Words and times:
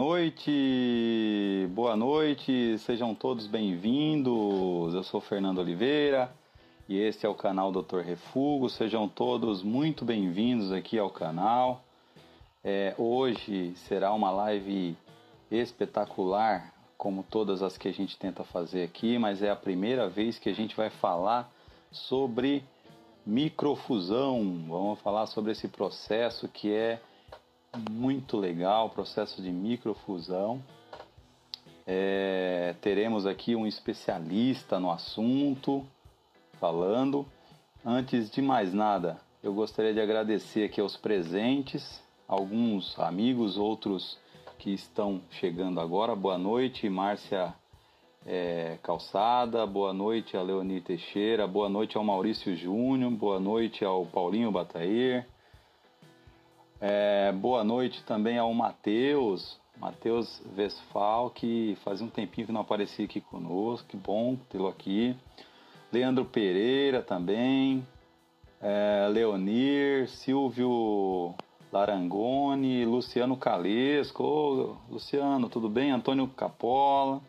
Noite, 0.00 1.68
boa 1.72 1.94
noite, 1.94 2.78
sejam 2.78 3.14
todos 3.14 3.46
bem-vindos. 3.46 4.94
Eu 4.94 5.02
sou 5.02 5.20
Fernando 5.20 5.58
Oliveira 5.58 6.32
e 6.88 6.98
este 6.98 7.26
é 7.26 7.28
o 7.28 7.34
canal 7.34 7.70
Dr. 7.70 7.98
Refugo. 7.98 8.70
Sejam 8.70 9.06
todos 9.06 9.62
muito 9.62 10.02
bem-vindos 10.02 10.72
aqui 10.72 10.98
ao 10.98 11.10
canal. 11.10 11.84
É, 12.64 12.94
hoje 12.96 13.74
será 13.76 14.10
uma 14.14 14.30
live 14.30 14.96
espetacular, 15.50 16.72
como 16.96 17.22
todas 17.22 17.62
as 17.62 17.76
que 17.76 17.86
a 17.86 17.92
gente 17.92 18.16
tenta 18.18 18.42
fazer 18.42 18.84
aqui, 18.84 19.18
mas 19.18 19.42
é 19.42 19.50
a 19.50 19.56
primeira 19.56 20.08
vez 20.08 20.38
que 20.38 20.48
a 20.48 20.54
gente 20.54 20.74
vai 20.74 20.88
falar 20.88 21.52
sobre 21.92 22.64
microfusão. 23.26 24.64
Vamos 24.66 24.98
falar 25.00 25.26
sobre 25.26 25.52
esse 25.52 25.68
processo 25.68 26.48
que 26.48 26.72
é 26.72 27.02
muito 27.90 28.36
legal, 28.36 28.90
processo 28.90 29.40
de 29.40 29.50
microfusão. 29.50 30.62
É, 31.86 32.74
teremos 32.80 33.26
aqui 33.26 33.54
um 33.56 33.66
especialista 33.66 34.78
no 34.78 34.90
assunto 34.90 35.84
falando. 36.58 37.26
Antes 37.84 38.30
de 38.30 38.42
mais 38.42 38.74
nada, 38.74 39.20
eu 39.42 39.54
gostaria 39.54 39.94
de 39.94 40.00
agradecer 40.00 40.64
aqui 40.64 40.80
aos 40.80 40.96
presentes, 40.96 42.02
alguns 42.28 42.98
amigos, 42.98 43.56
outros 43.56 44.18
que 44.58 44.72
estão 44.72 45.20
chegando 45.30 45.80
agora. 45.80 46.14
Boa 46.14 46.36
noite, 46.36 46.88
Márcia 46.88 47.54
é, 48.26 48.78
Calçada, 48.82 49.66
boa 49.66 49.92
noite 49.92 50.36
a 50.36 50.42
Leoni 50.42 50.80
Teixeira, 50.80 51.46
boa 51.46 51.68
noite 51.68 51.96
ao 51.96 52.04
Maurício 52.04 52.54
Júnior, 52.54 53.10
boa 53.12 53.40
noite 53.40 53.84
ao 53.84 54.04
Paulinho 54.04 54.52
Batair, 54.52 55.26
é, 56.80 57.30
boa 57.32 57.62
noite 57.62 58.02
também 58.04 58.38
ao 58.38 58.52
Matheus, 58.54 59.60
Matheus 59.78 60.42
Vesfal, 60.54 61.30
que 61.30 61.76
fazia 61.84 62.06
um 62.06 62.10
tempinho 62.10 62.46
que 62.46 62.52
não 62.52 62.62
aparecia 62.62 63.04
aqui 63.04 63.20
conosco, 63.20 63.86
que 63.88 63.96
bom 63.96 64.36
tê-lo 64.48 64.68
aqui. 64.68 65.14
Leandro 65.92 66.24
Pereira 66.24 67.02
também, 67.02 67.86
é, 68.60 69.08
Leonir, 69.10 70.08
Silvio 70.08 71.34
Larangoni, 71.72 72.84
Luciano 72.84 73.36
Calesco, 73.36 74.22
Ô, 74.22 74.76
Luciano, 74.90 75.48
tudo 75.48 75.68
bem? 75.68 75.90
Antônio 75.90 76.26
Capola, 76.28 77.20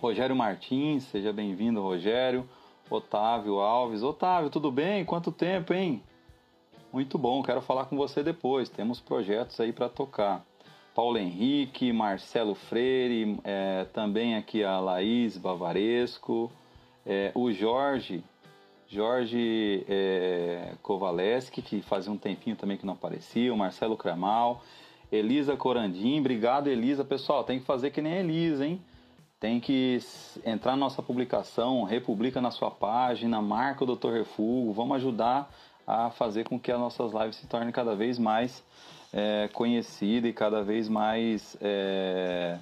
Rogério 0.00 0.34
Martins, 0.34 1.04
seja 1.04 1.32
bem-vindo, 1.32 1.80
Rogério. 1.80 2.48
Otávio 2.90 3.60
Alves, 3.60 4.02
Otávio, 4.02 4.50
tudo 4.50 4.70
bem? 4.70 5.04
Quanto 5.06 5.32
tempo, 5.32 5.72
hein? 5.72 6.02
Muito 6.94 7.18
bom, 7.18 7.42
quero 7.42 7.60
falar 7.60 7.86
com 7.86 7.96
você 7.96 8.22
depois. 8.22 8.68
Temos 8.68 9.00
projetos 9.00 9.58
aí 9.58 9.72
para 9.72 9.88
tocar. 9.88 10.46
Paulo 10.94 11.18
Henrique, 11.18 11.92
Marcelo 11.92 12.54
Freire, 12.54 13.36
é, 13.42 13.84
também 13.92 14.36
aqui 14.36 14.62
a 14.62 14.78
Laís 14.78 15.36
Bavaresco, 15.36 16.52
é, 17.04 17.32
o 17.34 17.50
Jorge, 17.50 18.22
Jorge 18.86 19.84
é, 19.88 20.74
Kovaleski, 20.82 21.62
que 21.62 21.82
fazia 21.82 22.12
um 22.12 22.16
tempinho 22.16 22.54
também 22.54 22.76
que 22.76 22.86
não 22.86 22.94
aparecia, 22.94 23.52
o 23.52 23.56
Marcelo 23.56 23.96
Cramal, 23.96 24.62
Elisa 25.10 25.56
Corandim, 25.56 26.20
obrigado 26.20 26.68
Elisa. 26.68 27.04
Pessoal, 27.04 27.42
tem 27.42 27.58
que 27.58 27.66
fazer 27.66 27.90
que 27.90 28.00
nem 28.00 28.18
Elisa, 28.18 28.64
hein? 28.64 28.80
Tem 29.40 29.58
que 29.58 29.98
entrar 30.46 30.70
na 30.70 30.76
nossa 30.78 31.02
publicação, 31.02 31.82
republica 31.82 32.40
na 32.40 32.52
sua 32.52 32.70
página, 32.70 33.42
marca 33.42 33.82
o 33.82 33.96
Dr. 33.96 34.12
Refugo, 34.12 34.72
vamos 34.72 34.94
ajudar 34.98 35.52
a 35.86 36.10
fazer 36.10 36.44
com 36.48 36.58
que 36.58 36.72
as 36.72 36.78
nossas 36.78 37.12
lives 37.12 37.36
se 37.36 37.46
tornem 37.46 37.72
cada 37.72 37.94
vez 37.94 38.18
mais 38.18 38.64
é, 39.12 39.48
conhecidas 39.52 40.30
e 40.30 40.32
cada 40.32 40.62
vez 40.62 40.88
mais 40.88 41.56
é, 41.60 42.58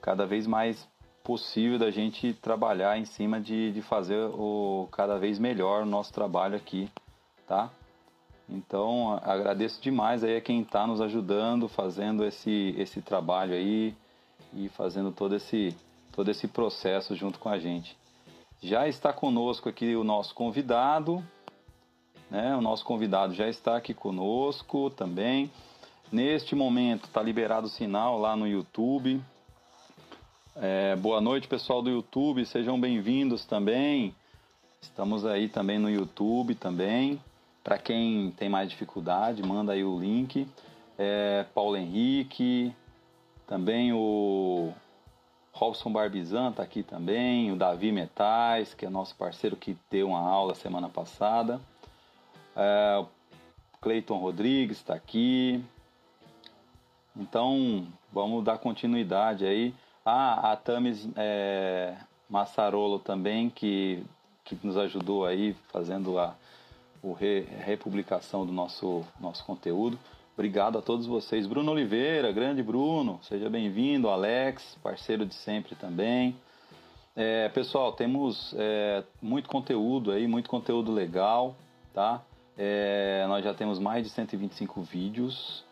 cada 0.00 0.26
vez 0.26 0.46
mais 0.46 0.88
possível 1.22 1.78
da 1.78 1.90
gente 1.90 2.34
trabalhar 2.34 2.98
em 2.98 3.04
cima 3.04 3.40
de, 3.40 3.72
de 3.72 3.80
fazer 3.80 4.18
o 4.34 4.88
cada 4.92 5.18
vez 5.18 5.38
melhor 5.38 5.82
o 5.82 5.86
nosso 5.86 6.12
trabalho 6.12 6.56
aqui, 6.56 6.90
tá? 7.46 7.70
Então 8.48 9.18
agradeço 9.22 9.80
demais 9.80 10.22
aí 10.22 10.36
a 10.36 10.40
quem 10.40 10.60
está 10.60 10.86
nos 10.86 11.00
ajudando, 11.00 11.68
fazendo 11.68 12.24
esse, 12.24 12.74
esse 12.76 13.00
trabalho 13.00 13.54
aí 13.54 13.94
e 14.52 14.68
fazendo 14.68 15.10
todo 15.10 15.34
esse, 15.34 15.74
todo 16.12 16.30
esse 16.30 16.46
processo 16.46 17.14
junto 17.14 17.38
com 17.38 17.48
a 17.48 17.58
gente. 17.58 17.96
Já 18.62 18.86
está 18.86 19.12
conosco 19.12 19.68
aqui 19.68 19.96
o 19.96 20.04
nosso 20.04 20.34
convidado, 20.34 21.24
né? 22.34 22.56
O 22.56 22.60
nosso 22.60 22.84
convidado 22.84 23.32
já 23.32 23.48
está 23.48 23.76
aqui 23.76 23.94
conosco 23.94 24.90
também. 24.90 25.48
Neste 26.10 26.56
momento 26.56 27.04
está 27.04 27.22
liberado 27.22 27.68
o 27.68 27.70
sinal 27.70 28.18
lá 28.18 28.34
no 28.34 28.44
YouTube. 28.44 29.22
É, 30.56 30.96
boa 30.96 31.20
noite, 31.20 31.46
pessoal 31.46 31.80
do 31.80 31.88
YouTube, 31.88 32.44
sejam 32.44 32.80
bem-vindos 32.80 33.44
também. 33.44 34.12
Estamos 34.82 35.24
aí 35.24 35.48
também 35.48 35.78
no 35.78 35.88
YouTube 35.88 36.56
também. 36.56 37.20
Para 37.62 37.78
quem 37.78 38.32
tem 38.32 38.48
mais 38.48 38.68
dificuldade, 38.68 39.40
manda 39.40 39.72
aí 39.72 39.84
o 39.84 39.96
link. 39.96 40.48
É, 40.98 41.46
Paulo 41.54 41.76
Henrique, 41.76 42.74
também 43.46 43.92
o 43.92 44.72
Robson 45.52 45.92
Barbizan 45.92 46.50
está 46.50 46.64
aqui 46.64 46.82
também, 46.82 47.52
o 47.52 47.56
Davi 47.56 47.92
Metais, 47.92 48.74
que 48.74 48.84
é 48.84 48.90
nosso 48.90 49.14
parceiro 49.14 49.54
que 49.54 49.76
deu 49.88 50.08
uma 50.08 50.20
aula 50.20 50.56
semana 50.56 50.88
passada. 50.88 51.60
É, 52.56 53.04
Cleiton 53.80 54.18
Rodrigues 54.18 54.78
está 54.78 54.94
aqui. 54.94 55.62
Então, 57.16 57.86
vamos 58.12 58.44
dar 58.44 58.58
continuidade 58.58 59.44
aí. 59.44 59.74
Ah, 60.04 60.52
a 60.52 60.56
Tamis 60.56 61.08
é, 61.16 61.94
Massarolo 62.28 62.98
também, 62.98 63.50
que, 63.50 64.04
que 64.44 64.58
nos 64.62 64.76
ajudou 64.76 65.24
aí 65.24 65.54
fazendo 65.72 66.18
a, 66.18 66.34
a 67.04 67.18
re, 67.18 67.40
republicação 67.64 68.44
do 68.44 68.52
nosso, 68.52 69.04
nosso 69.20 69.44
conteúdo. 69.44 69.98
Obrigado 70.34 70.78
a 70.78 70.82
todos 70.82 71.06
vocês. 71.06 71.46
Bruno 71.46 71.70
Oliveira, 71.70 72.32
grande 72.32 72.62
Bruno, 72.62 73.20
seja 73.22 73.48
bem-vindo. 73.48 74.08
Alex, 74.08 74.76
parceiro 74.82 75.24
de 75.24 75.34
sempre 75.34 75.76
também. 75.76 76.34
É, 77.14 77.48
pessoal, 77.50 77.92
temos 77.92 78.52
é, 78.58 79.04
muito 79.22 79.48
conteúdo 79.48 80.10
aí, 80.10 80.26
muito 80.26 80.50
conteúdo 80.50 80.90
legal, 80.90 81.54
tá? 81.92 82.20
É, 82.56 83.24
nós 83.26 83.44
já 83.44 83.52
temos 83.52 83.78
mais 83.78 84.04
de 84.04 84.10
125 84.10 84.82
vídeos. 84.82 85.64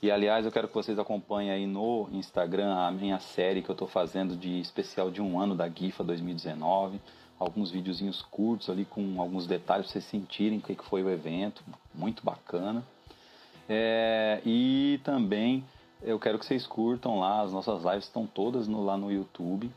E 0.00 0.10
aliás, 0.10 0.46
eu 0.46 0.52
quero 0.52 0.68
que 0.68 0.74
vocês 0.74 0.98
acompanhem 0.98 1.50
aí 1.50 1.66
no 1.66 2.08
Instagram 2.12 2.72
a 2.72 2.90
minha 2.90 3.18
série 3.18 3.62
que 3.62 3.68
eu 3.68 3.72
estou 3.72 3.88
fazendo 3.88 4.36
de 4.36 4.60
especial 4.60 5.10
de 5.10 5.20
um 5.20 5.40
ano 5.40 5.56
da 5.56 5.68
GIFA 5.68 6.04
2019. 6.04 7.00
Alguns 7.38 7.70
videozinhos 7.70 8.22
curtos 8.22 8.70
ali 8.70 8.84
com 8.84 9.20
alguns 9.20 9.46
detalhes 9.46 9.86
para 9.86 9.92
vocês 9.92 10.04
sentirem 10.04 10.58
o 10.58 10.62
que 10.62 10.76
foi 10.84 11.02
o 11.02 11.10
evento. 11.10 11.64
Muito 11.92 12.24
bacana. 12.24 12.84
É, 13.68 14.40
e 14.46 15.00
também 15.02 15.64
eu 16.00 16.18
quero 16.18 16.38
que 16.38 16.46
vocês 16.46 16.66
curtam 16.66 17.18
lá, 17.18 17.42
as 17.42 17.52
nossas 17.52 17.82
lives 17.82 18.04
estão 18.04 18.24
todas 18.24 18.68
no, 18.68 18.84
lá 18.84 18.96
no 18.96 19.10
YouTube, 19.10 19.70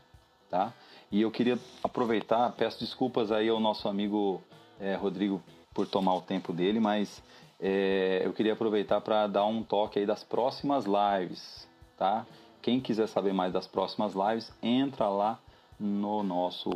tá? 0.48 0.72
E 1.10 1.20
eu 1.20 1.30
queria 1.30 1.58
aproveitar, 1.82 2.52
peço 2.52 2.78
desculpas 2.78 3.32
aí 3.32 3.48
ao 3.48 3.60
nosso 3.60 3.88
amigo 3.88 4.40
é, 4.80 4.94
Rodrigo 4.94 5.42
por 5.74 5.86
tomar 5.86 6.14
o 6.14 6.20
tempo 6.20 6.52
dele, 6.52 6.80
mas 6.80 7.22
é, 7.60 8.22
eu 8.24 8.32
queria 8.32 8.52
aproveitar 8.52 9.00
para 9.00 9.26
dar 9.26 9.46
um 9.46 9.62
toque 9.62 9.98
aí 9.98 10.06
das 10.06 10.24
próximas 10.24 10.84
lives, 10.84 11.68
tá? 11.96 12.26
Quem 12.60 12.80
quiser 12.80 13.08
saber 13.08 13.32
mais 13.32 13.52
das 13.52 13.66
próximas 13.66 14.14
lives, 14.14 14.52
entra 14.62 15.08
lá 15.08 15.38
no 15.78 16.22
nosso 16.22 16.70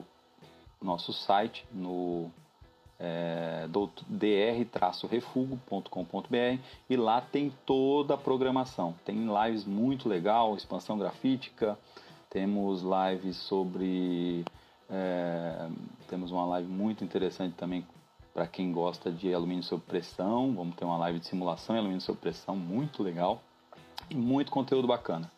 nosso 0.80 1.12
site, 1.12 1.66
no 1.72 2.30
é, 2.98 3.68
dr-refugo.com.br 4.08 6.60
e 6.88 6.96
lá 6.96 7.20
tem 7.20 7.52
toda 7.64 8.14
a 8.14 8.18
programação. 8.18 8.94
Tem 9.04 9.26
lives 9.26 9.64
muito 9.64 10.08
legal, 10.08 10.56
expansão 10.56 10.98
grafítica, 10.98 11.78
temos 12.30 12.82
lives 12.82 13.36
sobre. 13.36 14.44
É, 14.88 15.68
temos 16.08 16.30
uma 16.30 16.46
live 16.46 16.68
muito 16.68 17.02
interessante 17.02 17.56
também 17.56 17.84
para 18.36 18.46
quem 18.46 18.70
gosta 18.70 19.10
de 19.10 19.32
alumínio 19.32 19.62
sob 19.62 19.82
pressão. 19.82 20.54
Vamos 20.54 20.76
ter 20.76 20.84
uma 20.84 20.98
live 20.98 21.18
de 21.20 21.26
simulação 21.26 21.74
em 21.74 21.78
alumínio 21.78 22.02
sob 22.02 22.18
pressão 22.18 22.54
muito 22.54 23.02
legal 23.02 23.42
e 24.10 24.14
muito 24.14 24.52
conteúdo 24.52 24.86
bacana. 24.86 25.32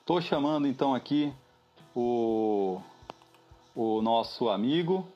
Estou 0.00 0.18
chamando 0.22 0.66
então 0.66 0.94
aqui 0.94 1.30
o, 1.94 2.80
o 3.76 4.00
nosso 4.00 4.48
amigo, 4.48 5.06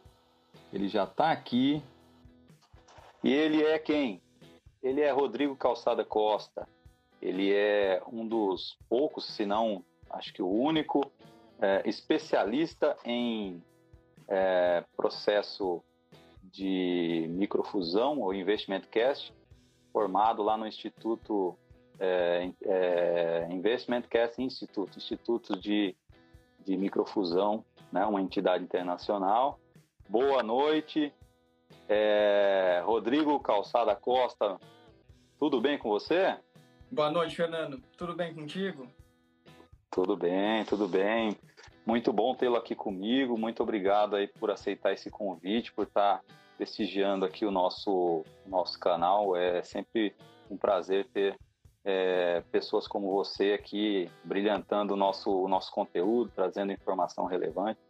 ele 0.70 0.88
já 0.88 1.04
está 1.04 1.32
aqui. 1.32 1.82
E 3.24 3.32
ele 3.32 3.64
é 3.64 3.78
quem? 3.78 4.20
Ele 4.82 5.00
é 5.00 5.10
Rodrigo 5.10 5.56
Calçada 5.56 6.04
Costa. 6.04 6.68
Ele 7.22 7.50
é 7.50 8.02
um 8.12 8.28
dos 8.28 8.76
poucos, 8.90 9.24
se 9.24 9.46
não 9.46 9.82
acho 10.10 10.34
que 10.34 10.42
o 10.42 10.50
único, 10.50 11.10
é, 11.62 11.88
especialista 11.88 12.94
em 13.06 13.64
é, 14.28 14.84
processo 14.94 15.82
de 16.52 17.26
microfusão 17.30 18.20
ou 18.20 18.34
investimento 18.34 18.88
cast, 18.88 19.34
formado 19.92 20.42
lá 20.42 20.56
no 20.56 20.66
Instituto 20.66 21.56
é, 21.98 22.50
é, 22.64 23.48
Investment 23.50 24.02
Cast 24.02 24.42
Institute, 24.42 24.96
Instituto 24.98 25.58
de, 25.58 25.96
de 26.64 26.76
Microfusão, 26.76 27.64
né, 27.90 28.04
uma 28.04 28.20
entidade 28.20 28.62
internacional. 28.62 29.58
Boa 30.08 30.42
noite, 30.42 31.12
é, 31.88 32.82
Rodrigo 32.84 33.38
Calçada 33.40 33.94
Costa, 33.96 34.58
tudo 35.38 35.60
bem 35.60 35.78
com 35.78 35.88
você? 35.88 36.36
Boa 36.90 37.10
noite, 37.10 37.34
Fernando. 37.34 37.82
Tudo 37.96 38.14
bem 38.14 38.34
contigo? 38.34 38.86
Tudo 39.90 40.16
bem, 40.16 40.64
tudo 40.64 40.86
bem. 40.86 41.36
Muito 41.86 42.12
bom 42.12 42.34
tê-lo 42.34 42.56
aqui 42.56 42.74
comigo. 42.74 43.36
Muito 43.38 43.62
obrigado 43.62 44.14
aí 44.14 44.26
por 44.26 44.50
aceitar 44.50 44.92
esse 44.92 45.10
convite, 45.10 45.72
por 45.72 45.86
estar 45.86 46.22
prestigiando 46.62 47.24
aqui 47.24 47.44
o 47.44 47.50
nosso, 47.50 48.24
nosso 48.46 48.78
canal. 48.78 49.34
É 49.36 49.62
sempre 49.62 50.14
um 50.48 50.56
prazer 50.56 51.08
ter 51.08 51.36
é, 51.84 52.40
pessoas 52.52 52.86
como 52.86 53.10
você 53.10 53.52
aqui 53.52 54.08
brilhantando 54.22 54.94
o 54.94 54.96
nosso, 54.96 55.28
o 55.28 55.48
nosso 55.48 55.72
conteúdo, 55.72 56.30
trazendo 56.32 56.72
informação 56.72 57.24
relevante. 57.24 57.80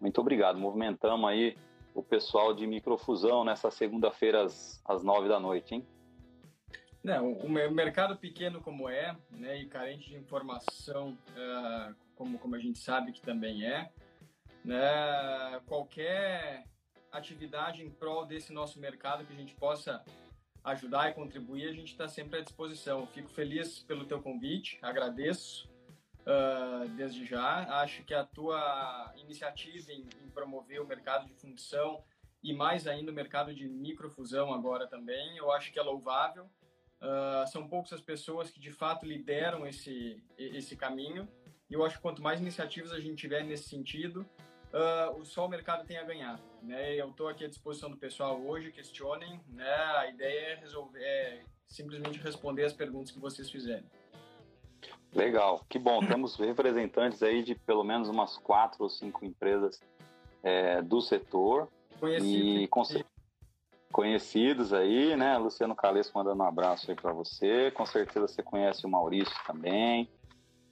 Muito 0.00 0.18
obrigado. 0.22 0.58
Movimentamos 0.58 1.28
aí 1.28 1.54
o 1.94 2.02
pessoal 2.02 2.54
de 2.54 2.66
microfusão 2.66 3.44
nessa 3.44 3.70
segunda-feira 3.70 4.44
às, 4.44 4.80
às 4.86 5.04
nove 5.04 5.28
da 5.28 5.38
noite, 5.38 5.74
hein? 5.74 5.86
Não, 7.02 7.32
o 7.32 7.50
mercado 7.50 8.16
pequeno 8.16 8.62
como 8.62 8.88
é, 8.88 9.14
né, 9.30 9.60
e 9.60 9.66
carente 9.66 10.08
de 10.08 10.16
informação, 10.16 11.10
uh, 11.10 11.94
como, 12.16 12.38
como 12.38 12.56
a 12.56 12.58
gente 12.58 12.78
sabe 12.78 13.12
que 13.12 13.20
também 13.20 13.66
é, 13.66 13.90
né, 14.64 15.60
qualquer 15.66 16.64
atividade 17.16 17.82
em 17.82 17.90
prol 17.90 18.26
desse 18.26 18.52
nosso 18.52 18.78
mercado 18.78 19.24
que 19.24 19.32
a 19.32 19.36
gente 19.36 19.54
possa 19.54 20.04
ajudar 20.64 21.10
e 21.10 21.14
contribuir, 21.14 21.68
a 21.68 21.72
gente 21.72 21.92
está 21.92 22.08
sempre 22.08 22.38
à 22.38 22.42
disposição. 22.42 23.06
Fico 23.08 23.28
feliz 23.28 23.80
pelo 23.80 24.06
teu 24.06 24.20
convite, 24.22 24.78
agradeço 24.80 25.68
uh, 26.22 26.88
desde 26.90 27.26
já. 27.26 27.80
Acho 27.82 28.02
que 28.04 28.14
a 28.14 28.24
tua 28.24 29.12
iniciativa 29.16 29.92
em, 29.92 30.08
em, 30.24 30.30
promover 30.30 30.80
o 30.80 30.86
mercado 30.86 31.26
de 31.26 31.34
função 31.34 32.02
e 32.42 32.52
mais 32.52 32.86
ainda 32.86 33.10
o 33.10 33.14
mercado 33.14 33.54
de 33.54 33.68
microfusão 33.68 34.52
agora 34.52 34.86
também, 34.86 35.36
eu 35.36 35.50
acho 35.52 35.72
que 35.72 35.78
é 35.78 35.82
louvável. 35.82 36.44
Uh, 37.00 37.46
são 37.50 37.68
poucas 37.68 37.92
as 37.92 38.00
pessoas 38.00 38.50
que 38.50 38.58
de 38.58 38.70
fato 38.70 39.04
lideram 39.04 39.66
esse, 39.66 40.22
esse 40.38 40.76
caminho. 40.76 41.28
E 41.68 41.74
eu 41.74 41.84
acho 41.84 41.96
que 41.96 42.02
quanto 42.02 42.22
mais 42.22 42.40
iniciativas 42.40 42.92
a 42.92 43.00
gente 43.00 43.16
tiver 43.16 43.44
nesse 43.44 43.68
sentido, 43.68 44.26
uh, 44.74 45.24
só 45.24 45.46
o 45.46 45.48
mercado 45.48 45.86
tem 45.86 45.96
a 45.96 46.02
ganhar. 46.02 46.40
Né? 46.62 46.94
Eu 46.94 47.10
estou 47.10 47.28
aqui 47.28 47.44
à 47.44 47.48
disposição 47.48 47.90
do 47.90 47.96
pessoal 47.96 48.40
hoje, 48.40 48.72
questionem. 48.72 49.40
Né? 49.48 49.74
A 49.96 50.08
ideia 50.08 50.52
é, 50.52 50.54
resolver, 50.56 51.02
é 51.02 51.42
simplesmente 51.66 52.18
responder 52.18 52.64
as 52.64 52.72
perguntas 52.72 53.10
que 53.10 53.18
vocês 53.18 53.50
fizerem. 53.50 53.84
Legal, 55.12 55.64
que 55.68 55.78
bom. 55.78 56.00
Temos 56.06 56.36
representantes 56.36 57.22
aí 57.22 57.42
de 57.42 57.54
pelo 57.54 57.84
menos 57.84 58.08
umas 58.08 58.36
quatro 58.36 58.82
ou 58.82 58.88
cinco 58.88 59.24
empresas 59.24 59.80
é, 60.42 60.82
do 60.82 61.00
setor. 61.00 61.68
Conhecido. 62.00 62.98
E, 62.98 63.04
conhecidos 63.94 64.72
aí, 64.72 65.14
né? 65.14 65.38
Luciano 65.38 65.76
Calesco 65.76 66.18
mandando 66.18 66.42
um 66.42 66.46
abraço 66.46 66.90
aí 66.90 66.96
para 66.96 67.12
você. 67.12 67.70
Com 67.70 67.86
certeza 67.86 68.26
você 68.26 68.42
conhece 68.42 68.84
o 68.84 68.88
Maurício 68.88 69.34
também, 69.46 70.10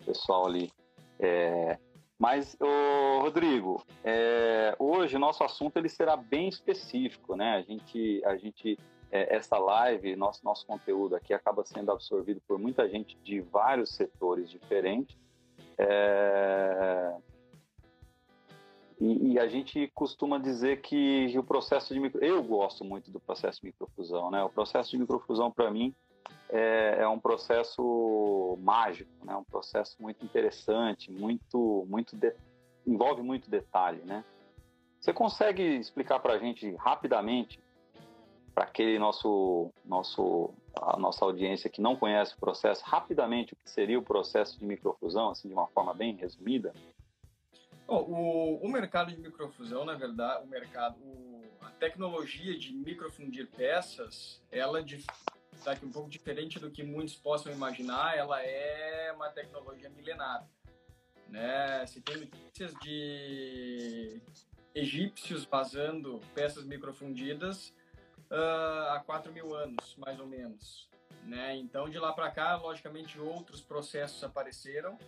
pessoal 0.05 0.46
ali. 0.46 0.72
É... 1.20 1.78
Mas, 2.22 2.56
ô, 2.60 3.19
Rodrigo, 3.22 3.84
é... 4.04 4.76
hoje 4.78 5.16
o 5.16 5.19
nosso 5.19 5.42
assunto 5.42 5.76
ele 5.76 5.88
será 5.88 6.16
bem 6.16 6.48
específico, 6.48 7.34
né? 7.34 7.56
A 7.56 7.62
gente, 7.62 8.22
a 8.24 8.36
gente 8.36 8.78
é, 9.10 9.34
essa 9.34 9.58
live, 9.58 10.14
nosso, 10.14 10.44
nosso 10.44 10.64
conteúdo 10.64 11.16
aqui 11.16 11.34
acaba 11.34 11.64
sendo 11.64 11.90
absorvido 11.90 12.40
por 12.46 12.60
muita 12.60 12.88
gente 12.88 13.19
de 13.24 13.40
vários 13.40 13.90
setores 13.96 14.48
diferentes. 14.48 15.19
É, 15.76 17.16
e, 19.00 19.32
e, 19.32 19.38
a 19.40 19.48
gente 19.48 19.90
costuma 19.92 20.38
dizer 20.38 20.80
que 20.80 21.36
o 21.36 21.42
processo 21.42 21.92
de 21.92 21.98
micro... 21.98 22.24
eu 22.24 22.40
gosto 22.40 22.84
muito 22.84 23.10
do 23.10 23.19
processo 23.19 23.60
de 23.62 23.66
microfusão, 23.66 24.30
né? 24.30 24.44
O 24.44 24.48
processo 24.48 24.92
de 24.92 24.98
microfusão 24.98 25.50
para 25.50 25.72
mim 25.72 25.92
é, 26.52 26.99
é, 27.00 27.08
um 27.08 27.19
processo 27.19 28.58
mágico, 28.60 29.10
né? 29.25 29.34
Um 29.34 29.44
processo 29.44 29.96
muito 30.00 30.25
interessante, 30.25 31.10
muito, 31.10 31.87
muito 31.88 32.14
de... 32.14 32.34
envolve 32.87 33.22
muito 33.22 33.50
detalhe, 33.50 34.02
né? 34.04 34.25
Você 35.00 35.12
consegue 35.12 35.62
explicar 35.62 36.20
para 36.20 36.34
a 36.34 36.38
gente 36.38 36.75
rapidamente 36.76 37.58
para 38.54 38.64
aquele 38.64 38.99
nosso 38.99 39.72
nosso 39.82 40.52
a 40.78 40.99
nossa 40.99 41.25
audiência 41.25 41.70
que 41.70 41.81
não 41.81 41.96
conhece 41.96 42.34
o 42.34 42.38
processo 42.38 42.84
rapidamente 42.84 43.55
o 43.55 43.56
que 43.56 43.70
seria 43.70 43.98
o 43.98 44.02
processo 44.02 44.58
de 44.58 44.66
microfusão, 44.66 45.31
assim 45.31 45.48
de 45.48 45.55
uma 45.55 45.66
forma 45.69 45.94
bem 45.94 46.16
resumida? 46.16 46.72
o, 48.00 48.64
o, 48.64 48.69
mercado 48.69 49.10
de 49.10 49.20
microfusão, 49.20 49.84
na 49.84 49.94
verdade, 49.94 50.44
o 50.44 50.46
mercado, 50.46 50.96
o, 51.00 51.43
a 51.60 51.70
tecnologia 51.70 52.56
de 52.58 52.72
microfundir 52.72 53.48
peças, 53.48 54.43
ela 54.50 54.82
de, 54.82 55.05
aqui 55.66 55.84
um 55.84 55.93
pouco 55.93 56.10
diferente 56.10 56.58
do 56.58 56.70
que 56.70 56.82
muitos 56.82 57.14
possam 57.14 57.52
imaginar, 57.52 58.16
ela 58.16 58.43
é 58.43 59.12
uma 59.12 59.28
tecnologia 59.31 59.88
milenar. 59.90 60.49
Né? 61.28 61.87
Se 61.87 62.00
tem 62.00 62.16
notícias 62.16 62.75
de 62.82 64.20
egípcios 64.75 65.44
vazando 65.44 66.20
peças 66.34 66.64
microfundidas 66.64 67.69
uh, 68.31 68.90
há 68.90 69.02
4 69.04 69.32
mil 69.32 69.54
anos, 69.54 69.96
mais 69.96 70.19
ou 70.19 70.26
menos. 70.26 70.88
Né? 71.25 71.56
Então, 71.56 71.88
de 71.88 71.98
lá 71.98 72.12
para 72.12 72.31
cá, 72.31 72.56
logicamente, 72.56 73.19
outros 73.19 73.60
processos 73.60 74.22
apareceram, 74.25 74.98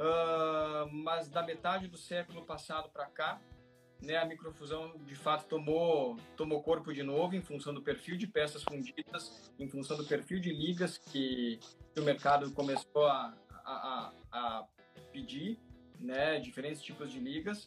Uh, 0.00 0.90
mas 0.90 1.28
da 1.28 1.42
metade 1.42 1.86
do 1.86 1.98
século 1.98 2.42
passado 2.46 2.88
para 2.88 3.04
cá, 3.04 3.38
né, 4.02 4.16
a 4.16 4.24
microfusão 4.24 4.94
de 5.04 5.14
fato 5.14 5.46
tomou, 5.46 6.16
tomou 6.36 6.62
corpo 6.62 6.92
de 6.92 7.02
novo 7.02 7.34
em 7.34 7.42
função 7.42 7.74
do 7.74 7.82
perfil 7.82 8.16
de 8.16 8.26
peças 8.26 8.62
fundidas, 8.62 9.52
em 9.58 9.68
função 9.68 9.96
do 9.96 10.06
perfil 10.06 10.40
de 10.40 10.52
ligas 10.52 10.98
que, 10.98 11.60
que 11.94 12.00
o 12.00 12.04
mercado 12.04 12.50
começou 12.52 13.06
a, 13.06 13.34
a, 13.64 14.12
a, 14.32 14.66
pedir, 15.12 15.58
né, 15.98 16.38
diferentes 16.40 16.82
tipos 16.82 17.10
de 17.12 17.18
ligas. 17.18 17.64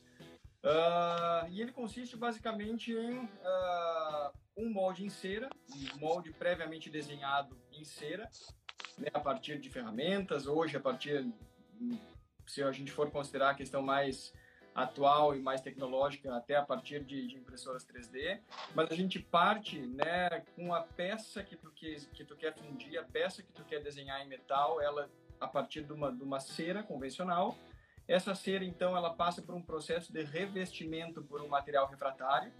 Uh, 0.63 1.45
e 1.49 1.61
ele 1.61 1.71
consiste 1.73 2.15
basicamente 2.15 2.93
em 2.93 3.19
uh, 3.19 4.31
um 4.57 4.71
molde 4.71 5.05
em 5.05 5.09
cera, 5.09 5.49
um 5.95 5.99
molde 5.99 6.31
previamente 6.31 6.89
desenhado 6.89 7.57
em 7.71 7.83
cera, 7.83 8.29
né, 8.97 9.07
a 9.13 9.19
partir 9.19 9.59
de 9.59 9.69
ferramentas, 9.69 10.47
hoje 10.47 10.77
a 10.77 10.79
partir 10.79 11.27
se 12.47 12.63
a 12.63 12.71
gente 12.71 12.91
for 12.91 13.11
considerar 13.11 13.51
a 13.51 13.55
questão 13.55 13.81
mais 13.81 14.33
atual 14.75 15.35
e 15.35 15.39
mais 15.39 15.61
tecnológica 15.61 16.35
até 16.35 16.55
a 16.55 16.63
partir 16.63 17.03
de, 17.03 17.27
de, 17.27 17.37
impressoras 17.37 17.85
3D, 17.85 18.39
mas 18.73 18.91
a 18.91 18.95
gente 18.95 19.19
parte, 19.19 19.79
né, 19.79 20.43
com 20.55 20.73
a 20.73 20.81
peça 20.81 21.43
que 21.43 21.55
tu 21.55 21.71
quer, 21.71 21.99
que 22.13 22.23
tu 22.23 22.35
quer 22.35 22.55
fundir, 22.55 22.97
a 22.97 23.03
peça 23.03 23.43
que 23.43 23.51
tu 23.51 23.63
quer 23.63 23.81
desenhar 23.81 24.21
em 24.21 24.27
metal, 24.27 24.81
ela 24.81 25.09
a 25.39 25.47
partir 25.47 25.83
de 25.83 25.93
uma, 25.93 26.11
de 26.11 26.23
uma 26.23 26.39
cera 26.39 26.81
convencional. 26.81 27.55
Essa 28.07 28.33
cera, 28.33 28.65
então, 28.65 28.97
ela 28.97 29.13
passa 29.13 29.41
por 29.41 29.53
um 29.55 29.61
processo 29.61 30.11
de 30.11 30.23
revestimento 30.23 31.21
por 31.21 31.41
um 31.41 31.47
material 31.47 31.87
refratário, 31.87 32.51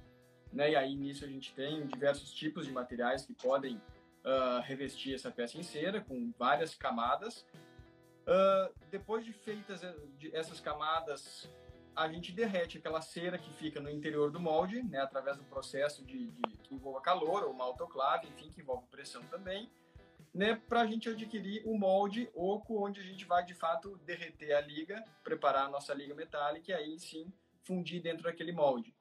né, 0.52 0.72
e 0.72 0.76
aí 0.76 0.96
nisso 0.96 1.26
a 1.26 1.28
gente 1.28 1.54
tem 1.54 1.86
diversos 1.88 2.32
tipos 2.32 2.66
de 2.68 2.72
materiais 2.72 3.26
que 3.26 3.34
podem 3.34 3.78
uh, 3.78 4.62
revestir 4.64 5.16
essa 5.16 5.32
peça 5.32 5.58
em 5.58 5.64
cera, 5.64 6.00
com 6.00 6.32
várias 6.38 6.76
camadas, 6.76 7.46
Uh, 8.24 8.74
depois 8.90 9.26
de 9.26 9.34
feitas 9.34 9.84
eh, 9.84 9.94
essas 10.32 10.62
camadas, 10.62 11.50
a 11.96 12.08
gente 12.08 12.32
derrete 12.32 12.78
aquela 12.78 13.02
cera 13.02 13.38
que 13.38 13.52
fica 13.54 13.80
no 13.80 13.90
interior 13.90 14.32
do 14.32 14.40
molde, 14.40 14.82
né, 14.84 15.00
através 15.00 15.38
do 15.38 15.44
processo 15.44 16.04
de, 16.04 16.32
de 16.32 16.58
que 16.64 16.74
envolva 16.74 17.02
calor 17.02 17.44
ou 17.44 17.52
uma 17.52 17.64
autoclave, 17.64 18.28
enfim, 18.28 18.50
que 18.50 18.62
envolve 18.62 18.88
pressão 18.88 19.24
também, 19.26 19.70
né, 20.34 20.60
para 20.68 20.82
a 20.82 20.88
gente 20.88 21.08
adquirir 21.10 21.62
o 21.66 21.78
molde 21.78 22.30
oco, 22.34 22.84
onde 22.84 23.00
a 23.00 23.04
gente 23.04 23.26
vai 23.26 23.46
de 23.46 23.54
fato 23.54 23.98
derreter 24.06 24.54
a 24.54 24.62
liga, 24.62 25.04
preparar 25.24 25.68
a 25.68 25.70
nossa 25.70 25.94
liga 25.94 26.16
metálica 26.16 26.72
e 26.72 26.74
aí 26.74 27.00
sim 27.00 27.32
fundir 27.64 28.02
dentro 28.02 28.24
daquele 28.24 28.52
molde. 28.52 28.94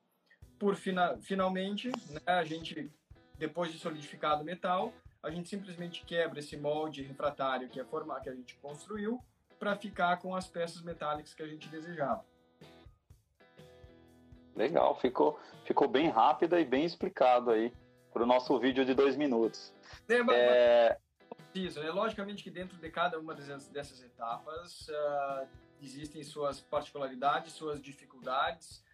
Por 0.59 0.77
fina, 0.77 1.19
finalmente, 1.21 1.89
né, 2.11 2.21
a 2.27 2.45
gente 2.45 2.93
depois 3.39 3.73
de 3.73 3.79
solidificado 3.79 4.43
o 4.43 4.45
metal, 4.45 4.93
a 5.23 5.31
gente 5.31 5.49
simplesmente 5.49 6.05
quebra 6.05 6.39
esse 6.39 6.57
molde 6.57 7.03
refratário 7.03 7.69
que 7.69 7.81
é 7.81 7.85
forma 7.85 8.21
que 8.21 8.29
a 8.29 8.35
gente 8.35 8.55
construiu 8.57 9.21
para 9.59 9.75
ficar 9.75 10.19
com 10.19 10.35
as 10.35 10.47
peças 10.47 10.83
metálicas 10.83 11.35
que 11.35 11.43
a 11.43 11.47
gente 11.49 11.69
desejava. 11.69 12.25
Legal, 14.55 14.99
ficou, 15.01 15.39
ficou 15.65 15.89
bem 15.89 16.09
rápida 16.09 16.61
e 16.61 16.65
bem 16.65 16.85
explicado 16.85 17.51
aí 17.51 17.73
para 18.13 18.23
o 18.23 18.27
nosso 18.27 18.59
vídeo 18.59 18.85
de 18.85 18.95
dois 18.95 19.17
minutos. 19.17 19.75
É, 20.09 20.17
é... 20.31 20.99
Isso, 21.55 21.81
né? 21.81 21.91
Logicamente 21.91 22.43
que 22.43 22.51
dentro 22.51 22.77
de 22.77 22.91
cada 22.91 23.19
uma 23.19 23.35
dessas, 23.35 23.69
dessas 23.69 24.03
etapas 24.03 24.89
uh, 24.89 25.49
existem 25.81 26.23
suas 26.23 26.61
particularidades, 26.61 27.53
suas 27.53 27.81
dificuldades, 27.81 28.85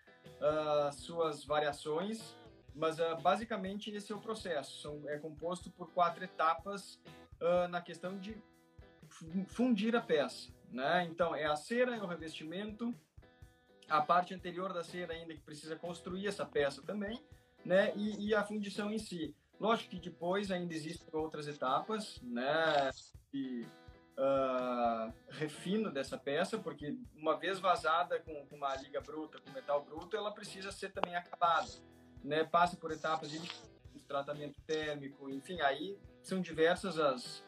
uh, 0.41 0.93
suas 0.93 1.45
variações, 1.45 2.37
mas 2.75 2.99
uh, 2.99 3.17
basicamente 3.21 3.91
esse 3.91 4.13
é 4.13 4.15
o 4.15 4.21
processo. 4.21 4.81
São, 4.81 5.03
é 5.09 5.19
composto 5.19 5.71
por 5.71 5.93
quatro 5.93 6.25
etapas 6.25 7.01
na 7.71 7.81
questão 7.81 8.19
de 8.19 8.37
fundir 9.47 9.95
a 9.95 10.01
peça, 10.01 10.51
né? 10.73 11.05
Então 11.05 11.37
é 11.37 11.45
a 11.45 11.55
cera, 11.55 11.95
é 11.95 12.03
o 12.03 12.07
revestimento, 12.07 12.93
a 13.89 14.01
parte 14.03 14.35
anterior 14.35 14.73
da 14.73 14.85
cera 14.85 15.13
ainda 15.13 15.35
que 15.35 15.41
precisa 15.41 15.77
construir 15.77 16.27
essa 16.27 16.45
peça 16.45 16.83
também, 16.83 17.23
né? 17.65 17.93
E, 17.97 18.29
e 18.29 18.35
a 18.35 18.45
fundição 18.45 18.91
em 18.91 18.99
si. 18.99 19.35
Lógico 19.59 19.91
que 19.91 20.01
depois 20.01 20.51
ainda 20.51 20.73
existem 20.75 21.09
outras 21.13 21.49
etapas, 21.49 22.21
né? 22.23 22.91
E, 23.33 23.67
uh, 24.19 25.13
refino 25.29 25.91
dessa 25.91 26.19
peça, 26.19 26.59
porque 26.59 26.97
uma 27.17 27.37
vez 27.37 27.59
vazada 27.59 28.19
com, 28.21 28.47
com, 28.47 28.57
uma 28.57 28.75
liga 28.77 29.01
bruta, 29.01 29.39
com 29.41 29.51
metal 29.51 29.83
bruto, 29.85 30.17
ela 30.17 30.33
precisa 30.33 30.73
ser 30.73 30.93
também 30.93 31.15
acabada, 31.15 31.69
né? 32.23 32.45
Passa 32.45 32.77
por 32.77 32.91
etapas 32.91 33.31
de 33.31 33.41
tratamento 34.07 34.59
térmico, 34.63 35.29
enfim, 35.29 35.61
aí 35.61 35.99
são 36.23 36.41
diversas 36.41 36.99
as, 36.99 37.45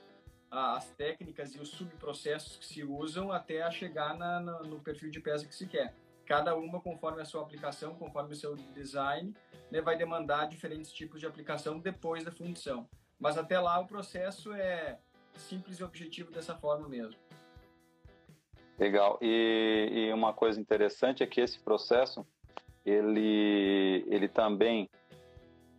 as 0.51 0.91
técnicas 0.91 1.55
e 1.55 1.59
os 1.59 1.71
subprocessos 1.71 2.59
que 2.59 2.67
se 2.67 2.85
usam 2.85 3.33
até 3.33 3.69
chegar 3.71 4.15
na, 4.15 4.41
no 4.41 4.79
perfil 4.79 5.11
de 5.11 5.21
peça 5.21 5.47
que 5.47 5.55
se 5.55 5.67
quer. 5.67 5.95
Cada 6.31 6.55
uma 6.55 6.81
conforme 6.81 7.21
a 7.21 7.25
sua 7.25 7.43
aplicação, 7.43 7.97
conforme 7.97 8.35
o 8.35 8.37
seu 8.37 8.55
design, 8.55 9.35
né, 9.69 9.81
vai 9.81 9.99
demandar 9.99 10.47
diferentes 10.47 10.93
tipos 10.93 11.19
de 11.19 11.27
aplicação 11.27 11.81
depois 11.81 12.23
da 12.23 12.31
fundição. 12.31 12.89
Mas 13.19 13.37
até 13.37 13.59
lá 13.59 13.81
o 13.81 13.87
processo 13.89 14.53
é 14.53 15.01
simples 15.35 15.81
e 15.81 15.83
objetivo 15.83 16.31
dessa 16.31 16.55
forma 16.55 16.89
mesmo. 16.89 17.19
Legal. 18.79 19.19
E, 19.21 19.89
e 19.93 20.13
uma 20.13 20.33
coisa 20.33 20.61
interessante 20.61 21.25
é 21.25 21.27
que 21.27 21.41
esse 21.41 21.59
processo 21.59 22.25
ele, 22.87 24.05
ele 24.07 24.29
também 24.29 24.89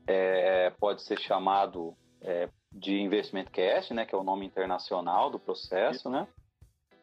é, 0.05 0.70
pode 0.72 1.01
ser 1.01 1.17
chamado 1.17 1.96
é, 2.20 2.50
de 2.70 3.00
investimento 3.00 3.51
cash, 3.51 3.91
né, 3.91 4.05
que 4.05 4.13
é 4.13 4.17
o 4.17 4.24
nome 4.24 4.48
internacional 4.48 5.29
do 5.29 5.39
processo, 5.39 6.10
né? 6.10 6.27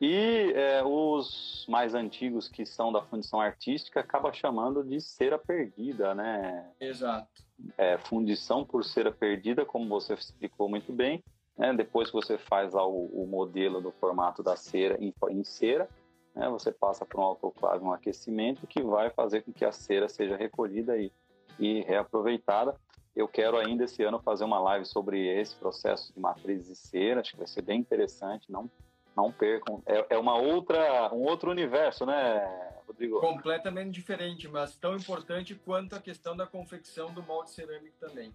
E 0.00 0.52
é, 0.54 0.82
os 0.84 1.66
mais 1.68 1.94
antigos 1.94 2.48
que 2.48 2.64
são 2.64 2.92
da 2.92 3.02
fundição 3.02 3.40
artística 3.40 3.98
acaba 3.98 4.32
chamando 4.32 4.84
de 4.84 5.00
cera 5.00 5.36
perdida, 5.36 6.14
né? 6.14 6.70
Exato. 6.80 7.42
É, 7.76 7.98
fundição 7.98 8.64
por 8.64 8.84
cera 8.84 9.10
perdida, 9.10 9.64
como 9.64 9.88
você 9.88 10.14
explicou 10.14 10.68
muito 10.68 10.92
bem. 10.92 11.22
Né? 11.56 11.74
Depois 11.74 12.08
que 12.08 12.14
você 12.14 12.38
faz 12.38 12.72
lá 12.72 12.86
o, 12.86 13.06
o 13.06 13.26
modelo 13.26 13.80
do 13.80 13.90
formato 13.90 14.40
da 14.40 14.54
cera 14.54 14.96
em, 15.00 15.12
em 15.30 15.42
cera, 15.42 15.88
né? 16.32 16.48
você 16.48 16.70
passa 16.70 17.04
para 17.04 17.20
um 17.20 17.24
autoclave, 17.24 17.84
um 17.84 17.92
aquecimento 17.92 18.68
que 18.68 18.80
vai 18.80 19.10
fazer 19.10 19.42
com 19.42 19.52
que 19.52 19.64
a 19.64 19.72
cera 19.72 20.08
seja 20.08 20.36
recolhida 20.36 20.96
e, 20.96 21.10
e 21.58 21.80
reaproveitada. 21.80 22.76
Eu 23.16 23.26
quero 23.26 23.56
ainda 23.56 23.82
esse 23.82 24.00
ano 24.04 24.20
fazer 24.20 24.44
uma 24.44 24.60
live 24.60 24.86
sobre 24.86 25.26
esse 25.26 25.56
processo 25.56 26.14
de 26.14 26.20
matriz 26.20 26.66
de 26.66 26.76
cera, 26.76 27.20
acho 27.20 27.32
que 27.32 27.38
vai 27.38 27.48
ser 27.48 27.62
bem 27.62 27.80
interessante, 27.80 28.52
não 28.52 28.70
não 29.18 29.32
percam. 29.32 29.82
É, 29.84 30.14
é 30.14 30.18
uma 30.18 30.36
outra, 30.36 31.12
um 31.12 31.22
outro 31.22 31.50
universo, 31.50 32.06
né, 32.06 32.72
Rodrigo? 32.86 33.20
Completamente 33.20 33.90
diferente, 33.90 34.46
mas 34.46 34.76
tão 34.76 34.94
importante 34.94 35.56
quanto 35.56 35.96
a 35.96 36.00
questão 36.00 36.36
da 36.36 36.46
confecção 36.46 37.12
do 37.12 37.20
molde 37.24 37.50
cerâmico 37.50 37.96
também. 37.98 38.32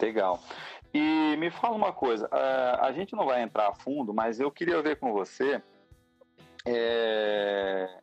Legal. 0.00 0.40
E 0.92 1.36
me 1.38 1.50
fala 1.50 1.74
uma 1.74 1.92
coisa, 1.92 2.28
a 2.80 2.92
gente 2.92 3.14
não 3.14 3.26
vai 3.26 3.42
entrar 3.42 3.68
a 3.68 3.74
fundo, 3.74 4.14
mas 4.14 4.38
eu 4.38 4.50
queria 4.50 4.80
ver 4.80 4.96
com 4.96 5.12
você 5.12 5.60
é, 6.64 7.98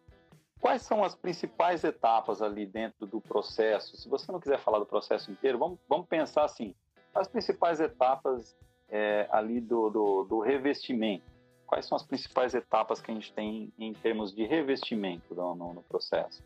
quais 0.59 0.81
são 0.81 1.03
as 1.03 1.15
principais 1.15 1.83
etapas 1.85 2.41
ali 2.41 2.65
dentro 2.65 3.05
do 3.05 3.21
processo. 3.21 3.95
Se 3.95 4.09
você 4.09 4.29
não 4.29 4.41
quiser 4.41 4.59
falar 4.59 4.79
do 4.79 4.85
processo 4.85 5.31
inteiro, 5.31 5.57
vamos, 5.57 5.79
vamos 5.87 6.07
pensar 6.07 6.43
assim, 6.43 6.75
as 7.15 7.27
principais 7.27 7.79
etapas 7.79 8.57
é, 8.89 9.27
ali 9.31 9.61
do, 9.61 9.89
do, 9.89 10.23
do 10.25 10.39
revestimento 10.39 11.40
quais 11.71 11.85
são 11.85 11.95
as 11.95 12.03
principais 12.03 12.53
etapas 12.53 13.01
que 13.01 13.09
a 13.09 13.13
gente 13.13 13.31
tem 13.31 13.71
em 13.79 13.93
termos 13.93 14.35
de 14.35 14.43
revestimento 14.45 15.33
no, 15.33 15.55
no, 15.55 15.73
no 15.75 15.83
processo? 15.83 16.43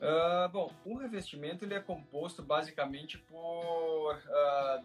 Uh, 0.00 0.48
bom, 0.50 0.72
o 0.82 0.96
revestimento 0.96 1.62
ele 1.66 1.74
é 1.74 1.80
composto 1.80 2.42
basicamente 2.42 3.18
por 3.18 4.14
uh, 4.14 4.84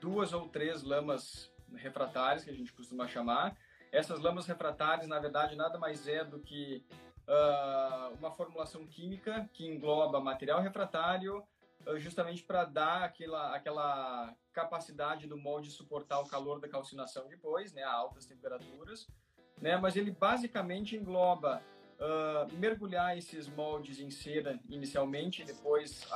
duas 0.00 0.32
ou 0.32 0.48
três 0.48 0.84
lamas 0.84 1.52
refratárias, 1.74 2.44
que 2.44 2.50
a 2.50 2.54
gente 2.54 2.72
costuma 2.72 3.08
chamar. 3.08 3.56
Essas 3.90 4.20
lamas 4.20 4.46
refratárias, 4.46 5.08
na 5.08 5.18
verdade, 5.18 5.56
nada 5.56 5.76
mais 5.76 6.06
é 6.06 6.24
do 6.24 6.38
que 6.38 6.84
uh, 7.26 8.14
uma 8.16 8.30
formulação 8.30 8.86
química 8.86 9.50
que 9.52 9.66
engloba 9.66 10.20
material 10.20 10.60
refratário, 10.60 11.42
justamente 11.96 12.44
para 12.44 12.64
dar 12.64 13.02
aquela, 13.02 13.56
aquela 13.56 14.36
capacidade 14.52 15.26
do 15.26 15.36
molde 15.36 15.70
suportar 15.70 16.20
o 16.20 16.26
calor 16.26 16.60
da 16.60 16.68
calcinação 16.68 17.28
depois, 17.28 17.72
né, 17.72 17.82
a 17.82 17.92
altas 17.92 18.26
temperaturas, 18.26 19.08
né, 19.60 19.76
mas 19.76 19.96
ele 19.96 20.10
basicamente 20.10 20.96
engloba 20.96 21.62
uh, 22.00 22.52
mergulhar 22.56 23.16
esses 23.16 23.48
moldes 23.48 24.00
em 24.00 24.10
cera 24.10 24.58
inicialmente, 24.68 25.44
depois, 25.44 26.08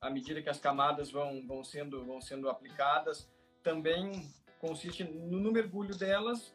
à 0.00 0.10
medida 0.10 0.42
que 0.42 0.48
as 0.48 0.58
camadas 0.58 1.10
vão, 1.10 1.46
vão, 1.46 1.64
sendo, 1.64 2.04
vão 2.04 2.20
sendo 2.20 2.48
aplicadas, 2.48 3.30
também 3.62 4.28
consiste 4.60 5.04
no, 5.04 5.40
no 5.40 5.52
mergulho 5.52 5.96
delas, 5.96 6.54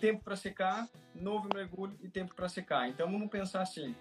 tempo 0.00 0.24
para 0.24 0.36
secar, 0.36 0.88
novo 1.14 1.48
mergulho 1.54 1.96
e 2.02 2.08
tempo 2.08 2.34
para 2.34 2.48
secar. 2.48 2.88
Então 2.88 3.10
vamos 3.10 3.30
pensar 3.30 3.62
assim, 3.62 3.94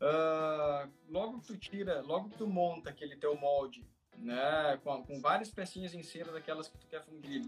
uh, 0.00 0.90
logo 1.08 1.40
que 1.40 1.46
tu 1.46 1.58
tira, 1.58 2.00
logo 2.02 2.30
que 2.30 2.38
tu 2.38 2.46
monta 2.46 2.90
aquele 2.90 3.16
teu 3.16 3.36
molde 3.36 3.86
né, 4.18 4.78
com, 4.82 5.02
com 5.04 5.20
várias 5.20 5.50
pecinhas 5.50 5.94
em 5.94 6.02
cera 6.02 6.32
daquelas 6.32 6.68
que 6.68 6.78
tu 6.78 6.86
quer 6.86 7.02
fundir, 7.02 7.44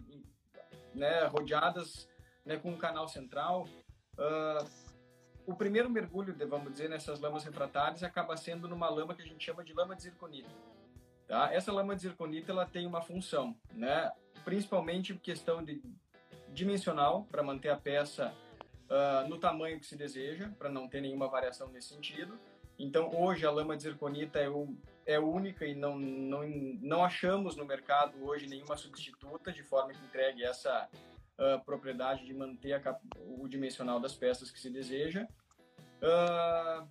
né, 0.94 1.25
rodeadas 1.26 2.09
né, 2.44 2.56
com 2.56 2.71
um 2.71 2.78
canal 2.78 3.09
central. 3.09 3.68
Uh, 4.18 4.85
o 5.47 5.54
primeiro 5.54 5.90
mergulho, 5.90 6.35
vamos 6.49 6.73
dizer, 6.73 6.88
nessas 6.88 7.21
lamas 7.21 7.44
refratárias 7.44 8.02
acaba 8.02 8.37
sendo 8.37 8.68
numa 8.68 8.88
lama 8.88 9.14
que 9.14 9.23
a 9.23 9.26
gente 9.26 9.44
chama 9.44 9.64
de 9.64 9.75
lama 9.75 9.94
de 9.94 10.02
zirconita. 10.02 10.50
Tá? 11.26 11.52
Essa 11.52 11.73
lama 11.73 11.94
de 11.94 12.02
zirconita 12.02 12.52
ela 12.52 12.66
tem 12.66 12.87
uma 12.87 13.02
função, 13.02 13.56
né? 13.73 14.11
principalmente 14.44 15.14
questão 15.14 15.62
de 15.62 15.83
dimensional, 16.52 17.25
para 17.25 17.42
manter 17.42 17.68
a 17.71 17.76
peça 17.76 18.33
uh, 18.85 19.28
no 19.28 19.38
tamanho 19.38 19.80
que 19.80 19.87
se 19.87 19.97
deseja, 19.97 20.50
para 20.59 20.68
não 20.68 20.88
ter 20.88 21.00
nenhuma 21.00 21.28
variação 21.28 21.68
nesse 21.68 21.88
sentido. 21.88 22.38
Então, 22.78 23.11
hoje, 23.14 23.44
a 23.44 23.50
lama 23.50 23.76
de 23.76 23.83
zirconita 23.83 24.38
é 24.38 24.49
o 24.49 24.76
é 25.07 25.19
única 25.19 25.67
e 25.67 25.75
não, 25.75 25.99
não, 25.99 26.43
não 26.81 27.05
achamos 27.05 27.57
no 27.57 27.65
mercado 27.65 28.25
hoje 28.25 28.47
nenhuma 28.47 28.77
substituta 28.77 29.53
de 29.53 29.63
forma 29.63 29.93
que 29.93 30.05
entregue 30.05 30.45
essa 30.45 30.89
uh, 31.39 31.65
propriedade 31.65 32.25
de 32.25 32.33
manter 32.33 32.75
a, 32.75 33.01
o 33.39 33.47
dimensional 33.49 34.01
das 34.01 34.15
peças 34.15 34.51
que 34.51 34.61
se 34.61 34.71
deseja. 34.71 35.27
Uh, 36.03 36.89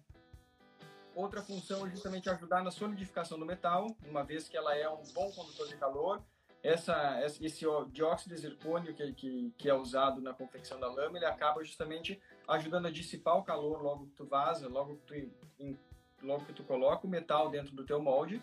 outra 1.16 1.42
função 1.42 1.86
é 1.86 1.90
justamente 1.90 2.30
ajudar 2.30 2.64
na 2.64 2.72
solidificação 2.72 3.40
do 3.40 3.46
metal, 3.46 3.88
uma 4.08 4.24
vez 4.24 4.48
que 4.48 4.58
ela 4.58 4.76
é 4.76 4.88
um 4.90 5.04
bom 5.14 5.32
condutor 5.32 5.68
de 5.68 5.78
calor. 5.78 6.22
Essa, 6.62 7.20
esse 7.26 7.66
dióxido 7.92 8.34
de 8.34 8.40
zircônio 8.40 8.96
que, 8.96 9.14
que, 9.14 9.54
que 9.58 9.70
é 9.70 9.74
usado 9.74 10.22
na 10.22 10.34
confecção 10.34 10.80
da 10.80 10.88
lâmina, 10.88 11.18
ele 11.18 11.26
acaba 11.26 11.62
justamente 11.62 12.22
ajudando 12.48 12.86
a 12.86 12.92
dissipar 12.92 13.38
o 13.38 13.44
calor 13.44 13.82
logo 13.82 14.06
que 14.06 14.14
tu 14.14 14.26
vaza, 14.26 14.70
logo 14.70 14.96
que 14.96 15.02
tu 15.02 15.78
logo 16.24 16.46
que 16.46 16.54
tu 16.54 16.64
coloca 16.64 17.06
o 17.06 17.10
metal 17.10 17.50
dentro 17.50 17.76
do 17.76 17.86
teu 17.86 18.02
molde, 18.02 18.42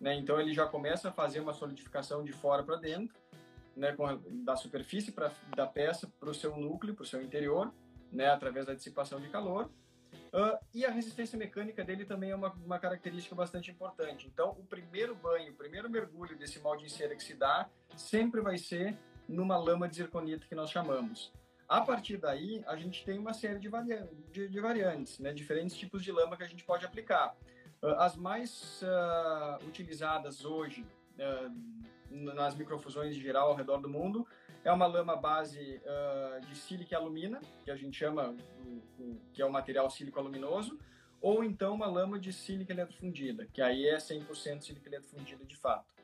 né? 0.00 0.14
Então 0.14 0.40
ele 0.40 0.52
já 0.52 0.66
começa 0.66 1.08
a 1.08 1.12
fazer 1.12 1.40
uma 1.40 1.52
solidificação 1.52 2.24
de 2.24 2.32
fora 2.32 2.62
para 2.62 2.76
dentro, 2.76 3.16
né? 3.76 3.96
A, 3.98 4.18
da 4.44 4.56
superfície 4.56 5.12
pra, 5.12 5.30
da 5.56 5.66
peça 5.66 6.10
para 6.18 6.30
o 6.30 6.34
seu 6.34 6.56
núcleo, 6.56 6.94
para 6.94 7.02
o 7.02 7.06
seu 7.06 7.22
interior, 7.22 7.72
né? 8.12 8.28
Através 8.28 8.66
da 8.66 8.74
dissipação 8.74 9.20
de 9.20 9.28
calor. 9.28 9.70
Uh, 10.32 10.58
e 10.72 10.84
a 10.84 10.90
resistência 10.90 11.38
mecânica 11.38 11.84
dele 11.84 12.04
também 12.04 12.30
é 12.30 12.36
uma, 12.36 12.52
uma, 12.52 12.78
característica 12.78 13.34
bastante 13.34 13.70
importante. 13.70 14.28
Então, 14.28 14.50
o 14.50 14.64
primeiro 14.64 15.14
banho, 15.14 15.52
o 15.52 15.56
primeiro 15.56 15.90
mergulho 15.90 16.36
desse 16.38 16.60
molde 16.60 16.84
em 16.84 16.88
cera 16.88 17.16
que 17.16 17.22
se 17.22 17.34
dá, 17.34 17.68
sempre 17.96 18.40
vai 18.40 18.56
ser 18.56 18.96
numa 19.28 19.56
lama 19.56 19.88
de 19.88 19.96
zirconita 19.96 20.46
que 20.46 20.54
nós 20.54 20.70
chamamos. 20.70 21.32
A 21.70 21.82
partir 21.82 22.16
daí, 22.16 22.64
a 22.66 22.74
gente 22.74 23.04
tem 23.04 23.16
uma 23.16 23.32
série 23.32 23.60
de, 23.60 23.68
variantes, 23.68 24.10
de, 24.32 24.48
de 24.48 24.60
variantes 24.60 25.20
né? 25.20 25.32
diferentes 25.32 25.76
tipos 25.76 26.02
de 26.02 26.10
lama 26.10 26.36
que 26.36 26.42
a 26.42 26.46
gente 26.48 26.64
pode 26.64 26.84
aplicar. 26.84 27.36
Uh, 27.80 27.94
as 28.00 28.16
mais 28.16 28.82
uh, 28.82 29.64
utilizadas 29.64 30.44
hoje 30.44 30.84
uh, 31.14 32.34
nas 32.34 32.56
microfusões 32.56 33.14
em 33.16 33.20
geral 33.20 33.50
ao 33.50 33.54
redor 33.54 33.78
do 33.78 33.88
mundo 33.88 34.26
é 34.64 34.72
uma 34.72 34.88
lama 34.88 35.14
base 35.14 35.80
de 36.46 36.54
sílica 36.56 36.94
e 36.94 36.96
alumina, 36.96 37.40
que 37.64 37.70
a 37.70 37.76
gente 37.76 37.96
chama, 37.96 38.34
o, 38.98 39.16
que 39.32 39.40
é 39.40 39.46
o 39.46 39.50
material 39.50 39.88
sílico-aluminoso, 39.88 40.76
ou 41.20 41.44
então 41.44 41.72
uma 41.72 41.86
lama 41.86 42.18
de 42.18 42.30
sílica 42.30 42.72
eletrofundida, 42.72 43.46
que 43.46 43.62
aí 43.62 43.86
é 43.86 43.96
100% 43.96 44.60
sílica 44.60 44.88
eletrofundida 44.88 45.44
de 45.46 45.56
fato. 45.56 45.94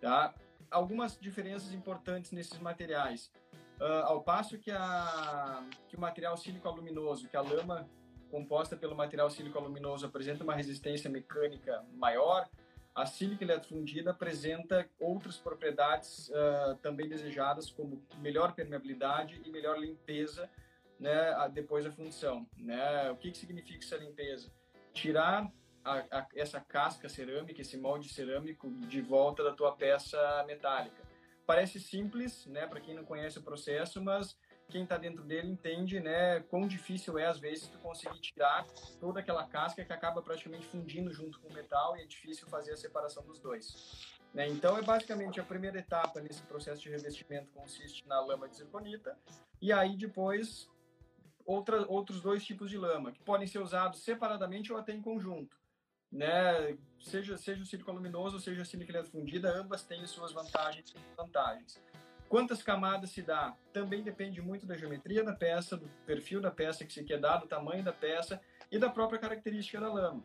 Tá? 0.00 0.34
Algumas 0.70 1.18
diferenças 1.18 1.72
importantes 1.72 2.30
nesses 2.30 2.58
materiais. 2.60 3.32
Uh, 3.80 4.04
ao 4.04 4.22
passo 4.22 4.58
que, 4.58 4.70
a, 4.70 5.62
que 5.88 5.96
o 5.96 6.00
material 6.00 6.36
sílico-aluminoso, 6.36 7.28
que 7.28 7.36
a 7.36 7.42
lama 7.42 7.88
composta 8.30 8.76
pelo 8.76 8.96
material 8.96 9.30
sílico-aluminoso 9.30 10.06
apresenta 10.06 10.42
uma 10.42 10.54
resistência 10.54 11.10
mecânica 11.10 11.84
maior, 11.94 12.48
a 12.94 13.04
sílica 13.04 13.44
eletrofundida 13.44 14.12
apresenta 14.12 14.88
outras 14.98 15.36
propriedades 15.36 16.30
uh, 16.30 16.76
também 16.80 17.06
desejadas, 17.06 17.70
como 17.70 18.02
melhor 18.18 18.54
permeabilidade 18.54 19.40
e 19.44 19.50
melhor 19.50 19.78
limpeza 19.78 20.48
né, 20.98 21.34
depois 21.52 21.84
da 21.84 21.92
fundição. 21.92 22.46
Né? 22.56 23.10
O 23.10 23.16
que, 23.16 23.30
que 23.30 23.36
significa 23.36 23.84
essa 23.84 23.98
limpeza? 23.98 24.50
Tirar 24.94 25.52
a, 25.84 25.98
a, 26.10 26.26
essa 26.34 26.60
casca 26.60 27.08
cerâmica, 27.08 27.60
esse 27.60 27.76
molde 27.76 28.08
cerâmico 28.08 28.70
de 28.70 29.02
volta 29.02 29.44
da 29.44 29.52
tua 29.52 29.72
peça 29.76 30.18
metálica. 30.46 31.05
Parece 31.46 31.78
simples, 31.78 32.44
né, 32.46 32.66
para 32.66 32.80
quem 32.80 32.94
não 32.94 33.04
conhece 33.04 33.38
o 33.38 33.42
processo, 33.42 34.02
mas 34.02 34.36
quem 34.68 34.82
está 34.82 34.96
dentro 34.96 35.22
dele 35.22 35.48
entende, 35.48 36.00
né, 36.00 36.40
quão 36.40 36.66
difícil 36.66 37.18
é 37.18 37.26
às 37.26 37.38
vezes 37.38 37.68
tu 37.68 37.78
conseguir 37.78 38.18
tirar 38.18 38.66
toda 38.98 39.20
aquela 39.20 39.46
casca 39.46 39.84
que 39.84 39.92
acaba 39.92 40.20
praticamente 40.20 40.66
fundindo 40.66 41.12
junto 41.12 41.38
com 41.38 41.48
o 41.48 41.52
metal 41.52 41.96
e 41.96 42.02
é 42.02 42.06
difícil 42.06 42.48
fazer 42.48 42.72
a 42.72 42.76
separação 42.76 43.24
dos 43.24 43.38
dois. 43.38 44.16
Né? 44.34 44.48
Então 44.48 44.76
é 44.76 44.82
basicamente 44.82 45.40
a 45.40 45.44
primeira 45.44 45.78
etapa 45.78 46.20
nesse 46.20 46.42
processo 46.42 46.82
de 46.82 46.90
revestimento 46.90 47.50
consiste 47.52 48.06
na 48.08 48.20
lama 48.20 48.48
de 48.48 48.56
zirconita 48.56 49.16
e 49.62 49.72
aí 49.72 49.96
depois 49.96 50.68
outra, 51.44 51.86
outros 51.88 52.20
dois 52.20 52.44
tipos 52.44 52.68
de 52.68 52.76
lama 52.76 53.12
que 53.12 53.22
podem 53.22 53.46
ser 53.46 53.60
usados 53.60 54.02
separadamente 54.02 54.72
ou 54.72 54.78
até 54.78 54.92
em 54.92 55.00
conjunto. 55.00 55.56
Né? 56.16 56.78
Seja, 56.98 57.36
seja 57.36 57.62
o 57.62 57.66
sílico 57.66 57.92
luminoso 57.92 58.40
seja 58.40 58.62
a 58.62 58.64
sílica 58.64 59.04
fundida, 59.04 59.50
ambas 59.54 59.84
têm 59.84 60.04
suas 60.06 60.32
vantagens 60.32 60.90
e 60.90 60.98
desvantagens. 60.98 61.78
Quantas 62.26 62.62
camadas 62.62 63.10
se 63.10 63.22
dá? 63.22 63.54
Também 63.70 64.02
depende 64.02 64.40
muito 64.40 64.66
da 64.66 64.76
geometria 64.76 65.22
da 65.22 65.34
peça, 65.34 65.76
do 65.76 65.86
perfil 66.06 66.40
da 66.40 66.50
peça 66.50 66.86
que 66.86 66.92
se 66.92 67.04
quer 67.04 67.20
dar, 67.20 67.36
do 67.36 67.46
tamanho 67.46 67.84
da 67.84 67.92
peça 67.92 68.40
e 68.72 68.78
da 68.78 68.88
própria 68.88 69.18
característica 69.18 69.78
da 69.78 69.92
lama. 69.92 70.24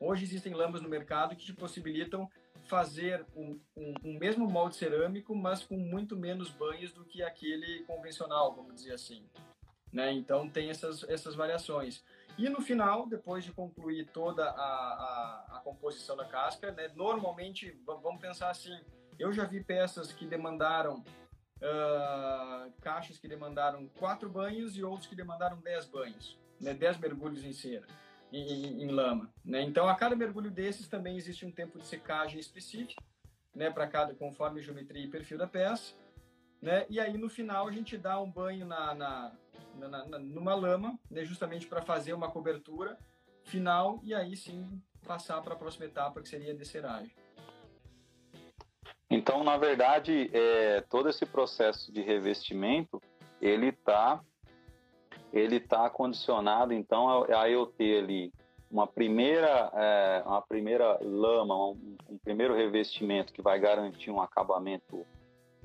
Hoje 0.00 0.24
existem 0.24 0.52
lamas 0.52 0.82
no 0.82 0.88
mercado 0.88 1.36
que 1.36 1.46
te 1.46 1.54
possibilitam 1.54 2.28
fazer 2.64 3.24
um, 3.34 3.58
um, 3.76 3.94
um, 4.04 4.18
mesmo 4.18 4.50
molde 4.50 4.74
cerâmico, 4.74 5.36
mas 5.36 5.62
com 5.62 5.76
muito 5.76 6.16
menos 6.16 6.50
banhos 6.50 6.92
do 6.92 7.04
que 7.04 7.22
aquele 7.22 7.84
convencional, 7.84 8.54
vamos 8.54 8.74
dizer 8.74 8.92
assim. 8.92 9.24
Né? 9.92 10.12
Então 10.12 10.50
tem 10.50 10.68
essas, 10.68 11.04
essas 11.04 11.36
variações. 11.36 12.04
E 12.38 12.48
no 12.50 12.60
final, 12.60 13.06
depois 13.06 13.44
de 13.44 13.52
concluir 13.52 14.06
toda 14.12 14.44
a, 14.44 14.52
a, 14.52 15.56
a 15.56 15.60
composição 15.64 16.16
da 16.16 16.24
casca, 16.26 16.70
né, 16.72 16.88
normalmente, 16.94 17.80
vamos 17.86 18.20
pensar 18.20 18.50
assim, 18.50 18.78
eu 19.18 19.32
já 19.32 19.44
vi 19.44 19.64
peças 19.64 20.12
que 20.12 20.26
demandaram 20.26 20.98
uh, 20.98 22.72
caixas 22.82 23.18
que 23.18 23.26
demandaram 23.26 23.88
quatro 23.98 24.28
banhos 24.28 24.76
e 24.76 24.82
outros 24.82 25.06
que 25.06 25.16
demandaram 25.16 25.58
dez 25.60 25.86
banhos, 25.86 26.38
né, 26.60 26.74
dez 26.74 26.98
mergulhos 26.98 27.42
em 27.42 27.54
cera, 27.54 27.86
em, 28.30 28.82
em 28.82 28.88
lama. 28.88 29.32
Né? 29.42 29.62
Então, 29.62 29.88
a 29.88 29.94
cada 29.94 30.14
mergulho 30.14 30.50
desses 30.50 30.88
também 30.88 31.16
existe 31.16 31.46
um 31.46 31.50
tempo 31.50 31.78
de 31.78 31.86
secagem 31.86 32.38
específico, 32.38 33.02
né, 33.54 33.70
para 33.70 33.86
cada 33.86 34.14
conforme 34.14 34.60
geometria 34.60 35.04
e 35.04 35.08
perfil 35.08 35.38
da 35.38 35.46
peça. 35.46 35.94
Né? 36.60 36.86
E 36.88 36.98
aí 36.98 37.16
no 37.16 37.28
final 37.28 37.68
a 37.68 37.72
gente 37.72 37.96
dá 37.96 38.20
um 38.20 38.30
banho 38.30 38.66
na, 38.66 38.94
na, 38.94 39.32
na, 39.74 40.06
na 40.06 40.18
numa 40.18 40.54
lama, 40.54 40.98
né, 41.10 41.24
justamente 41.24 41.66
para 41.66 41.82
fazer 41.82 42.12
uma 42.12 42.30
cobertura 42.30 42.98
final 43.44 44.00
e 44.02 44.14
aí 44.14 44.36
sim 44.36 44.82
passar 45.06 45.40
para 45.42 45.54
a 45.54 45.56
próxima 45.56 45.84
etapa 45.84 46.20
que 46.20 46.28
seria 46.28 46.52
a 46.52 46.56
desceragem. 46.56 47.14
Então, 49.08 49.44
na 49.44 49.56
verdade, 49.56 50.28
é, 50.32 50.80
todo 50.90 51.08
esse 51.08 51.24
processo 51.24 51.92
de 51.92 52.02
revestimento, 52.02 53.00
ele 53.40 53.68
está 53.68 54.20
ele 55.32 55.60
tá 55.60 55.88
condicionado, 55.90 56.72
então, 56.72 57.24
a, 57.24 57.48
eu 57.48 57.66
ter 57.66 58.02
ali 58.02 58.32
uma 58.70 58.86
primeira, 58.86 59.70
é, 59.74 60.22
uma 60.24 60.42
primeira 60.42 60.98
lama, 61.02 61.54
um, 61.54 61.96
um, 62.08 62.18
primeiro 62.18 62.54
revestimento 62.54 63.32
que 63.32 63.42
vai 63.42 63.58
garantir 63.58 64.10
um 64.10 64.20
acabamento, 64.20 65.06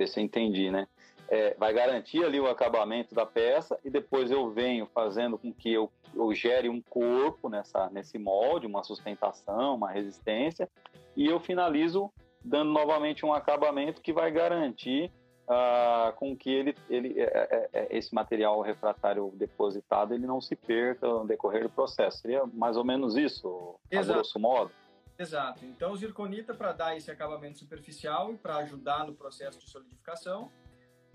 ver 0.01 0.07
se 0.07 0.19
eu 0.19 0.23
entendi, 0.23 0.69
né? 0.69 0.87
É, 1.29 1.55
vai 1.57 1.73
garantir 1.73 2.23
ali 2.25 2.39
o 2.39 2.47
acabamento 2.47 3.15
da 3.15 3.25
peça 3.25 3.79
e 3.85 3.89
depois 3.89 4.29
eu 4.29 4.49
venho 4.51 4.85
fazendo 4.93 5.37
com 5.37 5.53
que 5.53 5.71
eu, 5.71 5.89
eu 6.13 6.33
gere 6.33 6.67
um 6.67 6.81
corpo 6.81 7.47
nessa, 7.47 7.89
nesse 7.89 8.19
molde, 8.19 8.67
uma 8.67 8.83
sustentação, 8.83 9.75
uma 9.75 9.89
resistência, 9.89 10.69
e 11.15 11.25
eu 11.25 11.39
finalizo 11.39 12.11
dando 12.43 12.71
novamente 12.71 13.25
um 13.25 13.33
acabamento 13.33 14.01
que 14.01 14.11
vai 14.11 14.29
garantir 14.29 15.09
uh, 15.47 16.11
com 16.17 16.35
que 16.35 16.49
ele, 16.49 16.75
ele, 16.89 17.19
é, 17.19 17.23
é, 17.23 17.69
é, 17.71 17.97
esse 17.97 18.13
material 18.13 18.59
refratário 18.61 19.31
depositado 19.35 20.13
ele 20.13 20.25
não 20.25 20.41
se 20.41 20.55
perca 20.55 21.07
no 21.07 21.25
decorrer 21.25 21.63
do 21.63 21.69
processo. 21.69 22.17
Seria 22.17 22.45
mais 22.45 22.75
ou 22.75 22.83
menos 22.83 23.15
isso, 23.15 23.75
Exato. 23.89 24.11
a 24.11 24.13
grosso 24.15 24.39
modo? 24.39 24.71
Exato. 25.21 25.63
Então, 25.65 25.95
zirconita 25.95 26.51
para 26.51 26.71
dar 26.71 26.97
esse 26.97 27.11
acabamento 27.11 27.59
superficial 27.59 28.33
e 28.33 28.37
para 28.37 28.57
ajudar 28.57 29.05
no 29.05 29.13
processo 29.13 29.59
de 29.59 29.69
solidificação. 29.69 30.51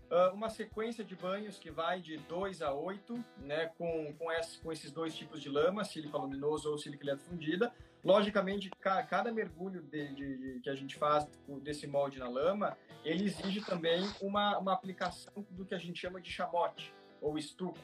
Uh, 0.08 0.32
uma 0.32 0.48
sequência 0.48 1.02
de 1.04 1.16
banhos 1.16 1.58
que 1.58 1.72
vai 1.72 2.00
de 2.00 2.16
2 2.16 2.62
a 2.62 2.72
8, 2.72 3.24
né, 3.38 3.66
com, 3.76 4.14
com, 4.14 4.26
com, 4.62 4.72
esses 4.72 4.92
dois 4.92 5.12
tipos 5.16 5.42
de 5.42 5.48
lama, 5.48 5.82
sílica 5.82 6.16
luminoso 6.16 6.70
ou 6.70 6.78
sílica 6.78 7.04
eletrofundida. 7.04 7.74
Logicamente, 8.04 8.70
ca, 8.78 9.02
cada 9.02 9.32
mergulho 9.32 9.82
de, 9.82 10.14
de, 10.14 10.38
de, 10.38 10.60
que 10.60 10.70
a 10.70 10.76
gente 10.76 10.94
faz 10.94 11.28
desse 11.60 11.88
molde 11.88 12.20
na 12.20 12.28
lama, 12.28 12.78
ele 13.04 13.24
exige 13.24 13.60
também 13.60 14.08
uma, 14.20 14.56
uma 14.56 14.72
aplicação 14.72 15.44
do 15.50 15.66
que 15.66 15.74
a 15.74 15.78
gente 15.78 15.98
chama 15.98 16.20
de 16.20 16.30
chamote, 16.30 16.94
ou 17.20 17.36
estuco, 17.36 17.80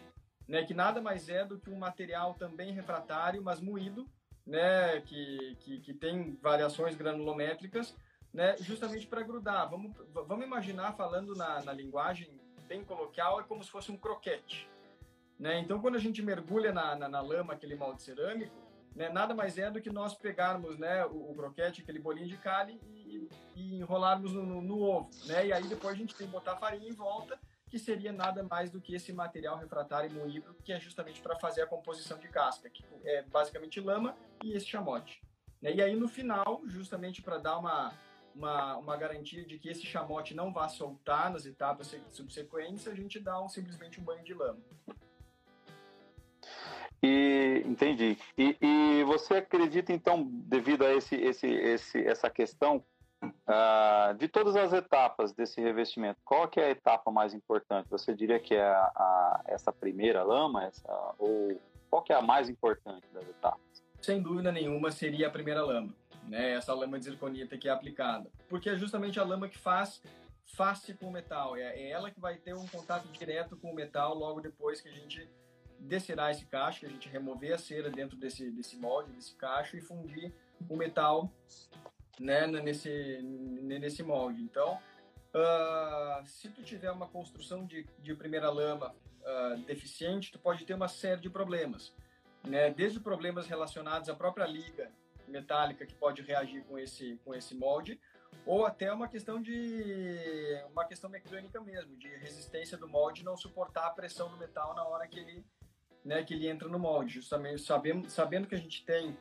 né, 0.47 0.63
que 0.63 0.73
nada 0.73 1.01
mais 1.01 1.29
é 1.29 1.45
do 1.45 1.59
que 1.59 1.69
um 1.69 1.79
material 1.79 2.35
também 2.35 2.73
refratário, 2.73 3.43
mas 3.43 3.61
moído, 3.61 4.09
né, 4.47 5.01
que, 5.03 5.57
que, 5.61 5.81
que 5.81 5.95
tem 5.95 6.39
variações 6.43 6.97
granulométricas, 6.97 7.97
né, 8.33 8.57
justamente 8.59 9.07
para 9.07 9.23
grudar. 9.23 9.69
Vamos, 9.69 9.93
vamos 10.13 10.45
imaginar, 10.45 10.93
falando 10.93 11.35
na, 11.35 11.63
na 11.63 11.73
linguagem 11.73 12.41
bem 12.67 12.85
coloquial, 12.85 13.41
é 13.41 13.45
como 13.45 13.63
se 13.63 13.71
fosse 13.71 13.93
um 13.93 13.97
croquete. 13.97 14.69
Né? 15.39 15.59
Então, 15.59 15.81
quando 15.81 15.97
a 15.97 16.01
gente 16.01 16.23
mergulha 16.23 16.73
na, 16.73 16.95
na, 16.95 17.09
na 17.09 17.21
lama, 17.21 17.53
aquele 17.53 17.75
molde 17.75 18.03
cerâmico, 18.03 18.55
né, 18.95 19.09
nada 19.09 19.35
mais 19.35 19.59
é 19.59 19.71
do 19.71 19.81
que 19.81 19.91
nós 19.91 20.15
pegarmos 20.15 20.79
né, 20.79 21.05
o, 21.07 21.31
o 21.31 21.35
croquete, 21.35 21.83
aquele 21.83 21.99
bolinho 21.99 22.29
de 22.29 22.37
carne, 22.37 22.81
e, 22.87 23.29
e 23.55 23.77
enrolarmos 23.77 24.33
no, 24.33 24.45
no, 24.45 24.63
no, 24.63 24.81
ovo. 24.81 25.11
Né? 25.27 25.47
E 25.47 25.53
aí 25.53 25.67
depois 25.67 25.95
a 25.95 25.99
gente 25.99 26.15
tem 26.15 26.27
que 26.27 26.33
botar 26.33 26.57
farinha 26.57 26.89
em 26.89 26.95
volta, 26.95 27.39
que 27.73 27.79
seria 27.79 28.13
nada 28.13 28.43
mais 28.43 28.71
do 28.71 28.83
que 28.83 28.95
esse 28.95 29.15
material 29.15 29.57
refratário 29.57 30.11
moído, 30.11 30.55
que 30.63 30.75
é 30.75 30.79
justamente 30.79 31.23
para 31.23 31.37
fazer 31.37 31.63
a 31.63 31.67
composição 31.67 32.19
de 32.19 32.29
casca, 32.29 32.69
que 32.69 32.85
é 33.03 33.23
basicamente 33.23 33.81
lama 33.81 34.15
e 34.45 34.53
esse 34.53 34.67
chamote. 34.67 35.23
Né? 35.63 35.77
E 35.77 35.81
aí 35.81 35.97
no 35.97 36.07
final, 36.07 36.61
justamente 36.67 37.23
para 37.23 37.39
dar 37.39 37.57
uma, 37.57 37.95
uma, 38.35 38.77
uma 38.77 38.95
garantia 38.95 39.43
de 39.47 39.59
que 39.59 39.71
esse 39.71 39.87
chamote 39.87 40.35
não 40.35 40.53
vá 40.53 40.69
soltar 40.69 41.33
nas 41.33 41.47
etapas 41.47 41.97
subsequentes, 42.11 42.87
a 42.87 42.95
gente 42.95 43.19
dá 43.19 43.43
um, 43.43 43.49
simplesmente 43.49 43.99
um 43.99 44.05
banho 44.05 44.23
de 44.23 44.35
lama. 44.35 44.61
E 47.03 47.63
entendi. 47.65 48.19
E, 48.37 48.55
e 48.61 49.05
você 49.05 49.37
acredita 49.37 49.95
então, 49.95 50.29
devido 50.31 50.85
a 50.85 50.93
esse, 50.93 51.15
esse, 51.15 51.47
esse, 51.47 52.07
essa 52.07 52.29
questão 52.29 52.85
uh, 53.23 54.15
de 54.19 54.29
todas 54.29 54.57
as 54.57 54.73
etapas 54.73 55.33
desse 55.33 55.61
revestimento, 55.61 56.21
qual 56.25 56.49
que 56.49 56.61
é 56.61 56.67
a 56.67 56.71
etapa 56.71 57.11
mais 57.11 57.35
importante? 57.35 57.89
Você 57.91 58.15
diria 58.15 58.41
que 58.41 58.55
é 58.55 58.67
a, 58.67 58.93
a, 58.97 59.43
essa 59.47 59.73
primeira 59.73 60.23
lama, 60.23 60.65
essa, 60.65 61.15
ou 61.19 61.61
qual 61.91 62.03
que 62.03 62.13
é 62.13 62.17
a 62.17 62.23
mais 62.23 62.49
importante 62.49 63.07
das 63.13 63.29
etapas? 63.29 63.61
Sem 64.01 64.21
dúvida 64.21 64.51
nenhuma 64.51 64.91
seria 64.91 65.29
a 65.29 65.31
primeira 65.31 65.65
lama, 65.65 65.95
né? 66.25 66.53
Essa 66.53 66.75
lama 66.75 66.99
de 66.99 67.05
zirconita 67.05 67.57
que 67.57 67.69
é 67.69 67.71
aplicada, 67.71 68.31
porque 68.49 68.71
é 68.71 68.77
justamente 68.77 69.21
a 69.21 69.25
lama 69.25 69.49
que 69.49 69.59
faz 69.59 70.03
face 70.45 70.95
com 70.95 71.07
o 71.07 71.13
metal. 71.13 71.57
É, 71.57 71.63
é 71.63 71.91
ela 71.91 72.11
que 72.11 72.21
vai 72.21 72.37
ter 72.37 72.55
um 72.55 72.67
contato 72.67 73.07
direto 73.09 73.57
com 73.57 73.71
o 73.71 73.75
metal 73.75 74.15
logo 74.15 74.41
depois 74.41 74.81
que 74.81 74.89
a 74.89 74.93
gente 74.93 75.29
descerar 75.79 76.31
esse 76.31 76.47
cacho, 76.47 76.87
a 76.87 76.89
gente 76.89 77.09
remover 77.09 77.53
a 77.53 77.59
cera 77.59 77.91
dentro 77.91 78.17
desse, 78.17 78.51
desse 78.51 78.77
molde, 78.77 79.13
desse 79.13 79.35
cacho 79.35 79.77
e 79.77 79.81
fundir 79.81 80.33
o 80.69 80.77
metal 80.77 81.31
né, 82.21 82.47
nesse, 82.47 83.21
nesse 83.23 84.03
molde. 84.03 84.43
Então, 84.43 84.79
uh, 85.35 86.27
se 86.27 86.49
tu 86.49 86.63
tiver 86.63 86.91
uma 86.91 87.09
construção 87.09 87.65
de, 87.65 87.87
de 87.99 88.15
primeira 88.15 88.51
lama 88.51 88.95
uh, 89.23 89.57
deficiente, 89.65 90.31
tu 90.31 90.39
pode 90.39 90.65
ter 90.65 90.75
uma 90.75 90.89
série 90.89 91.21
de 91.21 91.31
problemas. 91.31 91.93
Né? 92.45 92.71
Desde 92.71 93.01
problemas 93.01 93.47
relacionados 93.47 94.09
à 94.09 94.15
própria 94.15 94.47
liga 94.47 94.91
metálica 95.29 95.87
que 95.87 95.95
pode 95.95 96.23
reagir 96.23 96.65
com 96.65 96.79
esse, 96.79 97.19
com 97.25 97.35
esse 97.35 97.55
molde, 97.55 97.99
ou 98.45 98.67
até 98.67 98.93
uma 98.93 99.09
questão 99.09 99.41
de 99.41 100.61
uma 100.71 100.85
questão 100.85 101.09
mecânica 101.09 101.61
mesmo, 101.61 101.97
de 101.97 102.09
resistência 102.17 102.77
do 102.77 102.89
molde 102.89 103.25
não 103.25 103.37
suportar 103.37 103.87
a 103.87 103.91
pressão 103.91 104.29
do 104.31 104.37
metal 104.37 104.75
na 104.75 104.85
hora 104.85 105.07
que 105.07 105.19
ele 105.19 105.45
né, 106.05 106.25
que 106.25 106.35
ele 106.35 106.49
entra 106.49 106.69
no 106.69 106.81
molde, 106.81 107.15
justamente 107.15 107.63
sabendo, 107.63 108.11
sabendo 108.11 108.49
que 108.49 108.55
a 108.57 108.59
gente 108.59 108.85
tem 108.85 109.17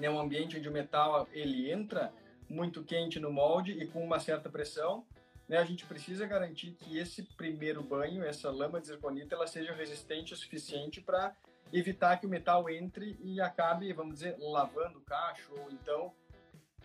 né, 0.00 0.10
um 0.10 0.18
ambiente 0.18 0.56
onde 0.56 0.68
o 0.68 0.72
metal 0.72 1.28
ele 1.32 1.70
entra 1.70 2.12
muito 2.48 2.82
quente 2.82 3.20
no 3.20 3.30
molde 3.30 3.72
e 3.72 3.86
com 3.86 4.02
uma 4.02 4.18
certa 4.18 4.48
pressão, 4.48 5.06
né, 5.48 5.58
a 5.58 5.64
gente 5.64 5.84
precisa 5.86 6.26
garantir 6.26 6.72
que 6.72 6.98
esse 6.98 7.22
primeiro 7.36 7.82
banho, 7.82 8.24
essa 8.24 8.50
lama 8.50 8.80
de 8.80 8.88
zirconita, 8.88 9.34
ela 9.34 9.46
seja 9.46 9.72
resistente 9.72 10.32
o 10.32 10.36
suficiente 10.36 11.00
para 11.00 11.34
evitar 11.72 12.16
que 12.18 12.26
o 12.26 12.28
metal 12.28 12.68
entre 12.68 13.16
e 13.20 13.40
acabe, 13.40 13.92
vamos 13.92 14.14
dizer, 14.14 14.36
lavando 14.38 14.98
o 14.98 15.02
cacho 15.02 15.52
ou 15.52 15.70
então 15.70 16.12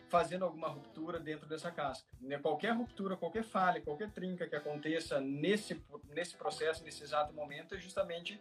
fazendo 0.07 0.45
alguma 0.45 0.67
ruptura 0.67 1.19
dentro 1.19 1.47
dessa 1.47 1.71
casca. 1.71 2.07
Né? 2.21 2.37
Qualquer 2.37 2.75
ruptura, 2.75 3.17
qualquer 3.17 3.43
falha, 3.43 3.81
qualquer 3.81 4.11
trinca 4.11 4.47
que 4.47 4.55
aconteça 4.55 5.19
nesse, 5.19 5.81
nesse 6.09 6.37
processo, 6.37 6.83
nesse 6.83 7.03
exato 7.03 7.33
momento, 7.33 7.75
é 7.75 7.79
justamente 7.79 8.39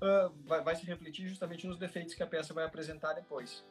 uh, 0.00 0.32
vai, 0.44 0.62
vai 0.62 0.76
se 0.76 0.86
refletir 0.86 1.28
justamente 1.28 1.66
nos 1.66 1.78
defeitos 1.78 2.14
que 2.14 2.22
a 2.22 2.26
peça 2.26 2.54
vai 2.54 2.64
apresentar 2.64 3.12
depois. 3.12 3.64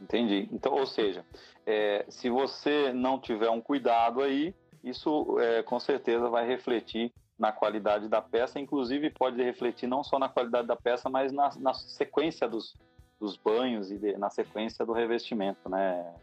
Entendi. 0.00 0.48
Então, 0.50 0.72
ou 0.72 0.86
seja, 0.86 1.24
é, 1.66 2.06
se 2.08 2.30
você 2.30 2.92
não 2.92 3.18
tiver 3.18 3.50
um 3.50 3.60
cuidado 3.60 4.22
aí, 4.22 4.54
isso 4.82 5.38
é, 5.38 5.62
com 5.62 5.78
certeza 5.78 6.28
vai 6.28 6.46
refletir 6.46 7.12
na 7.38 7.52
qualidade 7.52 8.08
da 8.08 8.20
peça, 8.20 8.60
inclusive 8.60 9.10
pode 9.10 9.42
refletir 9.42 9.86
não 9.86 10.04
só 10.04 10.18
na 10.18 10.28
qualidade 10.28 10.66
da 10.66 10.76
peça, 10.76 11.08
mas 11.08 11.32
na, 11.32 11.50
na 11.58 11.72
sequência 11.72 12.48
dos, 12.48 12.74
dos 13.18 13.36
banhos 13.36 13.90
e 13.90 13.98
de, 13.98 14.16
na 14.16 14.28
sequência 14.28 14.84
do 14.84 14.92
revestimento, 14.92 15.68
né? 15.68 16.14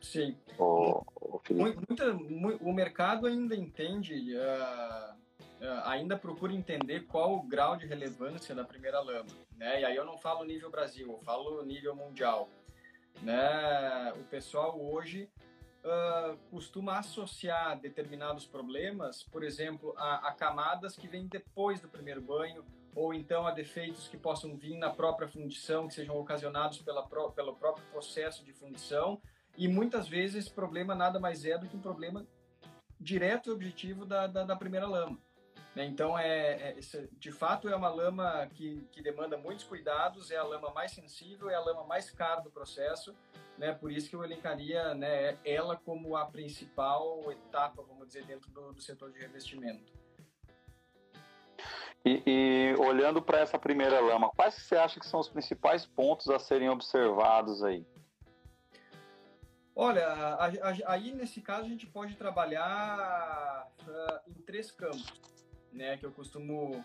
Sim. 0.00 0.36
O, 0.58 1.02
o, 1.16 1.40
Muita, 1.50 2.12
o 2.60 2.72
mercado 2.72 3.26
ainda 3.26 3.56
entende, 3.56 4.36
uh, 4.36 5.14
uh, 5.64 5.80
ainda 5.86 6.16
procura 6.16 6.52
entender 6.52 7.06
qual 7.06 7.34
o 7.34 7.42
grau 7.42 7.76
de 7.76 7.86
relevância 7.86 8.54
da 8.54 8.64
primeira 8.64 9.00
lama, 9.00 9.30
né? 9.56 9.80
E 9.80 9.84
aí 9.84 9.96
eu 9.96 10.04
não 10.04 10.18
falo 10.18 10.44
nível 10.44 10.70
Brasil, 10.70 11.10
eu 11.10 11.18
falo 11.18 11.64
nível 11.64 11.96
mundial, 11.96 12.48
né? 13.22 14.12
O 14.14 14.24
pessoal 14.24 14.80
hoje 14.80 15.30
uh, 15.84 16.36
costuma 16.50 16.98
associar 16.98 17.78
determinados 17.78 18.46
problemas, 18.46 19.22
por 19.22 19.42
exemplo, 19.42 19.94
a, 19.96 20.28
a 20.28 20.32
camadas 20.32 20.96
que 20.96 21.06
vêm 21.06 21.26
depois 21.26 21.80
do 21.80 21.88
primeiro 21.88 22.20
banho 22.20 22.64
ou 22.94 23.12
então 23.12 23.46
a 23.46 23.50
defeitos 23.50 24.06
que 24.06 24.16
possam 24.16 24.56
vir 24.56 24.78
na 24.78 24.90
própria 24.90 25.26
fundição, 25.26 25.88
que 25.88 25.94
sejam 25.94 26.16
ocasionados 26.16 26.78
pela, 26.78 27.04
pelo 27.32 27.56
próprio 27.56 27.84
processo 27.86 28.44
de 28.44 28.52
fundição. 28.52 29.20
E 29.56 29.66
muitas 29.66 30.08
vezes 30.08 30.46
esse 30.46 30.50
problema 30.50 30.94
nada 30.94 31.18
mais 31.18 31.44
é 31.44 31.58
do 31.58 31.66
que 31.66 31.76
um 31.76 31.80
problema 31.80 32.26
direto 33.00 33.50
e 33.50 33.52
objetivo 33.52 34.06
da, 34.06 34.26
da, 34.26 34.44
da 34.44 34.56
primeira 34.56 34.86
lama. 34.86 35.18
Né? 35.74 35.84
Então, 35.86 36.16
é, 36.18 36.70
é, 36.70 36.78
de 37.18 37.32
fato, 37.32 37.68
é 37.68 37.74
uma 37.74 37.88
lama 37.88 38.48
que, 38.54 38.86
que 38.92 39.02
demanda 39.02 39.36
muitos 39.36 39.64
cuidados, 39.64 40.30
é 40.30 40.36
a 40.36 40.44
lama 40.44 40.70
mais 40.70 40.92
sensível, 40.92 41.50
é 41.50 41.54
a 41.54 41.60
lama 41.60 41.84
mais 41.84 42.10
cara 42.10 42.40
do 42.40 42.50
processo, 42.50 43.14
né? 43.58 43.72
por 43.72 43.90
isso 43.90 44.08
que 44.08 44.16
eu 44.16 44.24
elencaria 44.24 44.94
né, 44.94 45.36
ela 45.44 45.76
como 45.76 46.16
a 46.16 46.26
principal 46.26 47.30
etapa, 47.32 47.82
vamos 47.82 48.06
dizer, 48.06 48.24
dentro 48.24 48.50
do, 48.50 48.72
do 48.72 48.80
setor 48.80 49.10
de 49.10 49.18
revestimento. 49.18 49.92
E, 52.04 52.22
e 52.26 52.74
olhando 52.78 53.22
para 53.22 53.40
essa 53.40 53.58
primeira 53.58 53.98
lama, 53.98 54.30
quais 54.36 54.54
você 54.54 54.76
acha 54.76 55.00
que 55.00 55.06
são 55.06 55.20
os 55.20 55.28
principais 55.28 55.86
pontos 55.86 56.28
a 56.28 56.38
serem 56.38 56.68
observados 56.68 57.64
aí? 57.64 57.84
Olha, 59.74 60.36
aí 60.86 61.12
nesse 61.12 61.40
caso 61.40 61.66
a 61.66 61.68
gente 61.68 61.86
pode 61.86 62.14
trabalhar 62.14 63.66
uh, 63.88 64.30
em 64.30 64.34
três 64.42 64.70
campos, 64.70 65.33
né, 65.74 65.96
que 65.96 66.06
eu 66.06 66.12
costumo 66.12 66.84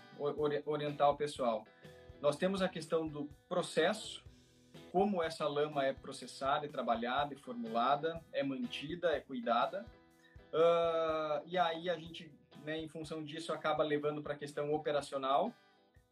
orientar 0.66 1.10
o 1.10 1.16
pessoal. 1.16 1.66
Nós 2.22 2.36
temos 2.36 2.62
a 2.62 2.68
questão 2.68 3.08
do 3.08 3.30
processo, 3.48 4.24
como 4.92 5.24
essa 5.24 5.48
lama 5.48 5.86
é 5.86 5.94
processada 5.94 6.68
trabalhada 6.68 7.34
e 7.34 7.38
formulada, 7.38 8.22
é 8.34 8.44
mantida, 8.44 9.12
é 9.12 9.20
cuidada. 9.20 9.86
Uh, 10.52 11.46
e 11.46 11.58
aí 11.58 11.90
a 11.90 11.98
gente 11.98 12.32
né, 12.64 12.78
em 12.78 12.88
função 12.88 13.24
disso, 13.24 13.54
acaba 13.54 13.84
levando 13.84 14.22
para 14.22 14.34
a 14.34 14.38
questão 14.38 14.74
operacional, 14.74 15.54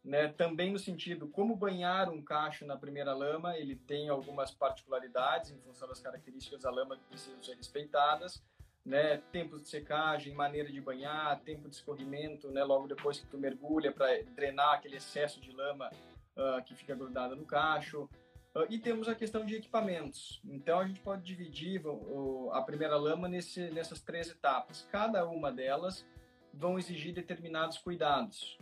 né, 0.04 0.28
também 0.28 0.72
no 0.72 0.78
sentido 0.78 1.28
como 1.28 1.56
banhar 1.56 2.08
um 2.10 2.22
cacho 2.22 2.64
na 2.64 2.76
primeira 2.76 3.12
lama, 3.12 3.56
ele 3.56 3.76
tem 3.76 4.08
algumas 4.08 4.50
particularidades 4.50 5.50
em 5.50 5.58
função 5.58 5.88
das 5.88 6.00
características 6.00 6.62
da 6.62 6.70
lama 6.70 6.96
que 6.96 7.04
precisam 7.04 7.42
ser 7.42 7.56
respeitadas, 7.56 8.42
né, 8.88 9.18
tempos 9.30 9.62
de 9.62 9.68
secagem, 9.68 10.32
maneira 10.32 10.72
de 10.72 10.80
banhar, 10.80 11.38
tempo 11.40 11.68
de 11.68 11.76
escorrimento, 11.76 12.50
né, 12.50 12.64
logo 12.64 12.88
depois 12.88 13.20
que 13.20 13.26
tu 13.26 13.36
mergulha 13.36 13.92
para 13.92 14.22
drenar 14.34 14.76
aquele 14.76 14.96
excesso 14.96 15.38
de 15.40 15.52
lama 15.52 15.90
uh, 16.34 16.64
que 16.64 16.74
fica 16.74 16.94
grudado 16.94 17.36
no 17.36 17.44
cacho. 17.44 18.08
Uh, 18.54 18.64
e 18.70 18.78
temos 18.78 19.06
a 19.06 19.14
questão 19.14 19.44
de 19.44 19.56
equipamentos. 19.56 20.40
Então 20.42 20.80
a 20.80 20.86
gente 20.86 21.00
pode 21.00 21.22
dividir 21.22 21.82
a 22.52 22.62
primeira 22.62 22.96
lama 22.96 23.28
nesse, 23.28 23.70
nessas 23.70 24.00
três 24.00 24.30
etapas. 24.30 24.88
Cada 24.90 25.28
uma 25.28 25.52
delas 25.52 26.06
vão 26.54 26.78
exigir 26.78 27.12
determinados 27.12 27.76
cuidados. 27.76 28.58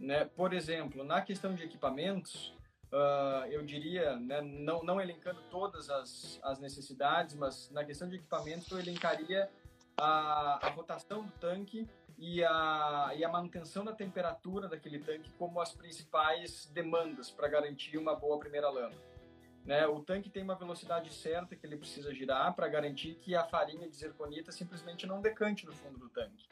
Né? 0.00 0.24
Por 0.24 0.52
exemplo, 0.52 1.04
na 1.04 1.22
questão 1.22 1.54
de 1.54 1.62
equipamentos, 1.62 2.52
uh, 2.92 3.46
eu 3.48 3.64
diria, 3.64 4.16
né, 4.16 4.40
não, 4.40 4.82
não 4.82 5.00
elencando 5.00 5.40
todas 5.48 5.88
as, 5.88 6.40
as 6.42 6.58
necessidades, 6.58 7.36
mas 7.36 7.70
na 7.70 7.84
questão 7.84 8.08
de 8.08 8.16
equipamento 8.16 8.74
eu 8.74 8.80
elencaria 8.80 9.48
a, 9.96 10.66
a 10.66 10.70
rotação 10.70 11.24
do 11.24 11.32
tanque 11.32 11.88
e 12.18 12.44
a, 12.44 13.12
e 13.16 13.24
a 13.24 13.28
manutenção 13.28 13.84
da 13.84 13.92
temperatura 13.92 14.68
daquele 14.68 14.98
tanque 14.98 15.30
como 15.38 15.60
as 15.60 15.72
principais 15.72 16.66
demandas 16.66 17.30
para 17.30 17.48
garantir 17.48 17.96
uma 17.96 18.14
boa 18.14 18.38
primeira 18.38 18.68
lama. 18.68 18.94
Né? 19.64 19.86
O 19.86 20.00
tanque 20.00 20.28
tem 20.28 20.42
uma 20.42 20.54
velocidade 20.54 21.12
certa 21.12 21.56
que 21.56 21.66
ele 21.66 21.76
precisa 21.76 22.14
girar 22.14 22.54
para 22.54 22.68
garantir 22.68 23.14
que 23.16 23.34
a 23.34 23.44
farinha 23.44 23.88
de 23.88 23.96
zirconita 23.96 24.52
simplesmente 24.52 25.06
não 25.06 25.20
decante 25.20 25.66
no 25.66 25.72
fundo 25.72 25.98
do 25.98 26.08
tanque. 26.08 26.48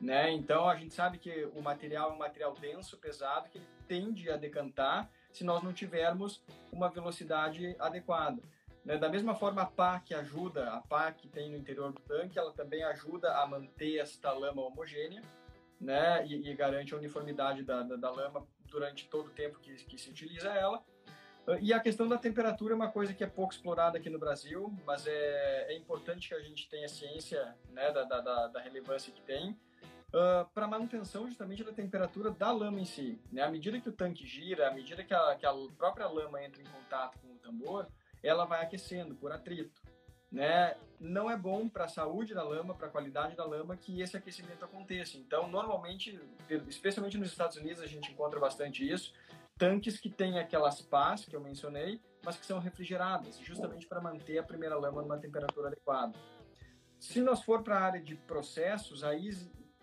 Né? 0.00 0.30
Então 0.32 0.68
a 0.68 0.76
gente 0.76 0.94
sabe 0.94 1.18
que 1.18 1.48
o 1.54 1.62
material 1.62 2.10
é 2.10 2.12
um 2.12 2.18
material 2.18 2.54
denso, 2.54 2.98
pesado, 2.98 3.48
que 3.48 3.58
ele 3.58 3.66
tende 3.88 4.30
a 4.30 4.36
decantar 4.36 5.10
se 5.32 5.44
nós 5.44 5.62
não 5.62 5.72
tivermos 5.72 6.42
uma 6.70 6.88
velocidade 6.90 7.74
adequada. 7.78 8.42
Né? 8.86 8.96
Da 8.96 9.08
mesma 9.08 9.34
forma, 9.34 9.62
a 9.62 9.66
pá 9.66 9.98
que 9.98 10.14
ajuda, 10.14 10.70
a 10.70 10.80
pá 10.80 11.10
que 11.10 11.28
tem 11.28 11.50
no 11.50 11.56
interior 11.56 11.92
do 11.92 12.00
tanque, 12.00 12.38
ela 12.38 12.52
também 12.52 12.84
ajuda 12.84 13.36
a 13.36 13.46
manter 13.46 13.98
esta 13.98 14.32
lama 14.32 14.62
homogênea 14.62 15.20
né? 15.80 16.24
e, 16.24 16.48
e 16.48 16.54
garante 16.54 16.94
a 16.94 16.96
uniformidade 16.96 17.64
da, 17.64 17.82
da, 17.82 17.96
da, 17.96 18.10
lama 18.10 18.46
durante 18.70 19.08
todo 19.08 19.26
o 19.26 19.30
tempo 19.30 19.58
que, 19.58 19.74
que 19.74 19.98
se 19.98 20.08
utiliza 20.08 20.48
ela. 20.50 20.82
E 21.60 21.72
a 21.72 21.78
questão 21.78 22.08
da 22.08 22.18
temperatura 22.18 22.74
é 22.74 22.76
uma 22.76 22.90
coisa 22.90 23.14
que 23.14 23.22
é 23.22 23.26
pouco 23.26 23.52
explorada 23.52 23.98
aqui 23.98 24.10
no 24.10 24.18
Brasil, 24.18 24.72
mas 24.84 25.06
é, 25.06 25.72
é 25.72 25.76
importante 25.76 26.28
que 26.28 26.34
a 26.34 26.40
gente 26.40 26.68
tenha 26.68 26.88
ciência 26.88 27.56
né, 27.70 27.92
da, 27.92 28.02
da, 28.02 28.48
da 28.48 28.60
relevância 28.60 29.12
que 29.12 29.22
tem 29.22 29.50
uh, 29.50 30.18
ah, 30.18 30.50
para 30.52 30.66
manutenção 30.66 31.28
justamente 31.28 31.62
da 31.62 31.72
temperatura 31.72 32.32
da 32.32 32.50
lama 32.50 32.80
em 32.80 32.84
si. 32.84 33.20
Né? 33.30 33.42
À 33.42 33.48
medida 33.48 33.80
que 33.80 33.88
o 33.88 33.92
tanque 33.92 34.26
gira, 34.26 34.66
à 34.68 34.72
medida 34.72 35.04
que 35.04 35.14
a, 35.14 35.36
que 35.36 35.46
a 35.46 35.52
própria 35.78 36.08
lama 36.08 36.42
entra 36.42 36.60
em 36.60 36.66
contato 36.66 37.16
com 37.20 37.28
o 37.28 37.38
tambor, 37.38 37.86
ela 38.22 38.44
vai 38.44 38.62
aquecendo 38.62 39.14
por 39.14 39.32
atrito. 39.32 39.80
Né? 40.30 40.76
Não 40.98 41.30
é 41.30 41.36
bom 41.36 41.68
para 41.68 41.84
a 41.84 41.88
saúde 41.88 42.34
da 42.34 42.42
lama, 42.42 42.74
para 42.74 42.88
a 42.88 42.90
qualidade 42.90 43.36
da 43.36 43.44
lama, 43.44 43.76
que 43.76 44.00
esse 44.00 44.16
aquecimento 44.16 44.64
aconteça. 44.64 45.16
Então, 45.16 45.48
normalmente, 45.48 46.20
especialmente 46.68 47.16
nos 47.16 47.30
Estados 47.30 47.56
Unidos, 47.56 47.82
a 47.82 47.86
gente 47.86 48.10
encontra 48.10 48.40
bastante 48.40 48.88
isso. 48.88 49.14
Tanques 49.56 49.98
que 49.98 50.10
têm 50.10 50.38
aquelas 50.38 50.82
pás 50.82 51.24
que 51.24 51.34
eu 51.34 51.40
mencionei, 51.40 52.00
mas 52.24 52.36
que 52.36 52.44
são 52.44 52.58
refrigeradas, 52.58 53.38
justamente 53.38 53.86
para 53.86 54.00
manter 54.00 54.38
a 54.38 54.42
primeira 54.42 54.76
lama 54.76 55.00
numa 55.00 55.16
temperatura 55.16 55.68
adequada. 55.68 56.18
Se 56.98 57.20
nós 57.20 57.42
for 57.42 57.62
para 57.62 57.78
a 57.78 57.82
área 57.82 58.02
de 58.02 58.16
processos, 58.16 59.04
aí 59.04 59.30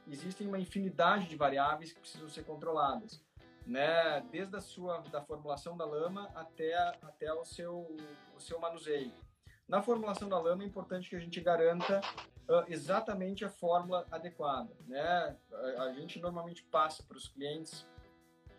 existem 0.07 0.47
uma 0.47 0.59
infinidade 0.59 1.27
de 1.27 1.35
variáveis 1.35 1.93
que 1.93 1.99
precisam 1.99 2.27
ser 2.29 2.43
controladas, 2.43 3.23
né? 3.65 4.21
Desde 4.31 4.55
a 4.55 4.61
sua 4.61 4.99
da 5.11 5.21
formulação 5.21 5.77
da 5.77 5.85
lama 5.85 6.29
até 6.35 6.75
até 7.01 7.33
o 7.33 7.45
seu 7.45 7.95
o 8.35 8.39
seu 8.39 8.59
manuseio. 8.59 9.13
Na 9.67 9.81
formulação 9.81 10.27
da 10.27 10.39
lama 10.39 10.63
é 10.63 10.65
importante 10.65 11.09
que 11.09 11.15
a 11.15 11.19
gente 11.19 11.39
garanta 11.39 12.01
uh, 12.49 12.65
exatamente 12.67 13.45
a 13.45 13.49
fórmula 13.49 14.05
adequada, 14.11 14.75
né? 14.87 15.37
A, 15.77 15.83
a 15.83 15.93
gente 15.93 16.19
normalmente 16.19 16.63
passa 16.63 17.03
para 17.03 17.17
os 17.17 17.27
clientes 17.27 17.87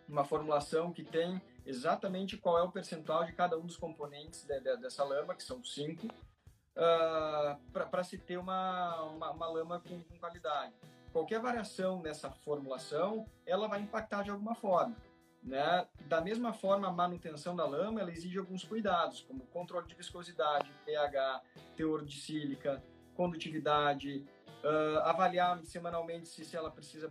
uma 0.07 0.23
formulação 0.23 0.91
que 0.91 1.03
tem 1.03 1.41
exatamente 1.65 2.37
qual 2.37 2.59
é 2.59 2.63
o 2.63 2.71
percentual 2.71 3.25
de 3.25 3.33
cada 3.33 3.57
um 3.57 3.65
dos 3.65 3.77
componentes 3.77 4.43
de, 4.43 4.59
de, 4.59 4.77
dessa 4.77 5.03
lama, 5.03 5.33
que 5.33 5.43
são 5.43 5.63
cinco, 5.63 6.07
uh, 6.07 7.59
para 7.71 8.03
se 8.03 8.17
ter 8.17 8.37
uma, 8.37 9.01
uma, 9.03 9.31
uma 9.31 9.47
lama 9.47 9.79
com, 9.79 10.03
com 10.03 10.19
qualidade 10.19 10.73
qualquer 11.15 11.39
variação 11.39 12.01
nessa 12.01 12.29
formulação, 12.29 13.25
ela 13.45 13.69
vai 13.69 13.79
impactar 13.79 14.21
de 14.21 14.31
alguma 14.31 14.53
forma. 14.53 14.97
Né? 15.41 15.87
Da 16.09 16.19
mesma 16.19 16.51
forma, 16.51 16.89
a 16.89 16.91
manutenção 16.91 17.55
da 17.55 17.65
lama 17.65 18.01
ela 18.01 18.11
exige 18.11 18.37
alguns 18.37 18.65
cuidados, 18.65 19.21
como 19.21 19.45
controle 19.45 19.87
de 19.87 19.95
viscosidade, 19.95 20.69
pH, 20.85 21.41
teor 21.77 22.03
de 22.03 22.19
sílica, 22.19 22.83
condutividade, 23.15 24.25
uh, 24.61 24.99
avaliar 25.05 25.63
semanalmente 25.63 26.27
se, 26.27 26.43
se 26.43 26.57
ela 26.57 26.69
precisa, 26.69 27.09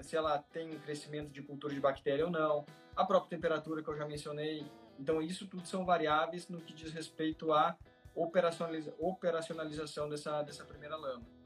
se 0.00 0.16
ela 0.16 0.38
tem 0.38 0.74
um 0.74 0.78
crescimento 0.78 1.30
de 1.30 1.42
cultura 1.42 1.74
de 1.74 1.80
bactéria 1.80 2.24
ou 2.24 2.30
não, 2.30 2.64
a 2.96 3.04
própria 3.04 3.36
temperatura 3.36 3.82
que 3.82 3.88
eu 3.90 3.96
já 3.98 4.06
mencionei. 4.06 4.66
Então, 4.98 5.20
isso 5.20 5.46
tudo 5.46 5.66
são 5.66 5.84
variáveis 5.84 6.48
no 6.48 6.58
que 6.58 6.72
diz 6.72 6.90
respeito 6.90 7.52
à 7.52 7.76
operacionaliza 8.14 8.94
operacionalização 8.98 10.08
dessa, 10.08 10.42
dessa 10.42 10.64
primeira 10.64 10.96
lama. 10.96 11.41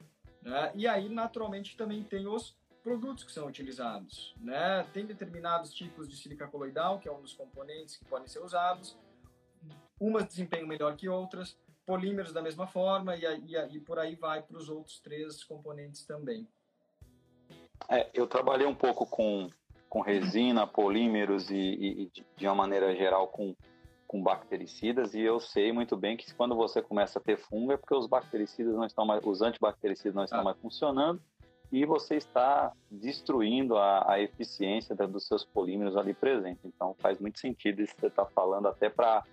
Né? 0.46 0.70
E 0.76 0.86
aí, 0.86 1.08
naturalmente, 1.08 1.76
também 1.76 2.04
tem 2.04 2.28
os 2.28 2.56
produtos 2.80 3.24
que 3.24 3.32
são 3.32 3.48
utilizados. 3.48 4.32
Né? 4.40 4.86
Tem 4.92 5.04
determinados 5.04 5.74
tipos 5.74 6.08
de 6.08 6.16
sílica 6.16 6.46
coloidal, 6.46 7.00
que 7.00 7.08
é 7.08 7.12
um 7.12 7.20
dos 7.20 7.32
componentes 7.32 7.96
que 7.96 8.04
podem 8.04 8.28
ser 8.28 8.38
usados. 8.38 8.96
Umas 10.00 10.24
desempenham 10.24 10.68
melhor 10.68 10.96
que 10.96 11.08
outras. 11.08 11.58
polímeros 11.84 12.32
da 12.32 12.40
mesma 12.40 12.66
forma 12.66 13.16
e, 13.16 13.24
e, 13.24 13.56
e 13.56 13.80
por 13.80 13.98
aí 13.98 14.14
vai 14.14 14.40
para 14.40 14.56
os 14.56 14.68
outros 14.68 15.00
três 15.00 15.42
componentes 15.42 16.04
também. 16.04 16.46
É, 17.88 18.08
eu 18.14 18.26
trabalhei 18.26 18.66
um 18.66 18.74
pouco 18.74 19.04
com, 19.04 19.50
com 19.88 20.00
resina, 20.00 20.66
polímeros 20.66 21.50
e, 21.50 21.56
e, 21.56 22.24
de 22.36 22.46
uma 22.46 22.54
maneira 22.54 22.94
geral 22.94 23.28
com, 23.28 23.54
com 24.06 24.22
bactericidas 24.22 25.14
e 25.14 25.20
eu 25.20 25.40
sei 25.40 25.72
muito 25.72 25.96
bem 25.96 26.16
que 26.16 26.32
quando 26.34 26.54
você 26.54 26.80
começa 26.80 27.18
a 27.18 27.22
ter 27.22 27.36
fungo 27.36 27.72
é 27.72 27.76
porque 27.76 27.94
os 27.94 28.06
bactericidas 28.06 28.74
não 28.74 28.84
estão 28.84 29.04
mais, 29.04 29.24
os 29.24 29.42
antibactericidas 29.42 30.14
não 30.14 30.24
estão 30.24 30.40
ah. 30.40 30.44
mais 30.44 30.58
funcionando 30.58 31.20
e 31.72 31.84
você 31.84 32.16
está 32.16 32.72
destruindo 32.90 33.76
a, 33.76 34.12
a 34.12 34.20
eficiência 34.20 34.94
da, 34.94 35.06
dos 35.06 35.26
seus 35.26 35.44
polímeros 35.44 35.96
ali 35.96 36.14
presentes. 36.14 36.64
Então 36.64 36.94
faz 36.98 37.18
muito 37.18 37.38
sentido 37.38 37.82
isso 37.82 37.94
que 37.94 38.00
você 38.00 38.06
está 38.06 38.24
falando 38.24 38.68
até 38.68 38.88
para 38.88 39.24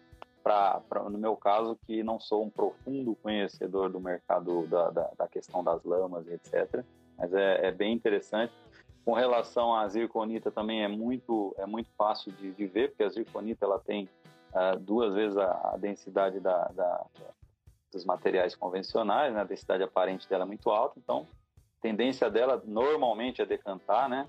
no 1.10 1.18
meu 1.18 1.38
caso, 1.38 1.78
que 1.86 2.04
não 2.04 2.20
sou 2.20 2.44
um 2.44 2.50
profundo 2.50 3.16
conhecedor 3.16 3.90
do 3.90 4.00
mercado 4.00 4.68
da, 4.68 4.90
da, 4.90 5.12
da 5.18 5.28
questão 5.28 5.64
das 5.64 5.84
lamas 5.84 6.28
etc. 6.28 6.84
Mas 7.18 7.34
é, 7.34 7.68
é, 7.68 7.72
bem 7.72 7.94
interessante. 7.94 8.54
Com 9.06 9.14
relação 9.14 9.76
à 9.76 9.88
zirconita 9.88 10.50
também 10.50 10.84
é 10.84 10.88
muito, 10.88 11.54
é 11.58 11.66
muito 11.66 11.90
fácil 11.98 12.32
de, 12.32 12.52
de 12.52 12.66
ver, 12.66 12.90
porque 12.90 13.04
a 13.04 13.10
zirconita 13.10 13.66
ela 13.66 13.80
tem 13.80 14.10
uh, 14.54 14.80
duas 14.80 15.13
vezes 15.13 15.38
a, 15.38 15.74
a 15.74 15.78
densidade 15.78 16.39
da, 16.39 16.66
da, 16.70 17.06
dos 17.92 18.06
materiais 18.06 18.56
convencionais, 18.56 19.34
né? 19.34 19.42
a 19.42 19.46
densidade 19.46 19.84
aparente 19.84 20.28
dela 20.28 20.44
é 20.44 20.48
muito 20.48 20.70
alta, 20.70 20.98
então 20.98 21.28
a 21.80 21.82
tendência 21.82 22.30
dela 22.30 22.62
normalmente 22.66 23.42
é 23.42 23.46
decantar, 23.46 24.08
né? 24.08 24.28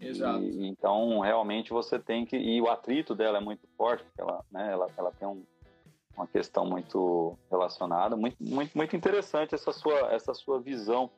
Exato. 0.00 0.42
E, 0.42 0.66
então, 0.66 1.20
realmente 1.20 1.70
você 1.70 1.98
tem 1.98 2.24
que. 2.24 2.36
E 2.36 2.60
o 2.60 2.68
atrito 2.68 3.14
dela 3.14 3.38
é 3.38 3.40
muito 3.40 3.66
forte, 3.76 4.04
porque 4.04 4.20
ela, 4.20 4.44
né, 4.50 4.72
ela, 4.72 4.88
ela 4.96 5.12
tem 5.12 5.26
um, 5.26 5.42
uma 6.16 6.26
questão 6.26 6.64
muito 6.64 7.36
relacionada. 7.50 8.16
Muito, 8.16 8.36
muito, 8.40 8.76
muito 8.76 8.96
interessante 8.96 9.54
essa 9.54 9.72
sua, 9.72 10.12
essa 10.12 10.32
sua 10.34 10.60
visão, 10.60 11.10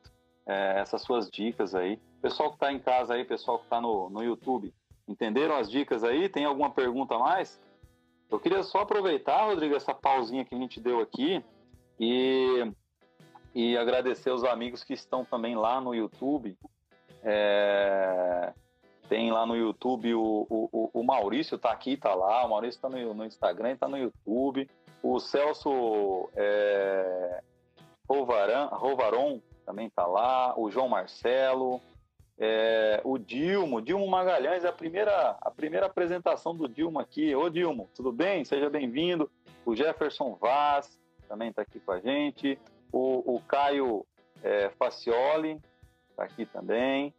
é, 0.45 0.79
essas 0.79 1.01
suas 1.01 1.29
dicas 1.29 1.75
aí. 1.75 1.97
Pessoal 2.21 2.49
que 2.49 2.55
está 2.55 2.71
em 2.71 2.79
casa 2.79 3.13
aí, 3.13 3.23
pessoal 3.23 3.59
que 3.59 3.65
está 3.65 3.79
no, 3.79 4.09
no 4.09 4.23
YouTube, 4.23 4.73
entenderam 5.07 5.55
as 5.55 5.69
dicas 5.69 6.03
aí? 6.03 6.27
Tem 6.27 6.45
alguma 6.45 6.71
pergunta 6.71 7.15
a 7.15 7.19
mais? 7.19 7.59
Eu 8.31 8.39
queria 8.39 8.63
só 8.63 8.79
aproveitar, 8.79 9.45
Rodrigo, 9.45 9.75
essa 9.75 9.93
pausinha 9.93 10.45
que 10.45 10.55
a 10.55 10.57
gente 10.57 10.79
deu 10.79 11.01
aqui 11.01 11.43
e, 11.99 12.71
e 13.53 13.77
agradecer 13.77 14.31
os 14.31 14.45
amigos 14.45 14.85
que 14.85 14.93
estão 14.93 15.25
também 15.25 15.53
lá 15.53 15.81
no 15.81 15.93
YouTube. 15.93 16.57
É, 17.21 18.53
tem 19.09 19.29
lá 19.31 19.45
no 19.45 19.57
YouTube 19.57 20.13
o, 20.15 20.47
o, 20.49 20.89
o 20.93 21.03
Maurício 21.03 21.57
tá 21.57 21.71
aqui, 21.71 21.97
tá 21.97 22.15
lá. 22.15 22.45
O 22.45 22.49
Maurício 22.49 22.79
tá 22.79 22.87
no, 22.87 23.13
no 23.13 23.25
Instagram, 23.25 23.75
tá 23.75 23.89
no 23.89 23.97
YouTube. 23.97 24.69
O 25.03 25.19
Celso 25.19 26.29
é, 26.33 27.43
Rovaran, 28.07 28.67
Rovaron 28.67 29.41
também 29.65 29.89
tá 29.89 30.07
lá. 30.07 30.57
O 30.57 30.71
João 30.71 30.87
Marcelo. 30.87 31.81
É, 32.43 32.99
o 33.03 33.19
Dilmo, 33.19 33.79
Dilmo 33.79 34.07
Magalhães, 34.07 34.63
é 34.63 34.67
a 34.67 34.73
primeira, 34.73 35.37
a 35.39 35.51
primeira 35.51 35.85
apresentação 35.85 36.55
do 36.55 36.67
Dilmo 36.67 36.99
aqui. 36.99 37.35
Ô 37.35 37.47
Dilmo, 37.49 37.87
tudo 37.93 38.11
bem? 38.11 38.43
Seja 38.43 38.67
bem-vindo. 38.67 39.29
O 39.63 39.75
Jefferson 39.75 40.35
Vaz 40.41 40.99
também 41.29 41.49
está 41.49 41.61
aqui 41.61 41.79
com 41.79 41.91
a 41.91 41.99
gente. 41.99 42.57
O, 42.91 43.35
o 43.35 43.39
Caio 43.41 44.05
é, 44.43 44.69
Facioli 44.71 45.61
está 46.09 46.23
aqui 46.23 46.47
também. 46.47 47.13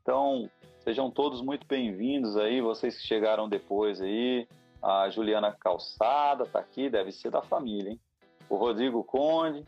Então, 0.00 0.48
Sejam 0.88 1.10
todos 1.10 1.42
muito 1.42 1.66
bem-vindos 1.66 2.34
aí, 2.38 2.62
vocês 2.62 2.96
que 2.96 3.06
chegaram 3.06 3.46
depois 3.46 4.00
aí. 4.00 4.48
A 4.82 5.10
Juliana 5.10 5.52
Calçada 5.52 6.44
está 6.44 6.60
aqui, 6.60 6.88
deve 6.88 7.12
ser 7.12 7.30
da 7.30 7.42
família, 7.42 7.90
hein? 7.90 8.00
O 8.48 8.56
Rodrigo 8.56 9.04
Conde, 9.04 9.66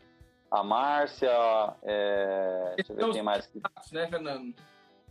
a 0.49 0.63
Márcia, 0.63 1.29
é... 1.83 2.73
deixa 2.75 2.93
eu 2.93 2.95
ver 2.95 3.11
quem 3.11 3.21
mais. 3.21 3.47
Né, 3.91 4.07
Fernando? 4.07 4.55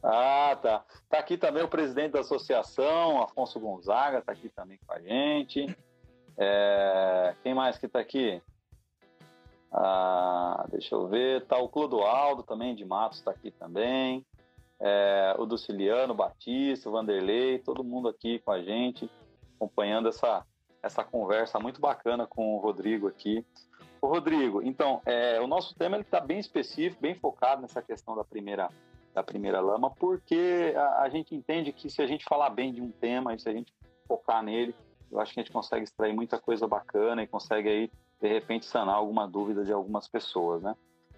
Ah, 0.02 0.56
tá. 0.60 0.84
Tá 1.08 1.18
aqui 1.18 1.36
também 1.36 1.62
o 1.62 1.68
presidente 1.68 2.12
da 2.12 2.20
associação, 2.20 3.22
Afonso 3.22 3.60
Gonzaga, 3.60 4.18
está 4.18 4.32
aqui 4.32 4.48
também 4.48 4.78
com 4.86 4.92
a 4.92 5.00
gente. 5.00 5.66
É... 6.38 7.34
Quem 7.42 7.54
mais 7.54 7.78
que 7.78 7.86
está 7.86 8.00
aqui? 8.00 8.42
Ah, 9.72 10.66
deixa 10.70 10.94
eu 10.94 11.06
ver. 11.06 11.46
Tá 11.46 11.58
o 11.58 11.68
Clodoaldo 11.68 12.42
também, 12.42 12.74
de 12.74 12.84
Matos, 12.84 13.18
está 13.18 13.30
aqui 13.30 13.50
também 13.50 14.24
é, 14.80 15.34
o 15.38 15.44
Duciliano, 15.44 16.14
Batista, 16.14 16.88
o 16.88 16.92
Vanderlei, 16.92 17.58
todo 17.58 17.84
mundo 17.84 18.08
aqui 18.08 18.38
com 18.38 18.50
a 18.50 18.62
gente, 18.62 19.10
acompanhando 19.54 20.08
essa, 20.08 20.44
essa 20.82 21.04
conversa 21.04 21.60
muito 21.60 21.80
bacana 21.80 22.26
com 22.26 22.54
o 22.54 22.58
Rodrigo 22.58 23.06
aqui. 23.06 23.44
Rodrigo, 24.02 24.62
então, 24.62 25.02
é, 25.04 25.38
o 25.40 25.46
nosso 25.46 25.74
tema 25.74 25.98
está 25.98 26.18
bem 26.18 26.38
específico, 26.38 27.02
bem 27.02 27.14
focado 27.14 27.60
nessa 27.60 27.82
questão 27.82 28.16
da 28.16 28.24
primeira, 28.24 28.70
da 29.14 29.22
primeira 29.22 29.60
lama, 29.60 29.90
porque 29.90 30.72
a, 30.76 31.02
a, 31.02 31.08
gente 31.08 31.34
entende 31.34 31.72
que 31.72 31.90
se 31.90 32.00
a 32.00 32.06
gente 32.06 32.24
falar 32.24 32.50
bem 32.50 32.72
de 32.72 32.80
um 32.80 32.90
tema, 32.90 33.34
e 33.34 33.38
se 33.38 33.48
a 33.48 33.52
gente 33.52 33.72
focar 34.06 34.42
nele, 34.42 34.74
eu 35.10 35.18
acho 35.18 35.34
que 35.34 35.40
a 35.40 35.42
gente 35.42 35.52
consegue 35.52 35.84
extrair 35.84 36.14
muita 36.14 36.38
coisa 36.38 36.66
bacana 36.66 37.22
e 37.22 37.26
consegue 37.26 37.68
aí, 37.68 37.90
de 38.20 38.28
repente, 38.28 38.66
sanar 38.66 38.94
alguma 38.94 39.26
dúvida 39.26 39.64
de 39.64 39.72
algumas 39.72 40.06
pessoas, 40.06 40.62
né? 40.62 40.76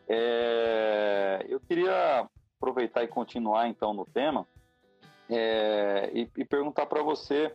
É, 0.09 1.45
eu 1.49 1.61
queria 1.61 2.27
aproveitar 2.57 3.03
e 3.03 3.09
continuar 3.09 3.69
então 3.69 3.93
no 3.93 4.05
tema 4.05 4.47
é, 5.29 6.11
e, 6.13 6.29
e, 6.37 6.45
perguntar 6.45 6.87
para 6.87 7.03
você 7.03 7.55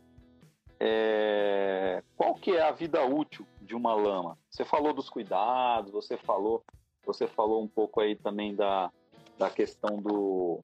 é, 0.79 2.03
qual 2.15 2.35
que 2.35 2.51
é 2.51 2.61
a 2.61 2.71
vida 2.71 3.03
útil 3.05 3.45
de 3.61 3.75
uma 3.75 3.93
lama. 3.93 4.37
Você 4.49 4.63
falou 4.63 4.93
dos 4.93 5.09
cuidados, 5.09 5.91
você 5.91 6.17
falou, 6.17 6.63
você 7.05 7.27
falou 7.27 7.61
um 7.61 7.67
pouco 7.67 7.99
aí 7.99 8.15
também 8.15 8.55
da, 8.55 8.91
da 9.37 9.49
questão 9.49 10.01
do, 10.01 10.63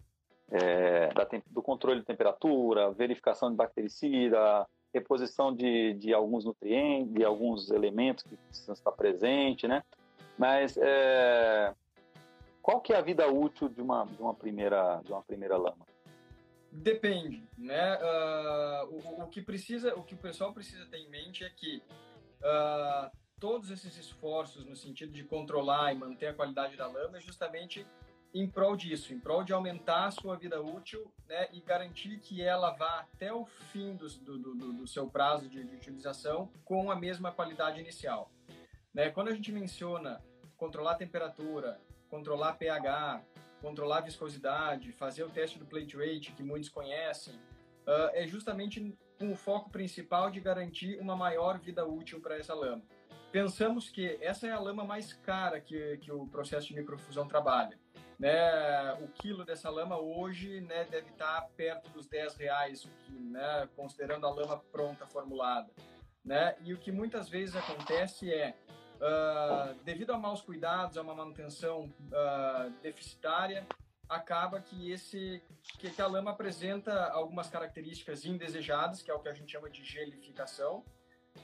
é, 0.51 1.09
da, 1.13 1.27
do 1.47 1.61
controle 1.61 1.99
de 1.99 2.05
temperatura, 2.05 2.91
verificação 2.91 3.49
de 3.49 3.55
bactericida, 3.55 4.67
reposição 4.93 5.53
de, 5.53 5.93
de 5.95 6.13
alguns 6.13 6.45
nutrientes, 6.45 7.13
de 7.13 7.23
alguns 7.23 7.71
elementos 7.71 8.23
que 8.23 8.35
precisam 8.35 8.73
estar 8.73 8.91
presentes, 8.91 9.69
né? 9.69 9.83
Mas 10.37 10.77
é, 10.77 11.73
qual 12.61 12.79
que 12.79 12.93
é 12.93 12.97
a 12.97 13.01
vida 13.01 13.27
útil 13.27 13.67
de 13.67 13.81
uma, 13.81 14.05
de 14.05 14.21
uma, 14.21 14.33
primeira, 14.33 15.01
de 15.03 15.11
uma 15.11 15.21
primeira 15.21 15.57
lama? 15.57 15.85
Depende, 16.71 17.47
né? 17.57 17.97
Uh, 17.97 18.95
o, 18.95 19.23
o, 19.23 19.27
que 19.27 19.41
precisa, 19.41 19.93
o 19.95 20.03
que 20.03 20.15
o 20.15 20.17
pessoal 20.17 20.53
precisa 20.53 20.85
ter 20.87 20.97
em 20.97 21.09
mente 21.09 21.43
é 21.43 21.49
que 21.49 21.83
uh, 22.39 23.11
todos 23.39 23.69
esses 23.69 23.97
esforços 23.97 24.65
no 24.65 24.75
sentido 24.75 25.11
de 25.11 25.23
controlar 25.23 25.93
e 25.93 25.97
manter 25.97 26.27
a 26.27 26.33
qualidade 26.33 26.75
da 26.75 26.87
lama 26.87 27.17
é 27.17 27.21
justamente 27.21 27.85
em 28.33 28.47
prol 28.47 28.75
disso, 28.75 29.13
em 29.13 29.19
prol 29.19 29.43
de 29.43 29.53
aumentar 29.53 30.05
a 30.05 30.11
sua 30.11 30.35
vida 30.35 30.59
útil 30.59 31.11
né, 31.27 31.47
e 31.53 31.61
garantir 31.61 32.19
que 32.19 32.41
ela 32.41 32.71
vá 32.71 33.01
até 33.01 33.31
o 33.31 33.45
fim 33.45 33.95
do, 33.95 34.07
do, 34.07 34.37
do, 34.37 34.73
do 34.73 34.87
seu 34.87 35.07
prazo 35.07 35.47
de, 35.47 35.63
de, 35.63 35.75
utilização 35.75 36.51
com 36.65 36.89
a 36.89 36.95
mesma 36.95 37.31
qualidade 37.31 37.79
inicial. 37.79 38.31
Né? 38.93 39.11
Quando 39.11 39.27
a 39.27 39.35
gente 39.35 39.51
menciona 39.51 40.19
controlar 40.57 40.93
a 40.93 40.95
temperatura, 40.95 41.79
controlar 42.09 42.53
pH, 42.53 43.23
controlar 43.61 43.99
a 43.99 44.01
viscosidade, 44.01 44.91
fazer 44.91 45.23
o 45.23 45.29
teste 45.29 45.59
do 45.59 45.65
plate 45.65 45.95
rate, 45.95 46.31
que 46.31 46.43
muitos 46.43 46.69
conhecem, 46.69 47.35
uh, 47.35 48.09
é 48.13 48.25
justamente 48.27 48.97
com 49.19 49.31
o 49.31 49.35
foco 49.35 49.69
principal 49.69 50.31
de 50.31 50.39
garantir 50.39 50.99
uma 50.99 51.15
maior 51.15 51.59
vida 51.59 51.85
útil 51.85 52.19
para 52.19 52.37
essa 52.37 52.53
lama. 52.53 52.83
Pensamos 53.31 53.89
que 53.89 54.17
essa 54.21 54.47
é 54.47 54.51
a 54.51 54.59
lama 54.59 54.83
mais 54.83 55.13
cara 55.13 55.59
que, 55.59 55.97
que 55.97 56.11
o 56.11 56.27
processo 56.27 56.67
de 56.67 56.75
microfusão 56.75 57.27
trabalha. 57.27 57.79
Né, 58.23 58.93
o 59.01 59.07
quilo 59.09 59.43
dessa 59.43 59.69
lama 59.69 59.99
hoje 59.99 60.61
né, 60.61 60.85
deve 60.85 61.09
estar 61.09 61.41
perto 61.57 61.89
dos 61.89 62.07
10 62.07 62.37
reais, 62.37 62.87
né, 63.09 63.67
considerando 63.75 64.25
a 64.25 64.29
lama 64.29 64.63
pronta, 64.71 65.05
formulada. 65.05 65.69
Né? 66.23 66.55
E 66.61 66.73
o 66.73 66.77
que 66.77 66.89
muitas 66.89 67.27
vezes 67.27 67.53
acontece 67.53 68.33
é 68.33 68.55
uh, 68.95 69.75
devido 69.83 70.13
a 70.13 70.17
maus 70.17 70.39
cuidados, 70.39 70.97
a 70.97 71.01
uma 71.01 71.13
manutenção 71.13 71.81
uh, 71.81 72.69
deficitária, 72.81 73.67
acaba 74.07 74.61
que 74.61 74.89
esse 74.89 75.43
que, 75.77 76.01
a 76.01 76.07
lama 76.07 76.31
apresenta 76.31 77.07
algumas 77.09 77.49
características 77.49 78.23
indesejadas, 78.23 79.01
que 79.01 79.11
é 79.11 79.13
o 79.13 79.19
que 79.19 79.27
a 79.27 79.33
gente 79.33 79.51
chama 79.51 79.69
de 79.69 79.83
gelificação, 79.83 80.85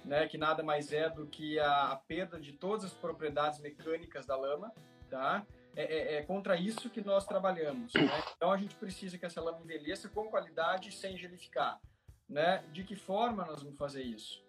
né, 0.06 0.30
que 0.30 0.38
nada 0.38 0.64
mais 0.64 0.94
é 0.94 1.10
do 1.10 1.28
que 1.28 1.60
a, 1.60 1.92
a 1.92 1.98
perda 1.98 2.40
de 2.40 2.54
todas 2.54 2.86
as 2.86 2.94
propriedades 2.94 3.60
mecânicas 3.60 4.26
da 4.26 4.38
lama, 4.38 4.72
tá? 5.10 5.46
É, 5.80 6.16
é, 6.16 6.16
é 6.16 6.22
contra 6.24 6.56
isso 6.56 6.90
que 6.90 7.02
nós 7.02 7.26
trabalhamos. 7.26 7.94
Né? 7.94 8.24
Então 8.36 8.52
a 8.52 8.58
gente 8.58 8.76
precisa 8.76 9.18
que 9.18 9.26
essa 9.26 9.42
lama 9.42 9.62
envelheça 9.62 10.10
com 10.10 10.26
qualidade 10.30 10.92
sem 10.92 11.18
gelificar. 11.18 11.80
Né? 12.28 12.64
De 12.72 12.84
que 12.84 12.96
forma 12.96 13.46
nós 13.46 13.64
vamos 13.64 13.78
fazer 13.78 14.04
isso? 14.04 14.44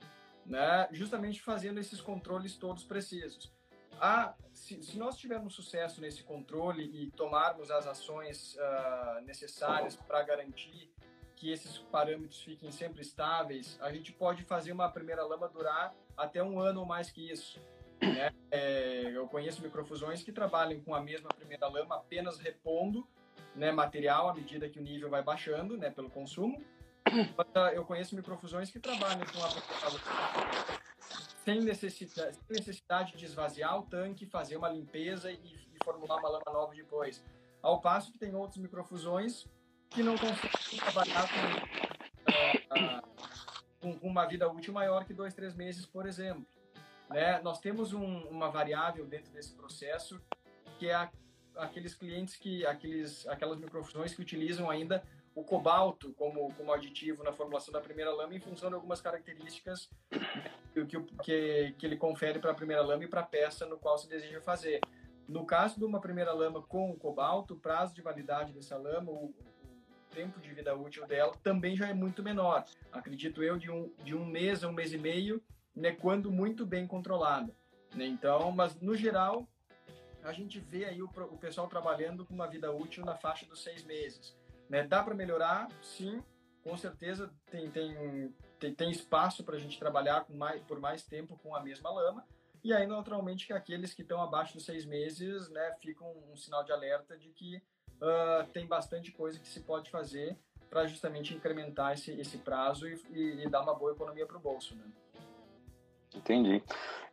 né? 0.50 0.88
justamente 0.92 1.40
fazendo 1.40 1.78
esses 1.78 2.00
controles 2.00 2.56
todos 2.56 2.84
precisos. 2.84 3.52
Ah, 4.00 4.34
se, 4.52 4.82
se, 4.82 4.98
nós 4.98 5.16
tivermos 5.16 5.54
sucesso 5.54 6.00
nesse 6.00 6.22
controle 6.24 6.84
e 6.84 7.10
tomarmos 7.10 7.70
as 7.70 7.86
ações 7.86 8.56
uh, 8.56 9.20
necessárias 9.24 9.94
para 9.94 10.22
garantir 10.22 10.90
que 11.36 11.50
esses 11.50 11.78
parâmetros 11.78 12.40
fiquem 12.40 12.70
sempre 12.70 13.02
estáveis, 13.02 13.78
a 13.80 13.92
gente 13.92 14.12
pode 14.12 14.42
fazer 14.44 14.72
uma 14.72 14.90
primeira 14.90 15.22
lama 15.24 15.48
durar 15.48 15.94
até 16.16 16.42
um 16.42 16.58
ano 16.58 16.80
ou 16.80 16.86
mais 16.86 17.10
que 17.10 17.30
isso. 17.30 17.60
Né? 18.00 18.32
É, 18.50 19.10
eu 19.14 19.26
conheço 19.28 19.62
microfusões 19.62 20.22
que 20.22 20.32
trabalham 20.32 20.80
com 20.80 20.94
a 20.94 21.00
mesma 21.00 21.28
primeira 21.28 21.68
lama, 21.68 21.96
apenas 21.96 22.38
repondo 22.38 23.06
né, 23.54 23.72
material 23.72 24.28
à 24.28 24.34
medida 24.34 24.68
que 24.68 24.78
o 24.78 24.82
nível 24.82 25.08
vai 25.08 25.22
baixando 25.22 25.76
né, 25.76 25.90
pelo 25.90 26.10
consumo. 26.10 26.62
Ah, 27.54 27.72
eu 27.72 27.84
conheço 27.84 28.14
microfusões 28.14 28.70
que 28.70 28.78
trabalham 28.78 29.26
com 29.26 29.42
a 29.42 29.48
sem 31.44 31.60
necessidade, 31.60 32.36
sem 32.36 32.56
necessidade 32.56 33.16
de 33.16 33.24
esvaziar 33.24 33.78
o 33.78 33.82
tanque, 33.82 34.26
fazer 34.26 34.56
uma 34.56 34.68
limpeza 34.68 35.30
e, 35.30 35.36
e 35.36 35.84
formular 35.84 36.16
uma 36.16 36.28
lama 36.28 36.52
nova 36.52 36.74
depois. 36.74 37.24
Ao 37.62 37.80
passo 37.80 38.12
que 38.12 38.18
tem 38.18 38.34
outras 38.34 38.58
microfusões 38.58 39.46
que 39.88 40.02
não 40.02 40.16
conseguem 40.16 40.78
trabalhar 40.78 41.28
com, 41.28 41.40
uh, 42.30 43.02
com, 43.80 43.98
com, 43.98 44.08
uma 44.08 44.26
vida 44.26 44.48
útil 44.48 44.72
maior 44.72 45.04
que 45.04 45.12
dois, 45.12 45.34
três 45.34 45.54
meses, 45.54 45.84
por 45.84 46.06
exemplo. 46.06 46.46
Né? 47.10 47.40
Nós 47.42 47.60
temos 47.60 47.92
um, 47.92 48.22
uma 48.28 48.48
variável 48.50 49.04
dentro 49.04 49.32
desse 49.32 49.52
processo 49.52 50.20
que 50.78 50.88
é 50.88 50.94
a, 50.94 51.10
aqueles 51.56 51.94
clientes 51.94 52.36
que, 52.36 52.64
aqueles, 52.64 53.26
aquelas 53.26 53.58
microfusões 53.58 54.14
que 54.14 54.22
utilizam 54.22 54.70
ainda 54.70 55.02
o 55.34 55.44
cobalto 55.44 56.12
como, 56.14 56.52
como 56.54 56.72
aditivo 56.72 57.22
na 57.22 57.32
formulação 57.32 57.72
da 57.72 57.80
primeira 57.80 58.12
lama 58.12 58.34
em 58.34 58.40
função 58.40 58.68
de 58.68 58.74
algumas 58.74 59.00
características 59.00 59.90
que, 60.72 61.00
que, 61.22 61.74
que 61.78 61.86
ele 61.86 61.96
confere 61.96 62.38
para 62.38 62.52
a 62.52 62.54
primeira 62.54 62.82
lama 62.82 63.04
e 63.04 63.08
para 63.08 63.20
a 63.20 63.26
peça 63.26 63.66
no 63.66 63.76
qual 63.76 63.98
se 63.98 64.08
deseja 64.08 64.40
fazer. 64.40 64.80
No 65.28 65.44
caso 65.44 65.78
de 65.78 65.84
uma 65.84 66.00
primeira 66.00 66.32
lama 66.32 66.62
com 66.62 66.90
o 66.90 66.96
cobalto, 66.96 67.54
o 67.54 67.58
prazo 67.58 67.94
de 67.94 68.02
validade 68.02 68.52
dessa 68.52 68.76
lama, 68.76 69.12
o, 69.12 69.26
o 69.26 69.34
tempo 70.14 70.40
de 70.40 70.52
vida 70.52 70.74
útil 70.74 71.06
dela 71.06 71.32
também 71.42 71.76
já 71.76 71.88
é 71.88 71.94
muito 71.94 72.22
menor. 72.22 72.64
Acredito 72.90 73.42
eu, 73.42 73.56
de 73.56 73.70
um, 73.70 73.92
de 74.02 74.14
um 74.14 74.24
mês 74.24 74.64
a 74.64 74.68
um 74.68 74.72
mês 74.72 74.92
e 74.92 74.98
meio, 74.98 75.40
né, 75.74 75.92
quando 75.92 76.30
muito 76.30 76.66
bem 76.66 76.86
controlada. 76.86 77.54
Né? 77.94 78.06
Então, 78.06 78.50
mas 78.52 78.80
no 78.80 78.96
geral, 78.96 79.48
a 80.22 80.32
gente 80.32 80.58
vê 80.58 80.84
aí 80.84 81.02
o, 81.02 81.06
o 81.06 81.38
pessoal 81.38 81.68
trabalhando 81.68 82.24
com 82.24 82.34
uma 82.34 82.46
vida 82.46 82.70
útil 82.72 83.04
na 83.04 83.16
faixa 83.16 83.46
dos 83.46 83.62
seis 83.62 83.84
meses. 83.84 84.36
Né? 84.68 84.86
Dá 84.86 85.02
para 85.02 85.14
melhorar? 85.14 85.68
Sim, 85.82 86.22
com 86.62 86.76
certeza 86.76 87.32
tem, 87.50 87.70
tem, 87.70 88.34
tem, 88.58 88.74
tem 88.74 88.90
espaço 88.90 89.42
para 89.42 89.56
a 89.56 89.58
gente 89.58 89.78
trabalhar 89.78 90.26
mais, 90.28 90.62
por 90.62 90.78
mais 90.78 91.02
tempo 91.02 91.38
com 91.38 91.54
a 91.54 91.60
mesma 91.62 91.90
lama. 91.90 92.24
E 92.62 92.74
aí, 92.74 92.86
naturalmente, 92.86 93.46
que 93.46 93.54
aqueles 93.54 93.94
que 93.94 94.02
estão 94.02 94.22
abaixo 94.22 94.52
dos 94.52 94.66
seis 94.66 94.84
meses 94.84 95.48
né, 95.48 95.74
ficam 95.80 96.06
um, 96.06 96.32
um 96.32 96.36
sinal 96.36 96.62
de 96.62 96.70
alerta 96.70 97.16
de 97.16 97.30
que 97.30 97.56
uh, 97.56 98.46
tem 98.52 98.66
bastante 98.66 99.10
coisa 99.12 99.38
que 99.38 99.48
se 99.48 99.60
pode 99.60 99.90
fazer 99.90 100.36
para 100.68 100.86
justamente 100.86 101.34
incrementar 101.34 101.94
esse, 101.94 102.12
esse 102.12 102.38
prazo 102.38 102.86
e, 102.86 103.00
e, 103.10 103.44
e 103.44 103.48
dar 103.48 103.62
uma 103.62 103.74
boa 103.74 103.92
economia 103.92 104.26
para 104.26 104.36
o 104.36 104.40
bolso. 104.40 104.76
Né? 104.76 104.84
Entendi. 106.14 106.62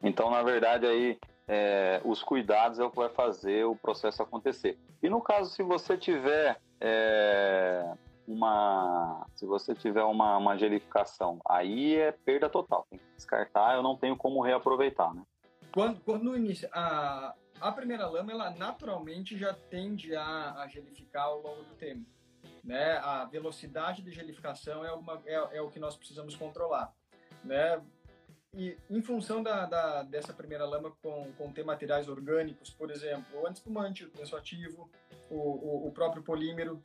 Então, 0.02 0.30
na 0.30 0.44
verdade, 0.44 0.86
aí 0.86 1.20
é, 1.48 2.02
os 2.04 2.22
cuidados 2.22 2.80
é 2.80 2.84
o 2.84 2.90
que 2.90 2.98
vai 2.98 3.10
fazer 3.10 3.66
o 3.66 3.76
processo 3.76 4.22
acontecer. 4.22 4.78
E 5.02 5.10
no 5.10 5.22
caso, 5.22 5.52
se 5.52 5.64
você 5.64 5.98
tiver 5.98 6.60
é, 6.82 7.94
uma, 8.28 9.26
se 9.36 9.46
você 9.46 9.74
tiver 9.74 10.04
uma, 10.04 10.38
uma 10.38 10.58
gelificação, 10.58 11.40
aí 11.48 11.96
é 11.96 12.12
perda 12.12 12.50
total, 12.50 12.86
tem 12.90 13.00
que 13.00 13.16
descartar, 13.16 13.76
eu 13.76 13.84
não 13.84 13.96
tenho 13.96 14.18
como 14.18 14.42
reaproveitar, 14.42 15.14
né? 15.14 15.24
Quando, 15.74 16.00
quando 16.02 16.24
no 16.24 16.36
início, 16.36 16.68
a, 16.74 17.34
a 17.62 17.72
primeira 17.72 18.08
lama, 18.08 18.32
ela 18.32 18.50
naturalmente 18.52 19.38
já 19.38 19.54
tende 19.54 20.16
a, 20.16 20.56
a 20.56 20.68
gelificar 20.68 21.26
ao 21.26 21.42
longo 21.42 21.64
do 21.64 21.76
tempo, 21.76 22.06
né? 22.64 22.98
A 22.98 23.26
velocidade 23.26 24.02
de 24.02 24.12
gelificação 24.12 24.84
é, 24.84 24.92
uma, 24.92 25.22
é, 25.26 25.58
é 25.58 25.62
o 25.62 25.70
que 25.70 25.80
nós 25.80 25.96
precisamos 25.96 26.36
controlar, 26.36 26.94
né? 27.44 27.82
E 28.54 28.78
em 28.90 29.02
função 29.02 29.44
da, 29.44 29.66
da, 29.66 30.04
dessa 30.04 30.34
primeira 30.34 30.66
lama 30.66 30.92
com, 31.02 31.32
com 31.34 31.52
ter 31.52 31.64
materiais 31.64 32.08
orgânicos, 32.08 32.70
por 32.70 32.90
exemplo, 32.90 33.42
o 33.42 33.48
antiespumante, 33.48 34.06
o 34.06 34.10
tensoativo, 34.10 34.90
o, 35.30 35.36
o, 35.36 35.88
o, 35.88 35.92
próprio 35.92 36.24
polímero, 36.24 36.82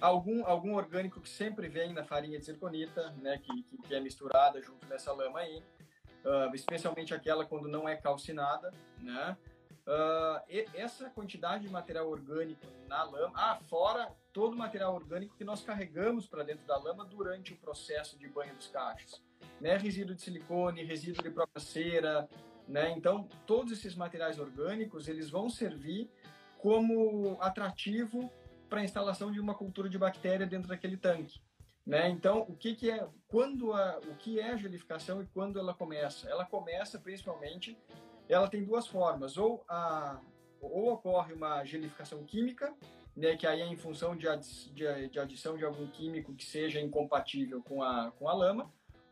algum, 0.00 0.44
algum 0.46 0.74
orgânico 0.74 1.20
que 1.20 1.28
sempre 1.28 1.68
vem 1.68 1.92
na 1.92 2.04
farinha 2.04 2.38
de 2.38 2.46
zirconita, 2.46 3.10
né, 3.12 3.38
que, 3.38 3.62
que, 3.62 3.78
que 3.78 3.94
é 3.94 4.00
misturada 4.00 4.60
junto 4.62 4.86
nessa 4.86 5.12
lama 5.12 5.40
aí, 5.40 5.62
uh, 6.24 6.54
especialmente 6.54 7.14
aquela 7.14 7.44
quando 7.44 7.68
não 7.68 7.88
é 7.88 7.96
calcinada, 7.96 8.72
né? 8.98 9.36
Uh, 9.86 10.68
essa 10.74 11.10
quantidade 11.10 11.66
de 11.66 11.72
material 11.72 12.08
orgânico 12.08 12.64
na 12.86 13.02
lama, 13.02 13.32
ah, 13.34 13.58
fora 13.68 14.12
todo 14.32 14.52
o 14.54 14.56
material 14.56 14.94
orgânico 14.94 15.36
que 15.36 15.42
nós 15.42 15.62
carregamos 15.64 16.28
para 16.28 16.44
dentro 16.44 16.64
da 16.66 16.76
lama 16.76 17.04
durante 17.04 17.54
o 17.54 17.56
processo 17.56 18.16
de 18.18 18.28
banho 18.28 18.54
dos 18.54 18.68
cachos 18.68 19.20
né? 19.60 19.76
Resíduo 19.76 20.14
de 20.14 20.22
silicone, 20.22 20.84
resíduo 20.84 21.22
de 21.22 21.30
própria 21.30 21.60
cera, 21.60 22.28
né? 22.66 22.90
Então, 22.96 23.28
todos 23.46 23.72
esses 23.72 23.94
materiais 23.94 24.38
orgânicos, 24.38 25.08
eles 25.08 25.30
vão 25.30 25.48
servir 25.48 26.10
como 26.58 27.36
atrativo 27.40 28.30
para 28.68 28.80
a 28.80 28.84
instalação 28.84 29.32
de 29.32 29.40
uma 29.40 29.54
cultura 29.54 29.88
de 29.88 29.98
bactéria 29.98 30.46
dentro 30.46 30.68
daquele 30.68 30.96
tanque. 30.96 31.40
Né? 31.84 32.08
Então, 32.08 32.46
o 32.48 32.54
que, 32.54 32.74
que 32.76 32.90
é 32.90 33.08
quando 33.26 33.72
a, 33.72 33.98
o 34.06 34.14
que 34.14 34.38
é 34.38 34.52
a 34.52 34.56
gelificação 34.56 35.20
e 35.22 35.26
quando 35.26 35.58
ela 35.58 35.74
começa? 35.74 36.28
Ela 36.28 36.44
começa 36.44 36.98
principalmente, 36.98 37.76
ela 38.28 38.48
tem 38.48 38.62
duas 38.62 38.86
formas, 38.86 39.36
ou 39.36 39.64
a 39.68 40.20
ou 40.60 40.92
ocorre 40.92 41.32
uma 41.32 41.64
gelificação 41.64 42.22
química, 42.22 42.74
né, 43.16 43.34
que 43.34 43.46
aí 43.46 43.62
é 43.62 43.66
em 43.66 43.76
função 43.76 44.14
de, 44.14 44.28
adi 44.28 44.70
de, 44.72 45.08
de 45.08 45.18
adição 45.18 45.56
de 45.56 45.64
algum 45.64 45.86
químico 45.86 46.34
que 46.34 46.44
seja 46.44 46.80
incompatível 46.80 47.62
com 47.62 47.82
a, 47.82 48.10
com 48.12 48.28
a 48.28 48.34
lama, 48.34 48.70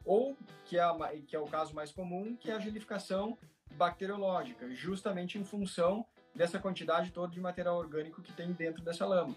ou 0.09 0.35
que 0.65 0.79
é, 0.79 0.83
que 1.27 1.37
é 1.37 1.39
o 1.39 1.45
caso 1.45 1.75
mais 1.75 1.93
comum, 1.93 2.35
que 2.35 2.51
é 2.51 2.55
a 2.55 2.59
gelificação 2.59 3.37
bacteriológica, 3.75 4.69
justamente 4.71 5.39
em 5.39 5.45
função 5.45 6.05
dessa 6.35 6.59
quantidade 6.59 7.11
toda 7.11 7.31
de 7.31 7.39
material 7.39 7.77
orgânico 7.77 8.23
que 8.23 8.33
tem 8.33 8.53
dentro 8.53 8.83
dessa 8.83 9.05
lama. 9.05 9.37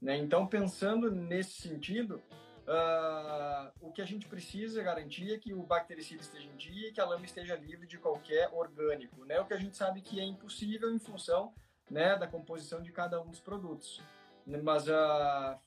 Né? 0.00 0.18
Então, 0.18 0.46
pensando 0.46 1.10
nesse 1.10 1.62
sentido, 1.62 2.22
uh, 2.66 3.72
o 3.80 3.90
que 3.90 4.02
a 4.02 4.04
gente 4.04 4.28
precisa 4.28 4.82
garantir 4.82 5.32
é 5.32 5.38
que 5.38 5.54
o 5.54 5.62
bactericida 5.62 6.20
esteja 6.20 6.50
em 6.50 6.56
dia 6.56 6.88
e 6.88 6.92
que 6.92 7.00
a 7.00 7.06
lama 7.06 7.24
esteja 7.24 7.56
livre 7.56 7.86
de 7.86 7.96
qualquer 7.96 8.50
orgânico. 8.52 9.24
Né? 9.24 9.40
O 9.40 9.46
que 9.46 9.54
a 9.54 9.58
gente 9.58 9.76
sabe 9.76 10.02
que 10.02 10.20
é 10.20 10.24
impossível 10.24 10.94
em 10.94 10.98
função 10.98 11.54
né, 11.90 12.14
da 12.16 12.26
composição 12.26 12.82
de 12.82 12.92
cada 12.92 13.20
um 13.22 13.30
dos 13.30 13.40
produtos. 13.40 14.02
Mas 14.46 14.86
uh, 14.86 15.58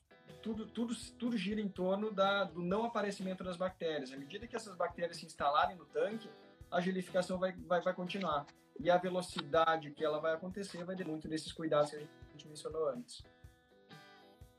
tudo, 0.44 0.66
tudo, 0.66 0.94
tudo 1.18 1.38
gira 1.38 1.58
em 1.58 1.68
torno 1.68 2.12
da, 2.12 2.44
do 2.44 2.60
não 2.60 2.84
aparecimento 2.84 3.42
das 3.42 3.56
bactérias. 3.56 4.12
À 4.12 4.16
medida 4.18 4.46
que 4.46 4.54
essas 4.54 4.76
bactérias 4.76 5.16
se 5.16 5.24
instalarem 5.24 5.74
no 5.74 5.86
tanque, 5.86 6.28
a 6.70 6.82
gelificação 6.82 7.38
vai, 7.38 7.52
vai, 7.52 7.80
vai 7.80 7.94
continuar. 7.94 8.44
E 8.78 8.90
a 8.90 8.98
velocidade 8.98 9.90
que 9.92 10.04
ela 10.04 10.20
vai 10.20 10.34
acontecer 10.34 10.84
vai 10.84 10.94
ter 10.94 11.06
muito 11.06 11.26
desses 11.28 11.50
cuidados 11.50 11.92
que 11.92 11.96
a 11.96 12.32
gente 12.32 12.46
mencionou 12.46 12.90
antes. 12.90 13.24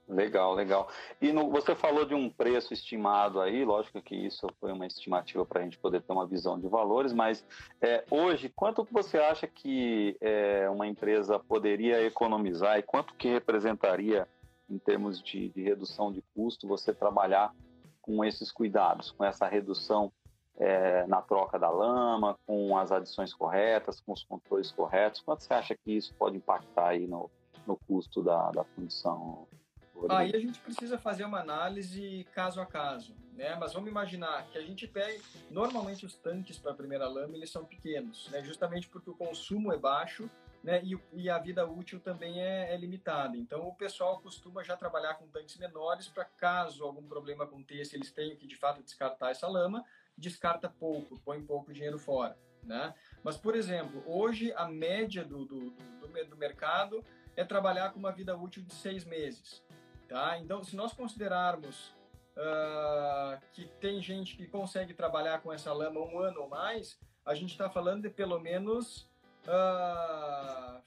Legal, 0.08 0.56
legal. 0.56 0.88
E 1.22 1.32
no, 1.32 1.52
você 1.52 1.76
falou 1.76 2.04
de 2.04 2.16
um 2.16 2.32
preço 2.32 2.74
estimado 2.74 3.40
aí, 3.40 3.64
lógico 3.64 4.02
que 4.02 4.16
isso 4.16 4.48
foi 4.60 4.72
uma 4.72 4.88
estimativa 4.88 5.46
para 5.46 5.60
a 5.60 5.64
gente 5.64 5.78
poder 5.78 6.02
ter 6.02 6.14
uma 6.14 6.26
visão 6.26 6.60
de 6.60 6.68
valores, 6.68 7.14
mas 7.14 7.46
é, 7.82 8.04
hoje, 8.10 8.50
quanto 8.50 8.88
você 8.92 9.18
acha 9.18 9.48
que 9.48 10.18
é, 10.22 10.68
uma 10.70 10.88
empresa 10.88 11.40
poderia 11.40 12.04
economizar 12.04 12.78
e 12.80 12.84
quanto 12.84 13.16
que 13.16 13.28
representaria 13.28 14.28
em 14.70 14.78
termos 14.78 15.22
de, 15.22 15.50
de 15.50 15.62
redução 15.62 16.12
de 16.12 16.24
custo, 16.34 16.68
você 16.68 16.94
trabalhar 16.94 17.54
com 18.02 18.24
esses 18.24 18.52
cuidados, 18.52 19.12
com 19.12 19.24
essa 19.24 19.48
redução 19.48 20.12
é, 20.58 21.06
na 21.08 21.22
troca 21.22 21.60
da 21.60 21.70
lama, 21.70 22.38
com 22.46 22.78
as 22.78 22.92
adições 22.92 23.34
corretas, 23.34 24.00
com 24.00 24.14
os 24.14 24.24
controles 24.24 24.72
corretos. 24.72 25.22
Quanto 25.22 25.44
você 25.44 25.54
acha 25.54 25.76
que 25.76 25.92
isso 25.92 26.14
pode 26.16 26.38
impactar 26.38 26.90
aí 26.90 27.08
no, 27.08 27.30
no 27.66 27.78
custo 27.88 28.22
da, 28.24 28.52
da? 28.52 28.66
Aí 30.10 30.36
a 30.36 30.40
gente 30.40 30.60
precisa 30.60 30.98
fazer 30.98 31.24
uma 31.24 31.40
análise 31.40 32.28
caso 32.34 32.60
a 32.60 32.66
caso, 32.66 33.16
né? 33.34 33.56
Mas 33.56 33.74
vamos 33.74 33.90
imaginar 33.90 34.46
que 34.52 34.58
a 34.58 34.62
gente 34.62 34.88
pega, 34.88 35.20
normalmente 35.50 36.06
os 36.06 36.16
tanques 36.16 36.58
para 36.58 36.72
a 36.72 36.76
primeira 36.76 37.08
lama 37.08 37.36
eles 37.36 37.50
são 37.50 37.66
pequenos, 37.66 38.30
né? 38.30 38.44
Justamente 38.44 38.90
porque 38.90 39.10
o 39.10 39.16
consumo 39.16 39.72
é 39.72 39.78
baixo 39.78 40.30
né? 40.66 40.82
E, 40.84 40.98
e, 41.14 41.30
a 41.30 41.38
vida 41.38 41.64
útil 41.64 42.00
também 42.00 42.42
é, 42.42 42.74
é, 42.74 42.78
limitada. 42.78 43.38
Então, 43.38 43.68
o 43.68 43.76
pessoal 43.76 44.20
costuma 44.20 44.64
já 44.64 44.76
trabalhar 44.76 45.14
com 45.14 45.28
tanques 45.28 45.56
menores 45.58 46.08
para 46.08 46.26
caso 46.26 46.84
algum 46.84 47.08
problema 47.08 47.44
aconteça, 47.44 47.96
eles 47.96 48.12
tenham 48.12 48.36
que 48.36 48.48
de 48.48 48.56
fato 48.56 48.82
descartar 48.82 49.30
essa 49.30 49.48
lama, 49.48 49.86
descarta 50.18 50.68
pouco, 50.68 51.20
põe 51.20 51.40
pouco 51.40 51.72
dinheiro 51.72 52.00
fora, 52.00 52.36
né? 52.64 52.96
Mas, 53.24 53.38
por 53.38 53.56
exemplo, 53.56 54.04
hoje 54.08 54.52
a 54.54 54.68
média 54.68 55.24
do, 55.24 55.46
do, 55.46 55.70
do, 55.70 56.26
do 56.30 56.36
mercado 56.36 57.06
é 57.36 57.44
trabalhar 57.44 57.94
com 57.94 58.00
uma 58.00 58.12
vida 58.12 58.36
útil 58.36 58.64
de 58.64 58.74
seis 58.74 59.06
meses, 59.06 59.64
tá? 60.08 60.40
Então, 60.40 60.64
se 60.64 60.76
nós 60.76 60.94
considerarmos 60.94 61.90
uh, 62.36 63.40
que 63.54 63.66
tem 63.80 64.02
gente 64.02 64.36
que 64.36 64.48
consegue 64.48 64.96
trabalhar 64.96 65.44
com 65.44 65.54
essa 65.54 65.72
lama 65.72 66.00
um 66.00 66.18
ano 66.18 66.42
ou 66.42 66.50
mais, 66.50 67.00
a 67.24 67.36
gente 67.36 67.52
está 67.52 67.70
falando 67.70 68.02
de 68.02 68.10
pelo 68.10 68.40
menos 68.40 69.08
uh, 69.48 70.82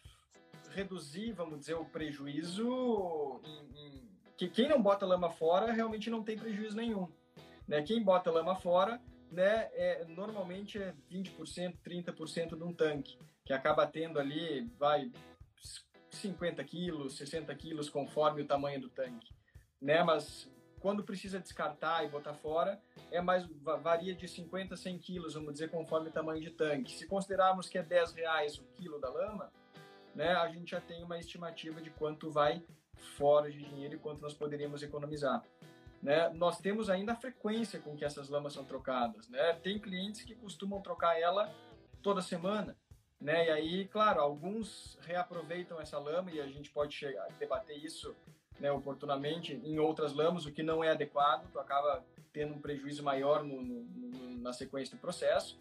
reduzir, 0.71 1.33
vamos 1.33 1.61
dizer, 1.61 1.75
o 1.75 1.85
prejuízo. 1.85 3.41
Em, 3.45 3.87
em, 3.87 4.09
que 4.37 4.49
quem 4.49 4.69
não 4.69 4.81
bota 4.81 5.05
lama 5.05 5.31
fora 5.31 5.73
realmente 5.73 6.09
não 6.09 6.23
tem 6.23 6.39
prejuízo 6.39 6.77
nenhum. 6.77 7.09
Né? 7.67 7.83
Quem 7.83 8.03
bota 8.03 8.31
lama 8.31 8.55
fora 8.55 9.01
né, 9.31 9.69
é, 9.73 10.05
normalmente 10.09 10.79
é 10.79 10.95
20%, 11.11 11.77
30% 11.85 12.57
de 12.57 12.63
um 12.63 12.73
tanque, 12.73 13.19
que 13.45 13.53
acaba 13.53 13.87
tendo 13.87 14.19
ali, 14.19 14.71
vai 14.79 15.11
50 16.11 16.63
quilos, 16.65 17.17
60 17.17 17.55
quilos, 17.57 17.91
conforme 17.91 18.43
o 18.43 18.47
tamanho 18.47 18.81
do 18.81 18.89
tanque. 18.89 19.35
Né? 19.81 20.03
Mas 20.03 20.49
quando 20.81 21.03
precisa 21.03 21.39
descartar 21.39 22.05
e 22.05 22.09
botar 22.09 22.35
fora, 22.35 22.81
é 23.11 23.21
mais 23.21 23.47
varia 23.83 24.15
de 24.15 24.29
50 24.29 24.75
a 24.75 24.77
100 24.77 24.99
quilos, 24.99 25.35
vamos 25.35 25.53
dizer, 25.53 25.71
conforme 25.71 26.09
o 26.09 26.13
tamanho 26.13 26.41
de 26.41 26.51
tanque. 26.51 26.93
Se 26.93 27.07
considerarmos 27.07 27.69
que 27.69 27.79
é 27.79 27.83
10 27.83 28.13
reais 28.13 28.59
o 28.59 28.65
quilo 28.75 29.01
da 29.01 29.11
lama, 29.11 29.53
né, 30.15 30.33
a 30.33 30.49
gente 30.49 30.71
já 30.71 30.81
tem 30.81 31.03
uma 31.03 31.19
estimativa 31.19 31.81
de 31.81 31.91
quanto 31.91 32.31
vai 32.31 32.63
fora 33.17 33.51
de 33.51 33.59
dinheiro 33.59 33.95
e 33.95 33.99
quanto 33.99 34.21
nós 34.21 34.35
poderíamos 34.35 34.83
economizar. 34.83 35.45
Né? 36.03 36.29
Nós 36.31 36.59
temos 36.59 36.89
ainda 36.89 37.13
a 37.13 37.17
frequência 37.17 37.81
com 37.81 37.97
que 37.97 38.05
essas 38.05 38.29
lamas 38.29 38.53
são 38.53 38.65
trocadas. 38.65 39.29
Né? 39.29 39.53
Tem 39.55 39.79
clientes 39.79 40.23
que 40.23 40.35
costumam 40.35 40.81
trocar 40.81 41.21
ela 41.21 41.53
toda 42.03 42.23
semana. 42.23 42.77
Né? 43.21 43.47
E 43.47 43.51
aí, 43.51 43.89
claro, 43.89 44.21
alguns 44.21 44.99
reaproveitam 45.03 45.81
essa 45.81 45.99
lama 45.99 46.31
e 46.31 46.41
a 46.41 46.47
gente 46.47 46.71
pode 46.71 46.95
chegar, 46.95 47.27
debater 47.39 47.77
isso 47.77 48.15
né, 48.61 48.71
oportunamente 48.73 49.55
em 49.55 49.79
outras 49.79 50.13
lamas, 50.13 50.47
o 50.47 50.53
que 50.53 50.63
não 50.63 50.83
é 50.83 50.91
adequado, 50.91 51.49
tu 51.51 51.59
acaba 51.59 52.05
tendo 52.33 52.55
um 52.55 52.61
prejuízo 52.61 53.03
maior 53.03 53.43
no, 53.45 53.63
no, 53.63 54.39
na 54.39 54.53
sequência 54.53 54.97
do 54.97 55.01
processo. 55.01 55.59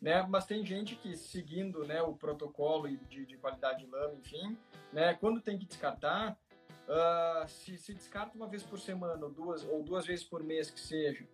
Né? 0.00 0.26
Mas 0.28 0.46
tem 0.46 0.64
gente 0.64 0.96
que 0.96 1.16
seguindo 1.16 1.84
né, 1.84 2.00
o 2.02 2.14
protocolo 2.14 2.88
de, 2.88 3.26
de 3.26 3.36
qualidade 3.36 3.84
de 3.84 3.90
lama, 3.90 4.14
enfim, 4.14 4.56
né, 4.92 5.14
quando 5.14 5.40
tem 5.40 5.58
que 5.58 5.66
descartar, 5.66 6.38
uh, 6.88 7.48
se, 7.48 7.76
se 7.76 7.92
descarta 7.92 8.36
uma 8.36 8.48
vez 8.48 8.62
por 8.62 8.78
semana 8.78 9.24
ou 9.24 9.30
duas, 9.30 9.64
ou 9.64 9.82
duas 9.82 10.06
vezes 10.06 10.24
por 10.24 10.42
mês 10.42 10.70
que 10.70 10.80
seja, 10.80 11.24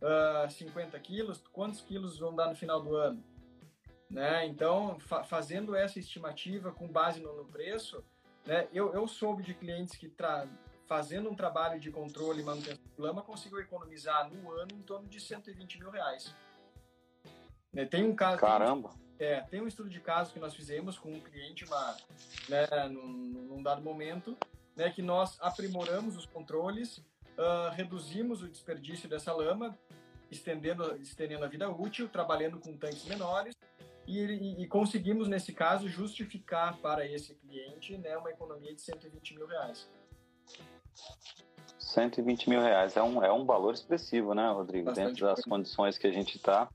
uh, 0.00 0.44
ah, 0.44 0.48
50 0.48 0.98
quilos, 1.00 1.42
quantos 1.52 1.80
quilos 1.80 2.18
vão 2.18 2.34
dar 2.34 2.48
no 2.48 2.54
final 2.54 2.80
do 2.80 2.94
ano? 2.94 3.22
Né? 4.08 4.46
Então, 4.46 4.98
fa 5.00 5.24
fazendo 5.24 5.74
essa 5.74 5.98
estimativa 5.98 6.70
com 6.70 6.86
base 6.86 7.20
no, 7.20 7.36
no 7.36 7.44
preço, 7.46 8.04
né, 8.46 8.68
eu, 8.72 8.92
eu 8.92 9.06
soube 9.06 9.42
de 9.42 9.54
clientes 9.54 9.96
que 9.96 10.12
fazendo 10.86 11.30
um 11.30 11.34
trabalho 11.34 11.80
de 11.80 11.90
controle 11.90 12.40
e 12.40 12.44
manutenção 12.44 12.84
de 12.84 13.00
lama 13.00 13.22
conseguiu 13.22 13.60
economizar 13.60 14.30
no 14.30 14.52
ano 14.52 14.70
em 14.74 14.82
torno 14.82 15.08
de 15.08 15.20
120 15.20 15.78
mil 15.78 15.90
reais. 15.90 16.34
Né, 17.72 17.84
tem 17.84 18.04
um 18.04 18.14
caso. 18.14 18.40
Caramba! 18.40 18.90
É, 19.18 19.40
tem 19.42 19.60
um 19.60 19.66
estudo 19.66 19.88
de 19.88 20.00
caso 20.00 20.32
que 20.32 20.40
nós 20.40 20.54
fizemos 20.54 20.98
com 20.98 21.12
um 21.12 21.20
cliente 21.20 21.64
uma, 21.64 21.96
né, 22.48 22.66
num, 22.88 23.06
num 23.06 23.62
dado 23.62 23.80
momento, 23.80 24.36
né, 24.76 24.90
que 24.90 25.02
nós 25.02 25.38
aprimoramos 25.40 26.16
os 26.16 26.26
controles, 26.26 26.98
uh, 26.98 27.70
reduzimos 27.72 28.42
o 28.42 28.48
desperdício 28.48 29.08
dessa 29.08 29.32
lama, 29.32 29.78
estendendo, 30.30 30.96
estendendo 30.96 31.44
a 31.44 31.48
vida 31.48 31.68
útil, 31.70 32.08
trabalhando 32.08 32.58
com 32.58 32.76
tanques 32.76 33.04
menores, 33.04 33.54
e, 34.06 34.18
e, 34.18 34.62
e, 34.62 34.66
conseguimos, 34.66 35.28
nesse 35.28 35.52
caso, 35.52 35.88
justificar 35.88 36.76
para 36.78 37.06
esse 37.06 37.34
cliente 37.34 37.96
né, 37.98 38.16
uma 38.16 38.30
economia 38.30 38.74
de 38.74 38.80
120 38.80 39.34
mil 39.34 39.46
reais. 39.46 39.88
120 41.78 42.48
mil 42.48 42.60
reais 42.60 42.96
é 42.96 43.02
um, 43.02 43.22
é 43.22 43.32
um 43.32 43.44
valor 43.44 43.74
expressivo, 43.74 44.34
né, 44.34 44.50
Rodrigo? 44.50 44.86
Bastante 44.86 45.06
Dentro 45.06 45.26
das 45.26 45.44
condições 45.44 45.96
que 45.96 46.06
a 46.06 46.12
gente 46.12 46.36
está. 46.36 46.68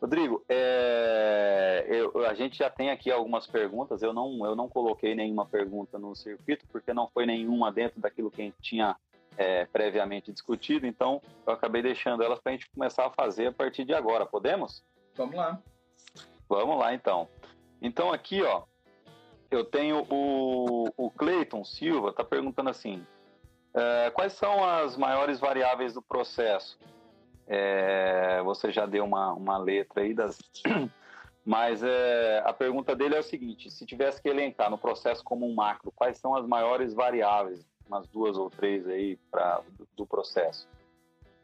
Rodrigo, 0.00 0.42
é, 0.48 1.86
eu, 1.88 2.26
a 2.26 2.34
gente 2.34 2.56
já 2.56 2.70
tem 2.70 2.90
aqui 2.90 3.10
algumas 3.10 3.46
perguntas. 3.46 4.02
Eu 4.02 4.14
não, 4.14 4.44
eu 4.46 4.56
não 4.56 4.68
coloquei 4.68 5.14
nenhuma 5.14 5.44
pergunta 5.44 5.98
no 5.98 6.16
circuito, 6.16 6.66
porque 6.72 6.94
não 6.94 7.08
foi 7.08 7.26
nenhuma 7.26 7.70
dentro 7.70 8.00
daquilo 8.00 8.30
que 8.30 8.40
a 8.40 8.44
gente 8.46 8.56
tinha 8.62 8.96
é, 9.36 9.66
previamente 9.66 10.32
discutido. 10.32 10.86
Então, 10.86 11.20
eu 11.46 11.52
acabei 11.52 11.82
deixando 11.82 12.22
elas 12.22 12.40
para 12.40 12.52
a 12.52 12.54
gente 12.54 12.70
começar 12.70 13.06
a 13.06 13.10
fazer 13.10 13.48
a 13.48 13.52
partir 13.52 13.84
de 13.84 13.92
agora. 13.92 14.24
Podemos? 14.24 14.82
Vamos 15.14 15.36
lá. 15.36 15.60
Vamos 16.50 16.76
lá, 16.76 16.92
então. 16.92 17.28
Então, 17.80 18.12
aqui, 18.12 18.42
ó, 18.42 18.64
eu 19.52 19.64
tenho 19.64 20.04
o, 20.10 20.88
o 20.96 21.08
Cleiton 21.08 21.64
Silva, 21.64 22.10
está 22.10 22.24
perguntando 22.24 22.68
assim: 22.68 23.06
é, 23.72 24.10
quais 24.10 24.32
são 24.32 24.64
as 24.64 24.96
maiores 24.96 25.38
variáveis 25.38 25.94
do 25.94 26.02
processo? 26.02 26.76
É, 27.46 28.42
você 28.42 28.72
já 28.72 28.84
deu 28.84 29.04
uma, 29.04 29.32
uma 29.32 29.58
letra 29.58 30.02
aí 30.02 30.12
das. 30.12 30.38
Mas 31.46 31.82
é, 31.82 32.42
a 32.44 32.52
pergunta 32.52 32.96
dele 32.96 33.14
é 33.14 33.20
o 33.20 33.22
seguinte: 33.22 33.70
se 33.70 33.86
tivesse 33.86 34.20
que 34.20 34.28
elencar 34.28 34.68
no 34.68 34.76
processo 34.76 35.22
como 35.22 35.46
um 35.46 35.54
macro, 35.54 35.92
quais 35.92 36.18
são 36.18 36.34
as 36.34 36.44
maiores 36.44 36.92
variáveis, 36.92 37.64
umas 37.86 38.08
duas 38.08 38.36
ou 38.36 38.50
três 38.50 38.88
aí 38.88 39.16
pra, 39.30 39.62
do, 39.78 39.88
do 39.96 40.06
processo? 40.06 40.68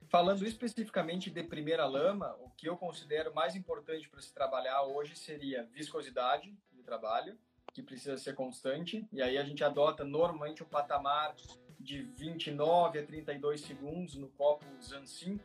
Falando 0.09 0.47
especificamente 0.47 1.31
de 1.31 1.43
primeira 1.43 1.85
lama, 1.85 2.37
o 2.41 2.51
que 2.51 2.69
eu 2.69 2.77
considero 2.77 3.35
mais 3.35 3.57
importante 3.57 4.09
para 4.09 4.21
se 4.21 4.33
trabalhar 4.33 4.83
hoje 4.83 5.17
seria 5.17 5.65
viscosidade 5.73 6.57
de 6.73 6.83
trabalho, 6.83 7.37
que 7.75 7.83
precisa 7.83 8.17
ser 8.17 8.35
constante, 8.35 9.07
e 9.13 9.21
aí 9.21 9.37
a 9.37 9.45
gente 9.45 9.65
adota 9.65 10.05
normalmente 10.05 10.63
um 10.63 10.67
patamar 10.67 11.35
de 11.79 12.03
29 12.03 12.99
a 12.99 13.05
32 13.05 13.61
segundos 13.61 14.15
no 14.15 14.29
copo 14.29 14.65
ZAN 14.81 15.05
5, 15.05 15.45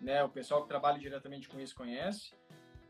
né? 0.00 0.22
O 0.22 0.28
pessoal 0.28 0.62
que 0.62 0.68
trabalha 0.68 0.98
diretamente 0.98 1.48
com 1.48 1.58
isso 1.58 1.74
conhece. 1.74 2.32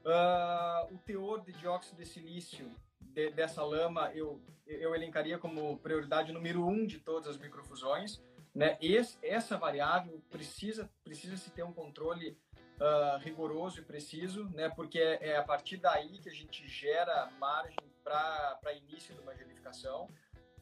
Uh, 0.04 0.94
o 0.94 0.98
teor 0.98 1.42
de 1.42 1.52
dióxido 1.52 1.96
de 1.96 2.06
silício 2.06 2.70
de, 3.00 3.30
dessa 3.30 3.64
lama 3.64 4.12
eu, 4.14 4.42
eu 4.66 4.94
elencaria 4.94 5.38
como 5.38 5.78
prioridade 5.78 6.32
número 6.32 6.66
um 6.66 6.84
de 6.84 6.98
todas 6.98 7.28
as 7.28 7.38
microfusões. 7.38 8.20
Né? 8.54 8.78
Esse, 8.80 9.18
essa 9.22 9.56
variável 9.56 10.22
precisa, 10.30 10.90
precisa 11.02 11.36
se 11.36 11.50
ter 11.50 11.64
um 11.64 11.72
controle 11.72 12.38
uh, 12.80 13.18
rigoroso 13.18 13.80
e 13.80 13.84
preciso, 13.84 14.44
né? 14.50 14.68
porque 14.68 14.98
é, 14.98 15.30
é, 15.30 15.36
a 15.36 15.42
partir 15.42 15.78
daí 15.78 16.18
que 16.18 16.28
a 16.28 16.34
gente 16.34 16.66
gera 16.68 17.30
margem 17.38 17.76
para 18.02 18.72
início 18.74 19.14
de 19.14 19.20
uma 19.20 19.34
gelificação. 19.34 20.08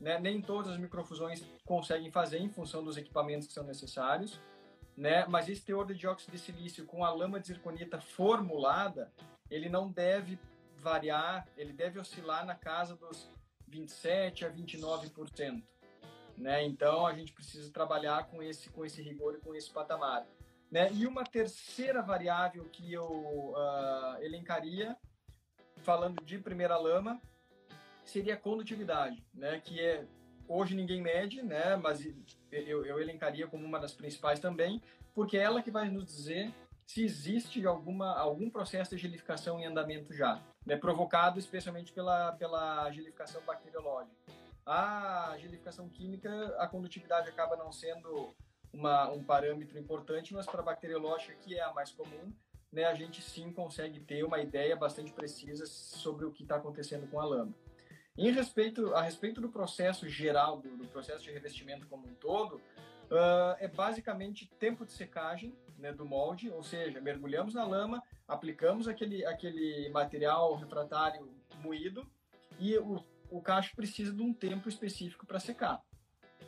Né? 0.00 0.18
Nem 0.18 0.40
todas 0.40 0.72
as 0.72 0.78
microfusões 0.78 1.44
conseguem 1.64 2.10
fazer 2.10 2.38
em 2.38 2.48
função 2.48 2.82
dos 2.82 2.96
equipamentos 2.96 3.46
que 3.46 3.52
são 3.52 3.64
necessários 3.64 4.40
né? 4.96 5.26
Mas 5.26 5.48
esse 5.48 5.62
teor 5.62 5.86
de 5.86 5.94
dióxido 5.94 6.32
de 6.32 6.38
silício 6.38 6.84
com 6.86 7.04
a 7.04 7.10
lama 7.10 7.40
de 7.40 7.48
zirconita 7.48 8.00
formulada, 8.00 9.12
ele 9.50 9.68
não 9.68 9.90
deve 9.90 10.38
variar, 10.76 11.46
ele 11.56 11.72
deve 11.72 11.98
oscilar 11.98 12.44
na 12.44 12.54
casa 12.54 12.96
dos 12.96 13.28
27 13.68 14.44
a 14.44 14.52
29%, 14.52 15.62
né? 16.36 16.64
Então 16.64 17.06
a 17.06 17.14
gente 17.14 17.32
precisa 17.32 17.70
trabalhar 17.72 18.26
com 18.28 18.42
esse 18.42 18.68
com 18.70 18.84
esse 18.84 19.02
rigor 19.02 19.34
e 19.34 19.40
com 19.40 19.54
esse 19.54 19.70
patamar, 19.70 20.26
né? 20.70 20.90
E 20.92 21.06
uma 21.06 21.24
terceira 21.24 22.02
variável 22.02 22.64
que 22.72 22.92
eu 22.92 23.06
uh, 23.06 24.22
elencaria, 24.22 24.96
falando 25.78 26.22
de 26.24 26.38
primeira 26.38 26.76
lama, 26.76 27.20
seria 28.04 28.34
a 28.34 28.38
condutividade, 28.38 29.24
né? 29.34 29.60
Que 29.60 29.80
é 29.80 30.06
hoje 30.48 30.74
ninguém 30.74 31.00
mede, 31.00 31.42
né? 31.42 31.76
Mas 31.76 32.04
eu, 32.50 32.84
eu 32.84 33.00
elencaria 33.00 33.46
como 33.46 33.64
uma 33.64 33.78
das 33.78 33.92
principais 33.92 34.40
também, 34.40 34.82
porque 35.14 35.36
é 35.36 35.42
ela 35.42 35.62
que 35.62 35.70
vai 35.70 35.88
nos 35.88 36.06
dizer 36.06 36.52
se 36.86 37.02
existe 37.02 37.66
alguma, 37.66 38.18
algum 38.18 38.50
processo 38.50 38.94
de 38.94 39.00
gelificação 39.00 39.58
em 39.58 39.64
andamento 39.64 40.12
já, 40.12 40.42
né, 40.66 40.76
provocado 40.76 41.38
especialmente 41.38 41.92
pela, 41.92 42.32
pela 42.32 42.90
gelificação 42.90 43.40
bacteriológica. 43.46 44.14
A 44.64 45.36
gelificação 45.38 45.88
química, 45.88 46.54
a 46.58 46.66
condutividade 46.66 47.28
acaba 47.28 47.56
não 47.56 47.72
sendo 47.72 48.34
uma, 48.72 49.10
um 49.10 49.22
parâmetro 49.22 49.78
importante, 49.78 50.32
mas 50.32 50.46
para 50.46 50.60
a 50.60 50.64
bacteriológica, 50.64 51.34
que 51.34 51.54
é 51.54 51.62
a 51.62 51.72
mais 51.72 51.90
comum, 51.90 52.32
né, 52.70 52.84
a 52.84 52.94
gente 52.94 53.20
sim 53.20 53.52
consegue 53.52 54.00
ter 54.00 54.24
uma 54.24 54.40
ideia 54.40 54.74
bastante 54.74 55.12
precisa 55.12 55.66
sobre 55.66 56.24
o 56.24 56.32
que 56.32 56.42
está 56.42 56.56
acontecendo 56.56 57.08
com 57.10 57.20
a 57.20 57.24
lama. 57.24 57.52
Em 58.16 58.30
respeito, 58.30 58.94
a 58.94 59.02
respeito 59.02 59.40
do 59.40 59.48
processo 59.48 60.08
geral, 60.08 60.58
do, 60.58 60.76
do 60.76 60.86
processo 60.86 61.24
de 61.24 61.30
revestimento 61.30 61.86
como 61.86 62.06
um 62.06 62.14
todo, 62.14 62.56
uh, 62.56 63.56
é 63.58 63.68
basicamente 63.68 64.46
tempo 64.58 64.86
de 64.86 64.92
secagem 64.92 65.54
né, 65.78 65.92
do 65.92 66.04
molde, 66.04 66.50
ou 66.50 66.62
seja, 66.62 67.00
mergulhamos 67.00 67.54
na 67.54 67.64
lama, 67.64 68.02
aplicamos 68.28 68.86
aquele, 68.86 69.24
aquele 69.24 69.88
material 69.90 70.54
refratário 70.54 71.28
moído 71.62 72.06
e 72.58 72.76
o, 72.78 73.04
o 73.32 73.40
cacho 73.40 73.74
precisa 73.74 74.12
de 74.12 74.22
um 74.22 74.32
tempo 74.32 74.68
específico 74.68 75.26
para 75.26 75.40
secar. 75.40 75.82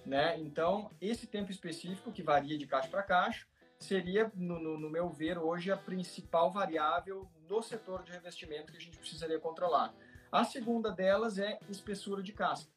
Né? 0.04 0.38
Então, 0.38 0.90
esse 1.00 1.26
tempo 1.26 1.50
específico, 1.50 2.12
que 2.12 2.22
varia 2.22 2.58
de 2.58 2.66
cacho 2.66 2.90
para 2.90 3.02
cacho, 3.02 3.48
seria, 3.78 4.30
no, 4.34 4.60
no, 4.60 4.78
no, 4.78 4.90
meu 4.90 5.08
ver, 5.08 5.38
hoje 5.38 5.72
a 5.72 5.76
principal 5.76 6.50
variável 6.50 7.28
no 7.48 7.62
setor 7.62 8.02
de 8.02 8.12
revestimento 8.12 8.70
que 8.70 8.76
a 8.76 8.80
gente 8.80 8.98
precisaria 8.98 9.40
controlar. 9.40 9.94
A 10.30 10.44
segunda 10.44 10.90
delas 10.90 11.38
é 11.38 11.58
espessura 11.70 12.22
de 12.22 12.32
casca. 12.32 12.70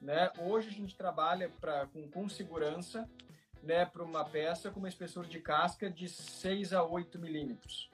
Né? 0.00 0.30
Hoje 0.38 0.68
a 0.68 0.72
gente 0.72 0.94
trabalha 0.94 1.50
pra, 1.60 1.86
com, 1.86 2.06
com 2.10 2.28
segurança 2.28 3.08
né, 3.62 3.86
para 3.86 4.02
uma 4.02 4.24
peça 4.24 4.70
com 4.70 4.78
uma 4.78 4.88
espessura 4.88 5.26
de 5.26 5.40
casca 5.40 5.90
de 5.90 6.06
6 6.06 6.74
a 6.74 6.82
8 6.84 7.18
milímetros. 7.18 7.90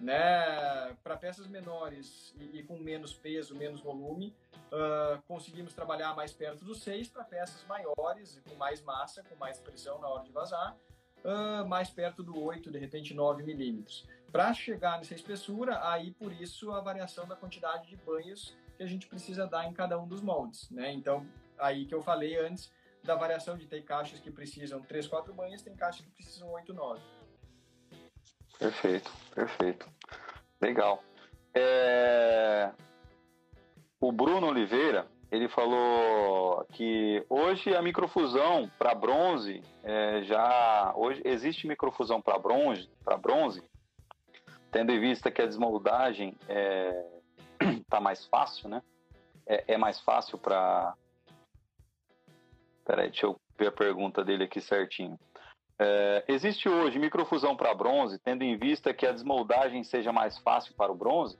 Né? 0.00 0.94
Para 1.02 1.16
peças 1.16 1.46
menores 1.48 2.32
e, 2.38 2.58
e, 2.58 2.62
com 2.62 2.78
menos 2.78 3.12
peso, 3.14 3.54
menos 3.54 3.80
volume, 3.80 4.34
uh, 4.72 5.20
conseguimos 5.26 5.74
trabalhar 5.74 6.14
mais 6.14 6.32
perto 6.32 6.64
dos 6.64 6.82
6. 6.82 7.08
Para 7.08 7.24
peças 7.24 7.64
maiores 7.66 8.36
e 8.36 8.40
com 8.48 8.54
mais 8.54 8.80
massa, 8.82 9.24
com 9.24 9.34
mais 9.34 9.58
pressão 9.58 9.98
na 9.98 10.08
hora 10.08 10.22
de 10.22 10.30
vazar, 10.30 10.76
uh, 11.24 11.66
mais 11.66 11.90
perto 11.90 12.22
do 12.22 12.40
8, 12.40 12.70
de 12.70 12.78
repente 12.78 13.12
9 13.12 13.42
milímetros. 13.42 14.06
Para 14.30 14.52
chegar 14.54 14.98
nessa 14.98 15.14
espessura, 15.14 15.88
aí 15.88 16.12
por 16.12 16.32
isso 16.32 16.70
a 16.70 16.80
variação 16.80 17.26
da 17.26 17.34
quantidade 17.34 17.88
de 17.88 17.96
banhos 17.96 18.56
que 18.76 18.82
a 18.82 18.86
gente 18.86 19.08
precisa 19.08 19.46
dar 19.46 19.66
em 19.66 19.72
cada 19.72 19.98
um 19.98 20.06
dos 20.06 20.20
moldes, 20.20 20.70
né? 20.70 20.92
Então, 20.92 21.26
aí 21.58 21.86
que 21.86 21.94
eu 21.94 22.00
falei 22.00 22.38
antes 22.38 22.70
da 23.02 23.14
variação 23.14 23.56
de 23.56 23.66
ter 23.66 23.82
caixas 23.82 24.20
que 24.20 24.30
precisam 24.30 24.80
3, 24.82 25.06
4 25.06 25.32
banhos, 25.32 25.62
tem 25.62 25.74
caixas 25.74 26.02
que 26.02 26.10
precisam 26.10 26.50
8, 26.52 26.72
9. 26.72 27.00
Perfeito, 28.58 29.10
perfeito. 29.34 29.88
Legal. 30.60 31.02
É... 31.54 32.70
O 34.00 34.12
Bruno 34.12 34.48
Oliveira, 34.48 35.06
ele 35.30 35.48
falou 35.48 36.64
que 36.72 37.24
hoje 37.28 37.74
a 37.74 37.82
microfusão 37.82 38.70
para 38.78 38.94
bronze 38.94 39.62
é, 39.82 40.22
já 40.22 40.92
hoje 40.96 41.20
existe 41.24 41.66
microfusão 41.66 42.20
para 42.20 42.38
bronze, 42.38 42.88
para 43.04 43.16
bronze, 43.16 43.62
tendo 44.70 44.92
em 44.92 45.00
vista 45.00 45.30
que 45.30 45.42
a 45.42 45.46
desmoldagem 45.46 46.36
está 46.40 46.52
é, 46.52 47.06
tá 47.90 48.00
mais 48.00 48.24
fácil, 48.26 48.68
né? 48.68 48.82
É, 49.46 49.74
é 49.74 49.76
mais 49.76 50.00
fácil 50.00 50.38
para. 50.38 50.94
Peraí, 52.84 53.08
deixa 53.10 53.26
eu 53.26 53.38
ver 53.58 53.68
a 53.68 53.72
pergunta 53.72 54.24
dele 54.24 54.44
aqui 54.44 54.60
certinho. 54.60 55.18
É, 55.80 56.24
existe 56.26 56.68
hoje 56.68 56.98
microfusão 56.98 57.56
para 57.56 57.72
bronze, 57.72 58.18
tendo 58.18 58.42
em 58.42 58.56
vista 58.56 58.92
que 58.92 59.06
a 59.06 59.12
desmoldagem 59.12 59.84
seja 59.84 60.12
mais 60.12 60.36
fácil 60.38 60.74
para 60.74 60.90
o 60.90 60.94
bronze? 60.94 61.38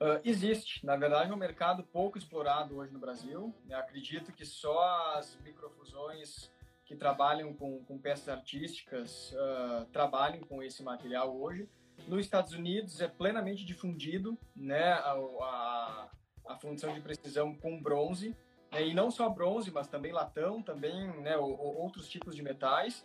Uh, 0.00 0.20
existe. 0.24 0.84
Na 0.84 0.94
verdade, 0.94 1.30
é 1.30 1.34
um 1.34 1.38
mercado 1.38 1.82
pouco 1.82 2.18
explorado 2.18 2.76
hoje 2.76 2.92
no 2.92 3.00
Brasil. 3.00 3.52
Eu 3.68 3.78
acredito 3.78 4.32
que 4.32 4.44
só 4.44 5.14
as 5.16 5.36
microfusões 5.40 6.52
que 6.84 6.94
trabalham 6.94 7.52
com, 7.52 7.84
com 7.84 7.98
peças 7.98 8.28
artísticas 8.28 9.32
uh, 9.32 9.84
trabalhem 9.86 10.40
com 10.40 10.62
esse 10.62 10.82
material 10.82 11.36
hoje. 11.36 11.68
Nos 12.06 12.20
Estados 12.20 12.52
Unidos 12.52 13.00
é 13.00 13.08
plenamente 13.08 13.64
difundido 13.64 14.38
né, 14.54 14.92
a, 14.92 15.12
a, 15.12 16.10
a 16.46 16.56
função 16.56 16.94
de 16.94 17.00
precisão 17.00 17.54
com 17.54 17.82
bronze. 17.82 18.36
E 18.72 18.92
não 18.92 19.10
só 19.10 19.28
bronze, 19.28 19.70
mas 19.70 19.88
também 19.88 20.12
latão, 20.12 20.62
também 20.62 21.08
né, 21.20 21.36
outros 21.36 22.08
tipos 22.08 22.36
de 22.36 22.42
metais. 22.42 23.04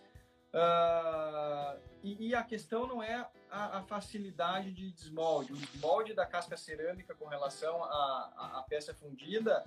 Uh, 0.53 1.79
e, 2.03 2.27
e, 2.27 2.35
a 2.35 2.43
questão 2.43 2.85
não 2.85 3.01
é 3.01 3.27
a, 3.49 3.79
a, 3.79 3.81
facilidade 3.83 4.71
de 4.71 4.91
desmolde. 4.91 5.53
O 5.53 5.55
desmolde 5.55 6.13
da 6.13 6.27
casca 6.27 6.55
cerâmica 6.55 7.15
com 7.15 7.25
relação 7.25 7.83
à, 7.83 8.59
à 8.59 8.65
peça 8.69 8.93
fundida, 8.93 9.65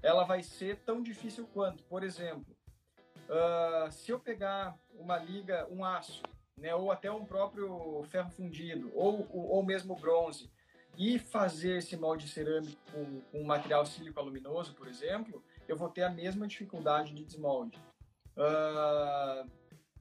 ela 0.00 0.22
vai 0.22 0.42
ser 0.42 0.76
tão 0.84 1.02
difícil 1.02 1.48
quanto. 1.52 1.82
Por 1.84 2.04
exemplo, 2.04 2.56
uh, 3.28 3.90
se 3.90 4.12
eu 4.12 4.20
pegar 4.20 4.78
uma 4.92 5.18
liga, 5.18 5.66
um 5.70 5.84
aço, 5.84 6.22
né, 6.56 6.72
ou 6.72 6.92
até 6.92 7.10
um 7.10 7.24
próprio 7.24 8.04
ferro 8.04 8.30
fundido, 8.30 8.92
ou, 8.94 9.26
ou 9.32 9.62
mesmo 9.64 9.96
bronze, 9.96 10.48
e 10.98 11.16
fazer 11.16 11.78
esse 11.78 11.96
molde 11.96 12.28
cerâmico 12.28 12.76
com, 12.92 13.20
com 13.20 13.44
material 13.44 13.86
sílico-aluminoso, 13.86 14.74
por 14.74 14.88
exemplo, 14.88 15.44
eu 15.68 15.76
vou 15.76 15.88
ter 15.88 16.02
a 16.02 16.10
mesma 16.10 16.48
dificuldade 16.48 17.14
de 17.14 17.24
desmolde. 17.24 17.78
Uh, 18.36 19.48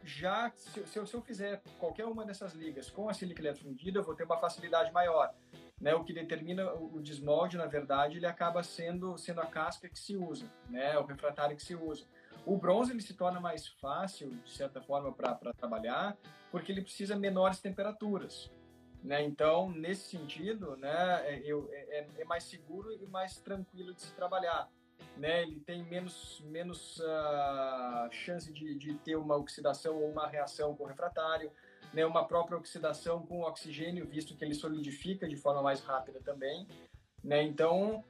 já 0.03 0.51
se, 0.55 0.85
se, 0.87 0.97
eu, 0.97 1.05
se, 1.05 1.13
eu, 1.13 1.21
fizer 1.21 1.61
qualquer 1.77 2.05
uma 2.05 2.25
dessas 2.25 2.53
ligas 2.53 2.89
com 2.89 3.07
a 3.09 3.13
sílica 3.13 3.53
fundida, 3.53 3.99
eu 3.99 4.03
vou 4.03 4.15
ter 4.15 4.23
uma 4.23 4.39
facilidade 4.39 4.91
maior. 4.91 5.31
Né? 5.79 5.93
O 5.93 6.03
que 6.03 6.13
determina 6.13 6.73
o 6.73 6.99
desmolde, 6.99 7.57
na 7.57 7.67
verdade, 7.67 8.17
ele 8.17 8.25
acaba 8.25 8.63
sendo, 8.63 9.15
sendo 9.19 9.41
a 9.41 9.45
casca 9.45 9.87
que 9.87 9.99
se 9.99 10.17
usa, 10.17 10.51
né? 10.67 10.97
o 10.97 11.05
refratário 11.05 11.55
que 11.55 11.63
se 11.63 11.75
usa. 11.75 12.05
O 12.43 12.57
bronze 12.57 12.91
ele 12.91 13.01
se 13.01 13.13
torna 13.13 13.39
mais 13.39 13.67
fácil, 13.67 14.29
de 14.29 14.49
certa 14.49 14.81
forma, 14.81 15.11
para 15.13 15.53
trabalhar, 15.53 16.17
porque 16.49 16.71
ele 16.71 16.81
precisa 16.81 17.15
menores 17.15 17.59
temperaturas. 17.59 18.49
Né? 19.07 19.23
Então, 19.23 19.69
nesse 19.71 20.09
sentido, 20.09 20.75
né, 20.75 21.21
é, 21.23 21.41
eu, 21.45 21.69
é, 21.71 21.99
é, 21.99 22.07
é, 22.17 22.25
mais 22.25 22.43
seguro 22.43 22.91
e 22.91 23.07
mais 23.07 23.37
tranquilo 23.37 23.93
de 23.93 24.01
se 24.01 24.11
trabalhar. 24.11 24.69
Né? 25.15 25.43
Ele 25.43 25.61
tem 25.61 25.81
menos, 25.81 26.43
menos 26.45 26.99
uh, 26.99 28.11
chance 28.11 28.51
de, 28.51 28.75
de 28.75 28.95
ter 28.95 29.15
uma 29.15 29.37
oxidação 29.37 29.95
ou 29.95 30.11
uma 30.11 30.27
reação 30.27 30.75
com 30.75 30.83
o 30.83 30.87
refratário, 30.87 31.49
né? 31.93 32.05
uma 32.05 32.27
própria 32.27 32.57
oxidação 32.57 33.25
com 33.25 33.43
oxigênio, 33.43 34.05
visto 34.05 34.35
que 34.35 34.43
ele 34.43 34.53
solidifica 34.53 35.25
de 35.25 35.37
forma 35.37 35.61
mais 35.61 35.79
rápida 35.79 36.19
também. 36.19 36.67
Né? 37.23 37.43
Então, 37.43 38.03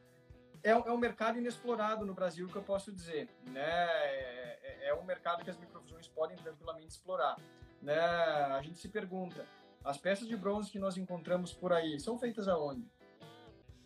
é, 0.63 0.71
é 0.71 0.91
um 0.91 0.97
mercado 0.97 1.37
inexplorado 1.37 2.07
no 2.07 2.15
Brasil, 2.15 2.47
que 2.47 2.55
eu 2.55 2.63
posso 2.63 2.91
dizer. 2.91 3.29
Né? 3.45 3.61
É, 3.61 4.59
é, 4.63 4.87
é 4.87 4.95
um 4.95 5.03
mercado 5.03 5.43
que 5.43 5.49
as 5.51 5.59
microfusões 5.59 6.07
podem 6.07 6.35
tranquilamente 6.37 6.87
explorar. 6.87 7.37
Né? 7.83 7.99
A 7.99 8.59
gente 8.63 8.79
se 8.79 8.89
pergunta, 8.89 9.45
as 9.83 9.97
peças 9.97 10.27
de 10.27 10.35
bronze 10.35 10.71
que 10.71 10.79
nós 10.79 10.97
encontramos 10.97 11.53
por 11.53 11.71
aí 11.73 11.99
são 11.99 12.17
feitas 12.17 12.47
aonde? 12.47 12.85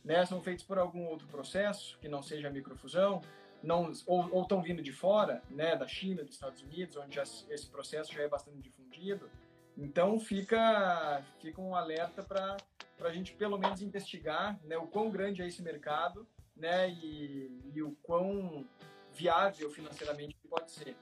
Né? 0.03 0.25
São 0.25 0.41
feitas 0.41 0.63
por 0.63 0.77
algum 0.77 1.05
outro 1.05 1.27
processo 1.27 1.97
que 1.99 2.07
não 2.07 2.21
seja 2.21 2.47
a 2.47 2.51
microfusão, 2.51 3.21
não, 3.63 3.91
ou 4.07 4.41
estão 4.41 4.61
vindo 4.61 4.81
de 4.81 4.91
fora, 4.91 5.43
né, 5.49 5.75
da 5.75 5.87
China, 5.87 6.23
dos 6.23 6.33
Estados 6.33 6.61
Unidos, 6.63 6.97
onde 6.97 7.15
já, 7.15 7.21
esse 7.21 7.69
processo 7.69 8.11
já 8.11 8.23
é 8.23 8.27
bastante 8.27 8.59
difundido. 8.59 9.29
Então 9.77 10.19
fica, 10.19 11.23
fica 11.39 11.61
um 11.61 11.75
alerta 11.75 12.23
para 12.23 12.57
a 12.99 13.11
gente 13.11 13.33
pelo 13.33 13.57
menos 13.57 13.81
investigar 13.81 14.59
né, 14.63 14.77
o 14.77 14.87
quão 14.87 15.09
grande 15.09 15.41
é 15.41 15.47
esse 15.47 15.61
mercado 15.61 16.27
né, 16.55 16.89
e, 16.89 17.71
e 17.73 17.81
o 17.81 17.91
quão 18.01 18.65
viável 19.13 19.69
financeiramente 19.69 20.35
pode 20.49 20.71
ser 20.71 20.95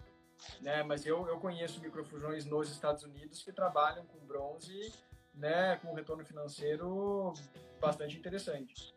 né? 0.62 0.84
Mas 0.84 1.06
eu, 1.06 1.28
eu 1.28 1.40
conheço 1.40 1.82
microfusões 1.82 2.46
nos 2.46 2.70
Estados 2.70 3.04
Unidos 3.04 3.44
que 3.44 3.52
trabalham 3.52 4.06
com 4.06 4.20
bronze, 4.26 4.94
né, 5.34 5.78
com 5.78 5.92
um 5.92 5.94
retorno 5.94 6.26
financeiro 6.26 7.34
bastante 7.80 8.18
interessante. 8.18 8.94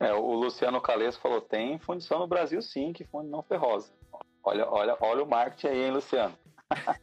É, 0.00 0.12
o 0.12 0.32
Luciano 0.34 0.80
Calesso 0.80 1.20
falou, 1.20 1.40
tem 1.40 1.78
fundição 1.78 2.18
no 2.18 2.26
Brasil 2.26 2.60
sim, 2.60 2.92
que 2.92 3.04
funde 3.04 3.28
não 3.28 3.42
ferrosa. 3.42 3.92
Olha, 4.42 4.68
olha, 4.68 4.96
olha 5.00 5.22
o 5.22 5.28
marketing 5.28 5.68
aí, 5.68 5.84
hein, 5.84 5.90
Luciano? 5.92 6.36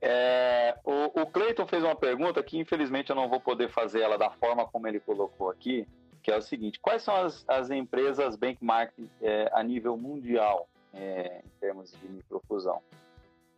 é, 0.00 0.78
o, 0.84 1.22
o 1.22 1.26
Cleiton 1.26 1.66
fez 1.66 1.82
uma 1.82 1.96
pergunta 1.96 2.42
que 2.42 2.58
infelizmente 2.58 3.10
eu 3.10 3.16
não 3.16 3.28
vou 3.28 3.40
poder 3.40 3.70
fazer 3.70 4.00
ela 4.00 4.18
da 4.18 4.30
forma 4.30 4.66
como 4.66 4.86
ele 4.86 5.00
colocou 5.00 5.50
aqui, 5.50 5.88
que 6.22 6.30
é 6.30 6.36
o 6.36 6.42
seguinte, 6.42 6.78
quais 6.78 7.02
são 7.02 7.16
as, 7.16 7.44
as 7.48 7.70
empresas 7.70 8.36
benchmark 8.36 8.92
é, 9.22 9.50
a 9.54 9.62
nível 9.62 9.96
mundial 9.96 10.68
é, 10.94 11.42
em 11.44 11.60
termos 11.60 11.92
de 11.92 12.08
microfusão. 12.08 12.82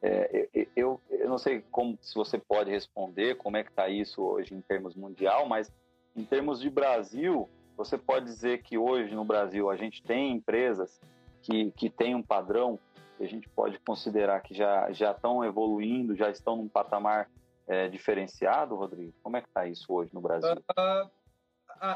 É, 0.00 0.48
eu, 0.74 1.00
eu 1.08 1.28
não 1.28 1.38
sei 1.38 1.62
como 1.70 1.96
se 2.00 2.14
você 2.14 2.36
pode 2.36 2.70
responder 2.70 3.36
como 3.36 3.56
é 3.56 3.62
que 3.62 3.70
está 3.70 3.88
isso 3.88 4.20
hoje 4.20 4.54
em 4.54 4.60
termos 4.60 4.96
mundial, 4.96 5.46
mas 5.46 5.72
em 6.16 6.24
termos 6.24 6.60
de 6.60 6.68
Brasil, 6.68 7.48
você 7.76 7.96
pode 7.96 8.26
dizer 8.26 8.62
que 8.62 8.76
hoje 8.76 9.14
no 9.14 9.24
Brasil 9.24 9.70
a 9.70 9.76
gente 9.76 10.02
tem 10.02 10.32
empresas 10.32 11.00
que, 11.40 11.70
que 11.72 11.88
têm 11.88 12.14
um 12.14 12.22
padrão 12.22 12.78
que 13.16 13.24
a 13.24 13.28
gente 13.28 13.48
pode 13.48 13.78
considerar 13.80 14.40
que 14.40 14.54
já, 14.54 14.90
já 14.92 15.12
estão 15.12 15.44
evoluindo, 15.44 16.16
já 16.16 16.30
estão 16.30 16.56
num 16.56 16.68
patamar 16.68 17.30
é, 17.66 17.88
diferenciado, 17.88 18.74
Rodrigo? 18.74 19.14
Como 19.22 19.36
é 19.36 19.40
que 19.40 19.48
está 19.48 19.66
isso 19.66 19.92
hoje 19.92 20.12
no 20.12 20.20
Brasil? 20.20 20.52
Uh, 20.52 21.08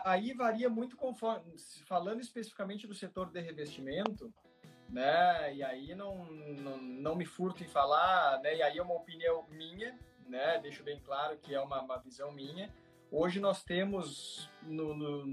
aí 0.05 0.33
varia 0.33 0.69
muito 0.69 0.97
conforme, 0.97 1.55
falando 1.87 2.21
especificamente 2.21 2.87
do 2.87 2.95
setor 2.95 3.31
de 3.31 3.41
revestimento, 3.41 4.33
né? 4.89 5.55
E 5.55 5.63
aí 5.63 5.95
não, 5.95 6.25
não, 6.27 6.77
não 6.79 7.15
me 7.15 7.25
furto 7.25 7.63
em 7.63 7.69
falar, 7.69 8.41
né? 8.41 8.57
E 8.57 8.63
aí 8.63 8.79
é 8.79 8.83
uma 8.83 8.95
opinião 8.95 9.47
minha, 9.51 9.99
né? 10.27 10.59
Deixo 10.59 10.83
bem 10.83 11.01
claro 11.01 11.39
que 11.39 11.55
é 11.55 11.61
uma, 11.61 11.81
uma 11.81 11.99
visão 11.99 12.33
minha. 12.33 12.73
Hoje 13.11 13.39
nós 13.39 13.63
temos, 13.63 14.51
no, 14.63 14.95
no, 14.95 15.27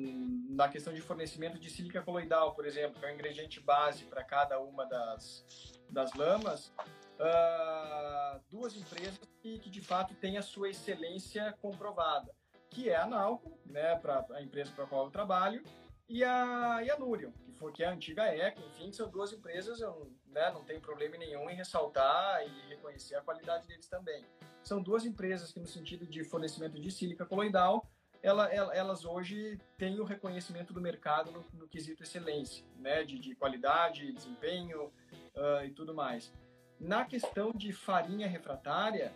na 0.54 0.70
questão 0.70 0.94
de 0.94 1.02
fornecimento 1.02 1.58
de 1.58 1.70
sílica 1.72 2.04
coloidal, 2.04 2.54
por 2.54 2.66
exemplo, 2.66 3.00
que 3.00 3.06
é 3.06 3.10
o 3.10 3.14
ingrediente 3.14 3.60
base 3.60 4.06
para 4.06 4.24
cada 4.24 4.60
uma 4.60 4.86
das, 4.86 5.44
das 5.90 6.14
lamas, 6.14 6.72
uh, 7.20 8.40
duas 8.50 8.76
empresas 8.76 9.20
que, 9.42 9.58
que, 9.58 9.70
de 9.72 9.82
fato 9.82 10.14
têm 10.16 10.38
a 10.38 10.44
sua 10.44 10.70
excelência 10.70 11.52
comprovada, 11.62 12.32
que 12.70 12.90
é 12.90 12.96
a 12.96 13.08
Nalco, 13.08 13.58
né, 13.66 13.96
para 13.96 14.24
a 14.32 14.42
empresa 14.42 14.72
para 14.72 14.84
a 14.84 14.88
qual 14.88 15.06
eu 15.06 15.12
trabalho, 15.12 15.64
e 16.08 16.24
a, 16.24 16.80
e 16.84 16.92
a 16.92 16.98
Nurion, 16.98 17.32
que, 17.64 17.72
foi, 17.72 17.72
que 17.72 17.84
é 17.84 17.88
a 17.88 17.92
antiga 17.92 18.24
ECA, 18.36 18.62
enfim, 18.62 18.92
são 18.92 19.10
duas 19.10 19.32
empresas, 19.32 19.80
eu 19.80 20.12
né, 20.28 20.52
não 20.52 20.64
tenho 20.64 20.82
problema 20.82 21.18
nenhum 21.18 21.50
em 21.50 21.56
ressaltar 21.56 22.46
e 22.46 22.70
reconhecer 22.70 23.16
a 23.16 23.22
qualidade 23.22 23.68
deles 23.68 23.88
também. 23.88 24.26
São 24.64 24.82
duas 24.82 25.06
empresas 25.06 25.52
que, 25.52 25.60
no 25.60 25.68
sentido 25.68 26.06
de 26.06 26.24
fornecimento 26.24 26.80
de 26.80 26.92
sílica 26.92 27.26
coloidal, 27.26 27.88
ela, 28.22 28.48
ela, 28.54 28.74
elas 28.74 29.04
hoje 29.04 29.60
têm 29.78 30.00
o 30.00 30.06
reconhecimento 30.06 30.74
do 30.74 30.80
mercado 30.80 31.32
no, 31.32 31.46
no 31.54 31.68
quesito 31.68 32.04
excelência, 32.04 32.66
né, 32.78 33.04
de, 33.04 33.20
de 33.20 33.36
qualidade, 33.36 34.12
desempenho 34.14 34.86
uh, 34.86 35.66
e 35.66 35.72
tudo 35.72 35.94
mais. 35.94 36.34
Na 36.80 37.06
questão 37.06 37.52
de 37.52 37.74
farinha 37.74 38.28
refratária, 38.28 39.14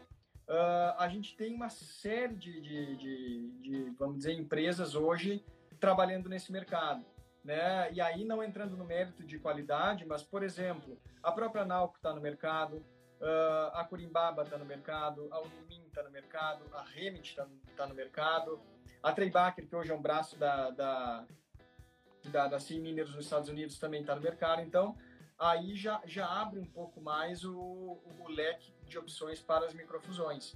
uh, 0.47 0.95
a 0.97 1.07
gente 1.09 1.35
tem 1.35 1.53
uma 1.53 1.69
série 1.69 2.35
de, 2.35 2.61
de, 2.61 2.95
de, 3.61 3.89
vamos 3.97 4.17
dizer, 4.17 4.33
empresas 4.33 4.93
hoje 4.93 5.43
trabalhando 5.79 6.27
nesse 6.27 6.51
mercado. 6.51 7.05
Né? 7.47 7.93
E 7.93 8.01
aí, 8.01 8.25
não 8.25 8.43
entrando 8.43 8.75
no 8.75 8.83
mérito 8.83 9.23
de 9.23 9.39
qualidade, 9.39 10.05
mas, 10.05 10.21
por 10.21 10.43
exemplo, 10.43 10.99
a 11.23 11.31
própria 11.31 11.63
Nalco 11.63 11.95
está 11.95 12.13
no 12.13 12.19
mercado, 12.19 12.85
Uh, 13.19 13.73
a 13.73 13.83
Curimbaba 13.83 14.43
está 14.43 14.59
no 14.59 14.65
mercado, 14.65 15.27
a 15.31 15.39
Unumin 15.39 15.87
está 15.87 16.03
no 16.03 16.11
mercado, 16.11 16.63
a 16.71 16.83
Remit 16.83 17.31
está 17.31 17.47
tá 17.75 17.87
no 17.87 17.95
mercado, 17.95 18.61
a 19.01 19.11
Treibacher, 19.11 19.67
que 19.67 19.75
hoje 19.75 19.91
é 19.91 19.95
um 19.95 20.01
braço 20.01 20.37
da, 20.37 20.69
da, 20.69 21.25
da, 22.25 22.47
da 22.47 22.57
nos 22.57 23.15
Estados 23.15 23.49
Unidos, 23.49 23.79
também 23.79 24.01
está 24.01 24.13
no 24.13 24.21
mercado. 24.21 24.61
Então, 24.61 24.95
aí 25.35 25.75
já, 25.75 25.99
já 26.05 26.27
abre 26.27 26.59
um 26.59 26.65
pouco 26.65 27.01
mais 27.01 27.43
o, 27.43 27.55
o 27.55 28.27
leque 28.29 28.71
de 28.85 28.99
opções 28.99 29.41
para 29.41 29.65
as 29.65 29.73
microfusões. 29.73 30.55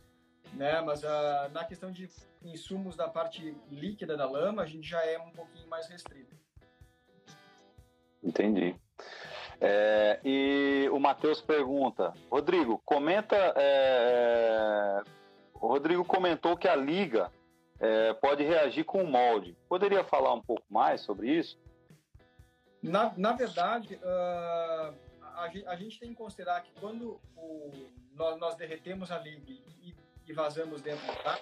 Né? 0.54 0.80
Mas 0.82 1.02
uh, 1.04 1.50
na 1.52 1.66
questão 1.66 1.92
de 1.92 2.08
insumos 2.44 2.96
da 2.96 3.08
parte 3.08 3.58
líquida 3.72 4.16
da 4.16 4.30
lama, 4.30 4.62
a 4.62 4.68
gente 4.68 4.88
já 4.88 5.04
é 5.04 5.18
um 5.18 5.32
pouquinho 5.32 5.68
mais 5.68 5.88
restrito. 5.88 6.31
Entendi. 8.24 8.76
É, 9.60 10.20
e 10.24 10.90
o 10.92 11.00
Matheus 11.00 11.42
pergunta, 11.42 12.14
Rodrigo, 12.30 12.82
comenta. 12.86 13.36
É, 13.56 15.04
o 15.54 15.68
Rodrigo 15.68 16.04
comentou 16.04 16.58
que 16.58 16.68
a 16.68 16.76
liga 16.76 17.32
é, 17.80 18.14
pode 18.14 18.44
reagir 18.44 18.84
com 18.84 19.04
o 19.04 19.08
molde. 19.08 19.56
Poderia 19.68 20.04
falar 20.04 20.34
um 20.34 20.42
pouco 20.42 20.64
mais 20.70 21.02
sobre 21.02 21.32
isso? 21.32 21.60
Na, 22.82 23.14
na 23.16 23.34
verdade, 23.34 23.96
uh, 23.96 24.96
a, 25.22 25.44
a, 25.68 25.76
gente 25.76 26.00
tem 26.00 26.10
que 26.10 26.16
considerar 26.16 26.62
que 26.62 26.72
quando 26.80 27.22
o, 27.36 27.72
nós, 28.16 28.40
nós, 28.40 28.56
derretemos 28.56 29.12
a 29.12 29.20
liga 29.20 29.44
e, 29.48 29.96
e 30.26 30.34
vazamos 30.34 30.82
dentro 30.82 31.06
do 31.06 31.24
carro, 31.24 31.42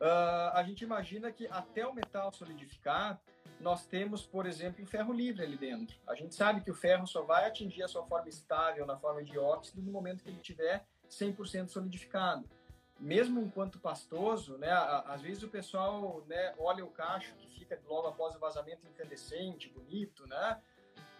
uh, 0.00 0.54
a 0.54 0.62
gente 0.66 0.82
imagina 0.82 1.30
que 1.30 1.46
até 1.48 1.86
o 1.86 1.92
metal 1.92 2.32
solidificar, 2.32 3.20
nós 3.60 3.86
temos, 3.86 4.26
por 4.26 4.46
exemplo, 4.46 4.84
o 4.84 4.86
ferro 4.86 5.12
livre 5.12 5.42
ali 5.42 5.56
dentro. 5.56 5.98
A 6.06 6.14
gente 6.14 6.34
sabe 6.34 6.60
que 6.60 6.70
o 6.70 6.74
ferro 6.74 7.06
só 7.06 7.22
vai 7.22 7.46
atingir 7.46 7.82
a 7.82 7.88
sua 7.88 8.04
forma 8.06 8.28
estável 8.28 8.86
na 8.86 8.96
forma 8.96 9.22
de 9.22 9.38
óxido 9.38 9.82
no 9.82 9.90
momento 9.90 10.22
que 10.22 10.30
ele 10.30 10.40
tiver 10.40 10.86
100% 11.10 11.68
solidificado. 11.68 12.48
Mesmo 12.98 13.40
enquanto 13.40 13.78
pastoso, 13.78 14.56
né, 14.56 14.70
às 15.06 15.20
vezes 15.20 15.42
o 15.42 15.48
pessoal 15.48 16.24
né, 16.26 16.54
olha 16.58 16.84
o 16.84 16.90
cacho 16.90 17.34
que 17.36 17.46
fica 17.58 17.78
logo 17.86 18.08
após 18.08 18.34
o 18.34 18.38
vazamento 18.38 18.86
incandescente, 18.86 19.68
bonito, 19.68 20.26
né? 20.26 20.60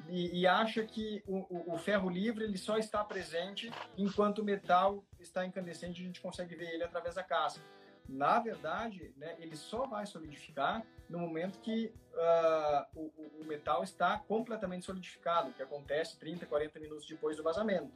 E, 0.08 0.40
e 0.40 0.46
acha 0.46 0.84
que 0.84 1.22
o, 1.26 1.38
o, 1.50 1.74
o, 1.74 1.78
ferro 1.78 2.08
livre 2.08 2.44
ele 2.44 2.56
só 2.56 2.78
está 2.78 3.02
presente 3.02 3.70
enquanto 3.96 4.38
o 4.38 4.44
metal 4.44 5.04
está 5.18 5.44
incandescente, 5.44 6.00
a 6.00 6.04
gente 6.04 6.20
consegue 6.20 6.54
ver 6.54 6.72
ele 6.72 6.84
através 6.84 7.16
da 7.16 7.22
casca. 7.22 7.62
Na 8.08 8.38
verdade, 8.38 9.12
né, 9.16 9.34
ele 9.38 9.56
só 9.56 9.86
vai 9.86 10.06
solidificar 10.06 10.84
no 11.08 11.18
momento 11.18 11.58
que 11.60 11.92
uh, 12.14 13.00
o, 13.00 13.40
o, 13.40 13.44
metal 13.44 13.82
está 13.82 14.18
completamente 14.18 14.84
solidificado, 14.84 15.52
que 15.52 15.62
acontece 15.62 16.18
30, 16.18 16.46
40 16.46 16.80
minutos 16.80 17.06
depois 17.06 17.36
do 17.36 17.42
vazamento, 17.42 17.92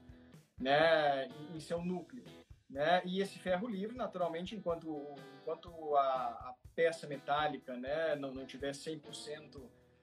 né, 0.58 1.26
em, 1.26 1.56
em 1.56 1.60
seu 1.60 1.82
núcleo. 1.84 2.24
Né? 2.68 3.02
E 3.04 3.20
esse 3.20 3.38
ferro 3.38 3.66
livre, 3.68 3.96
naturalmente, 3.96 4.54
enquanto, 4.54 5.14
enquanto 5.42 5.96
a, 5.96 6.02
a 6.02 6.54
peça 6.74 7.06
metálica 7.06 7.76
né, 7.76 8.14
não, 8.14 8.32
não 8.32 8.46
tiver 8.46 8.70
100% 8.70 9.60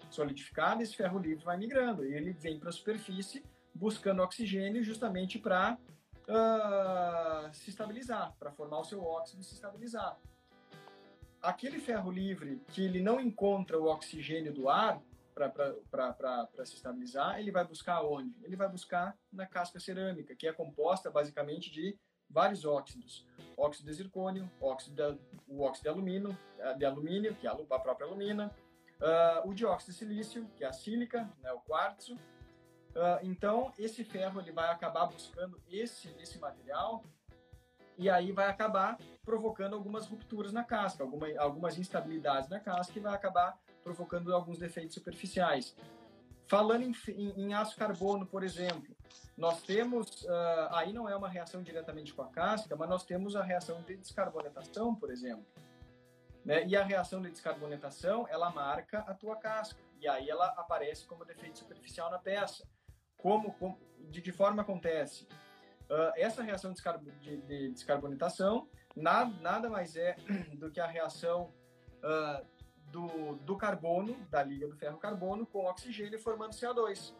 solidificada, 0.10 0.84
esse 0.84 0.95
ferro 0.95 1.20
livre 1.20 1.43
vai 1.43 1.58
migrando 1.58 2.05
e 2.05 2.14
ele 2.14 2.32
vem 2.32 2.60
para 2.60 2.70
a 2.70 2.74
superfície 2.74 3.43
buscando 3.74 4.22
oxigênio 4.22 4.84
justamente 4.84 5.38
para 5.38 5.78
uh, 6.28 7.53
se 7.53 7.69
estabilizar, 7.69 8.36
para 8.38 8.51
formar 8.51 8.80
o 8.80 8.84
seu 8.84 9.03
óxido 9.03 9.41
e 9.41 9.45
se 9.45 9.53
estabilizar 9.53 10.17
aquele 11.41 11.80
ferro 11.80 12.11
livre 12.11 12.61
que 12.69 12.84
ele 12.84 13.01
não 13.01 13.19
encontra 13.19 13.80
o 13.80 13.86
oxigênio 13.86 14.53
do 14.53 14.69
ar 14.69 15.01
para 15.34 16.65
se 16.65 16.75
estabilizar, 16.75 17.39
ele 17.39 17.51
vai 17.51 17.63
buscar 17.63 18.01
onde? 18.01 18.34
Ele 18.43 18.55
vai 18.55 18.67
buscar 18.67 19.15
na 19.32 19.45
casca 19.45 19.80
cerâmica, 19.80 20.36
que 20.36 20.47
é 20.47 20.51
composta 20.51 21.11
basicamente 21.11 21.71
de 21.71 21.95
vários 22.30 22.65
óxidos. 22.65 23.25
Óxido 23.55 23.89
de 23.89 23.93
zircônio, 23.93 24.49
óxido 24.59 24.95
de, 24.95 25.19
o 25.47 25.61
óxido 25.61 25.84
de 25.84 25.89
alumínio, 25.89 26.38
eh, 26.57 26.73
de 26.73 26.86
alumínio, 26.86 27.36
que 27.36 27.47
é 27.47 27.49
a 27.49 27.80
própria 27.80 28.07
alumina, 28.07 28.53
uh, 28.99 29.47
o 29.47 29.53
dióxido 29.53 29.91
de 29.91 29.97
silício, 29.97 30.49
que 30.55 30.63
é 30.63 30.67
a 30.67 30.73
sílica, 30.73 31.30
né, 31.41 31.51
o 31.53 31.59
quartzo. 31.59 32.17
Uh, 32.98 33.20
então, 33.22 33.72
esse 33.78 34.04
ferro 34.04 34.41
ele 34.41 34.52
vai 34.52 34.72
acabar 34.72 35.06
buscando 35.06 35.62
esse, 35.70 36.10
esse 36.20 36.39
material 36.39 37.04
e 37.95 38.10
aí 38.10 38.32
vai 38.32 38.48
acabar 38.48 38.98
provocando 39.24 39.76
algumas 39.76 40.08
rupturas 40.08 40.52
na 40.52 40.64
casca, 40.64 41.04
alguma, 41.04 41.28
algumas 41.38 41.78
instabilidades 41.78 42.50
na 42.50 42.60
casca 42.60 42.98
e 42.98 43.02
vai 43.02 43.14
acabar 43.14 43.56
provocando 43.84 44.34
alguns 44.34 44.58
defeitos 44.58 44.95
superficiais. 44.95 45.76
Falando 46.48 46.84
em, 46.84 46.95
em, 47.10 47.43
em 47.43 47.54
aço 47.54 47.78
carbono, 47.78 48.26
por 48.26 48.43
exemplo, 48.43 48.95
nós 49.38 49.62
temos, 49.62 50.24
uh, 50.24 50.70
aí 50.72 50.91
não 50.91 51.08
é 51.08 51.16
uma 51.16 51.30
reação 51.30 51.62
diretamente 51.62 52.16
com 52.16 52.24
a 52.24 52.30
casca, 52.30 52.76
mas 52.76 52.89
nós 52.89 53.06
temos 53.06 53.36
a 53.36 53.43
reação 53.43 53.80
de 53.84 53.95
descarbonetação, 53.95 54.95
por 54.95 55.12
exemplo. 55.12 55.45
Né? 56.43 56.66
E 56.66 56.76
a 56.76 56.84
reação 56.84 57.22
de 57.22 57.30
descarbonetação, 57.30 58.28
ela 58.28 58.50
marca 58.50 59.00
a 59.00 59.14
tua 59.14 59.36
casca, 59.36 59.80
e 60.00 60.08
aí 60.08 60.28
ela 60.30 60.48
aparece 60.58 61.06
como 61.06 61.24
defeito 61.24 61.60
superficial 61.60 62.10
na 62.10 62.18
peça. 62.18 62.66
Como, 63.18 63.53
como 63.53 63.80
de 64.09 64.22
que 64.22 64.32
forma 64.32 64.61
acontece? 64.61 65.28
Uh, 65.89 66.11
essa 66.15 66.43
reação 66.43 66.74
de, 66.74 67.38
de, 67.38 67.72
descarbonetação 67.72 68.68
nada, 68.95 69.34
nada 69.41 69.70
mais 69.70 69.95
é 69.95 70.15
do 70.55 70.70
que 70.70 70.80
a 70.80 70.88
reação 70.88 71.53
uh, 72.03 72.45
do, 72.91 73.36
do 73.38 73.55
carbono, 73.55 74.15
da 74.30 74.43
liga 74.43 74.68
do 74.68 74.76
ferro-carbono, 74.76 75.45
com 75.45 75.65
oxigênio 75.65 76.20
formando 76.20 76.51
CO2. 76.51 77.13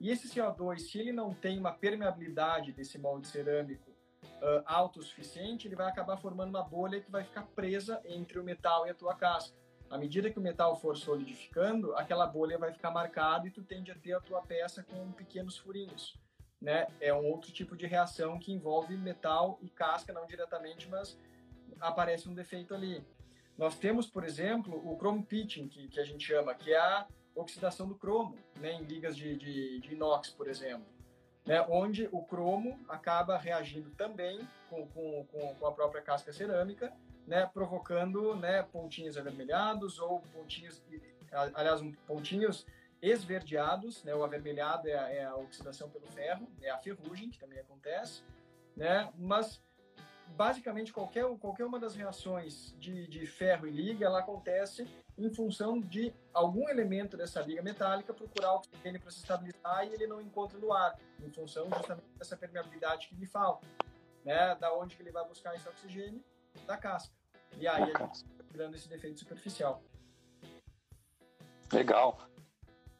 E 0.00 0.10
esse 0.10 0.28
CO2, 0.28 0.78
se 0.78 0.98
ele 0.98 1.12
não 1.12 1.32
tem 1.32 1.58
uma 1.58 1.72
permeabilidade 1.72 2.72
desse 2.72 2.98
molde 2.98 3.28
cerâmico 3.28 3.90
uh, 3.90 4.62
alto 4.66 5.00
o 5.00 5.02
suficiente, 5.02 5.68
ele 5.68 5.76
vai 5.76 5.88
acabar 5.88 6.16
formando 6.16 6.50
uma 6.50 6.62
bolha 6.62 7.00
que 7.00 7.10
vai 7.10 7.24
ficar 7.24 7.42
presa 7.54 8.00
entre 8.04 8.38
o 8.38 8.44
metal 8.44 8.86
e 8.86 8.90
a 8.90 8.94
tua 8.94 9.14
casca. 9.14 9.56
À 9.92 9.98
medida 9.98 10.30
que 10.30 10.38
o 10.38 10.42
metal 10.42 10.74
for 10.74 10.96
solidificando, 10.96 11.94
aquela 11.94 12.26
bolha 12.26 12.58
vai 12.58 12.72
ficar 12.72 12.90
marcada 12.90 13.46
e 13.46 13.50
tu 13.50 13.62
tende 13.62 13.92
a 13.92 13.94
ter 13.94 14.14
a 14.14 14.20
tua 14.20 14.42
peça 14.42 14.82
com 14.82 15.12
pequenos 15.12 15.56
furinhos 15.58 16.20
né, 16.62 16.86
é 17.00 17.12
um 17.12 17.26
outro 17.26 17.50
tipo 17.50 17.76
de 17.76 17.86
reação 17.86 18.38
que 18.38 18.52
envolve 18.52 18.96
metal 18.96 19.58
e 19.60 19.68
casca, 19.68 20.12
não 20.12 20.24
diretamente, 20.26 20.88
mas 20.88 21.18
aparece 21.80 22.28
um 22.28 22.34
defeito 22.34 22.72
ali. 22.72 23.04
Nós 23.58 23.76
temos, 23.76 24.06
por 24.06 24.22
exemplo, 24.22 24.80
o 24.88 24.96
chrome 24.96 25.24
pitching, 25.24 25.66
que, 25.66 25.88
que 25.88 25.98
a 25.98 26.04
gente 26.04 26.24
chama, 26.24 26.54
que 26.54 26.72
é 26.72 26.78
a 26.78 27.06
oxidação 27.34 27.88
do 27.88 27.96
cromo, 27.96 28.38
né, 28.60 28.74
em 28.74 28.84
ligas 28.84 29.16
de, 29.16 29.36
de, 29.36 29.80
de 29.80 29.94
inox, 29.94 30.30
por 30.30 30.48
exemplo, 30.48 30.86
né, 31.44 31.60
onde 31.68 32.08
o 32.12 32.22
cromo 32.22 32.78
acaba 32.88 33.36
reagindo 33.36 33.90
também 33.90 34.48
com, 34.70 34.86
com, 34.86 35.26
com 35.58 35.66
a 35.66 35.72
própria 35.72 36.00
casca 36.00 36.32
cerâmica, 36.32 36.92
né, 37.26 37.46
provocando 37.46 38.34
né, 38.36 38.62
pontinhos 38.62 39.16
avermelhados 39.16 39.98
ou 39.98 40.20
pontinhos, 40.32 40.82
aliás, 41.54 41.80
pontinhos 42.06 42.66
esverdeados, 43.02 44.04
né? 44.04 44.14
O 44.14 44.22
avermelhado 44.22 44.88
é 44.88 44.96
a, 44.96 45.10
é 45.10 45.24
a, 45.24 45.34
oxidação 45.34 45.90
pelo 45.90 46.06
ferro, 46.06 46.48
é 46.62 46.70
a 46.70 46.78
ferrugem 46.78 47.28
que 47.30 47.38
também 47.38 47.58
acontece, 47.58 48.22
né? 48.76 49.12
Mas 49.18 49.60
basicamente 50.28 50.92
qualquer 50.92 51.26
qualquer 51.38 51.66
uma 51.66 51.78
das 51.78 51.94
reações 51.94 52.74
de, 52.78 53.06
de 53.06 53.26
ferro 53.26 53.66
e 53.66 53.70
liga 53.70 54.06
ela 54.06 54.20
acontece 54.20 54.88
em 55.18 55.28
função 55.28 55.78
de 55.78 56.14
algum 56.32 56.70
elemento 56.70 57.18
dessa 57.18 57.42
liga 57.42 57.60
metálica 57.60 58.14
procurar 58.14 58.54
oxigênio 58.54 58.98
para 58.98 59.10
se 59.10 59.18
estabilizar 59.18 59.86
e 59.86 59.92
ele 59.92 60.06
não 60.06 60.22
encontra 60.22 60.58
no 60.58 60.72
ar, 60.72 60.98
em 61.20 61.30
função 61.30 61.68
justamente 61.76 62.06
dessa 62.16 62.36
permeabilidade 62.36 63.08
que 63.08 63.16
lhe 63.16 63.26
falta, 63.26 63.66
né? 64.24 64.54
Da 64.54 64.72
onde 64.72 64.96
que 64.96 65.02
ele 65.02 65.10
vai 65.10 65.26
buscar 65.26 65.54
esse 65.56 65.68
oxigênio? 65.68 66.22
Da 66.66 66.76
casca. 66.76 67.14
E 67.58 67.66
aí 67.66 67.82
ele 67.82 67.92
está 67.92 68.10
dando 68.54 68.76
esse 68.76 68.88
defeito 68.88 69.18
superficial. 69.18 69.82
Legal. 71.72 72.18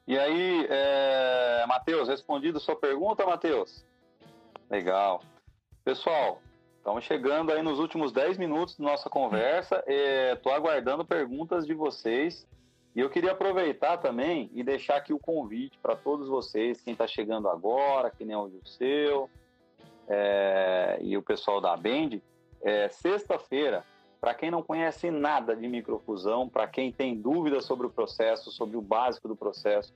E 0.07 0.19
aí, 0.19 0.67
é... 0.69 1.65
Matheus, 1.67 2.09
respondido 2.09 2.59
sua 2.59 2.77
pergunta, 2.77 3.25
Matheus? 3.25 3.85
Legal. 4.69 5.23
Pessoal, 5.85 6.41
estamos 6.77 7.05
chegando 7.05 7.53
aí 7.53 7.63
nos 7.63 7.79
últimos 7.79 8.13
10 8.13 8.39
minutos 8.39 8.77
da 8.77 8.85
nossa 8.85 9.11
conversa. 9.11 9.83
Estou 9.87 10.53
é, 10.53 10.57
aguardando 10.57 11.05
perguntas 11.05 11.67
de 11.67 11.75
vocês. 11.75 12.47
E 12.95 13.01
eu 13.01 13.09
queria 13.09 13.33
aproveitar 13.33 13.97
também 13.99 14.51
e 14.53 14.63
deixar 14.63 14.97
aqui 14.97 15.13
o 15.13 15.19
convite 15.19 15.79
para 15.79 15.97
todos 15.97 16.29
vocês, 16.29 16.81
quem 16.83 16.93
está 16.93 17.07
chegando 17.07 17.49
agora, 17.49 18.11
que 18.11 18.25
nem 18.25 18.37
o 18.37 18.51
seu 18.67 19.31
é, 20.07 20.99
e 21.01 21.17
o 21.17 21.23
pessoal 21.23 21.61
da 21.61 21.77
Bend. 21.77 22.23
É, 22.63 22.89
Sexta-feira, 22.89 23.85
para 24.21 24.35
quem 24.35 24.51
não 24.51 24.63
conhece 24.63 25.11
nada 25.11 25.57
de 25.57 25.67
microfusão, 25.67 26.49
para 26.49 26.67
quem 26.67 26.93
tem 26.93 27.15
dúvidas 27.21 27.65
sobre 27.65 27.87
o 27.87 27.91
processo, 27.91 28.53
sobre 28.53 28.77
o 28.77 28.81
básico 28.81 29.29
do 29.29 29.37
processo, 29.37 29.93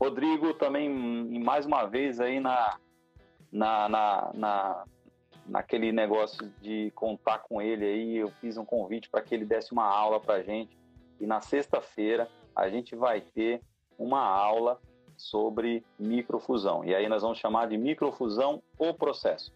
Rodrigo 0.00 0.54
também, 0.54 0.88
mais 0.88 1.66
uma 1.66 1.84
vez, 1.84 2.20
aí 2.20 2.38
na, 2.38 2.78
na, 3.50 3.88
na, 3.88 4.30
na 4.32 4.84
naquele 5.48 5.90
negócio 5.90 6.52
de 6.60 6.92
contar 6.94 7.38
com 7.38 7.60
ele 7.60 7.84
aí, 7.84 8.16
eu 8.18 8.30
fiz 8.32 8.56
um 8.58 8.64
convite 8.64 9.08
para 9.08 9.22
que 9.22 9.34
ele 9.34 9.46
desse 9.46 9.72
uma 9.72 9.86
aula 9.86 10.20
para 10.20 10.42
gente. 10.42 10.76
E 11.18 11.26
na 11.26 11.40
sexta-feira 11.40 12.28
a 12.54 12.68
gente 12.68 12.94
vai 12.94 13.20
ter 13.20 13.62
uma 13.98 14.20
aula 14.20 14.78
sobre 15.16 15.82
microfusão. 15.98 16.84
E 16.84 16.94
aí 16.94 17.08
nós 17.08 17.22
vamos 17.22 17.38
chamar 17.38 17.66
de 17.66 17.78
microfusão 17.78 18.62
o 18.78 18.92
processo. 18.94 19.52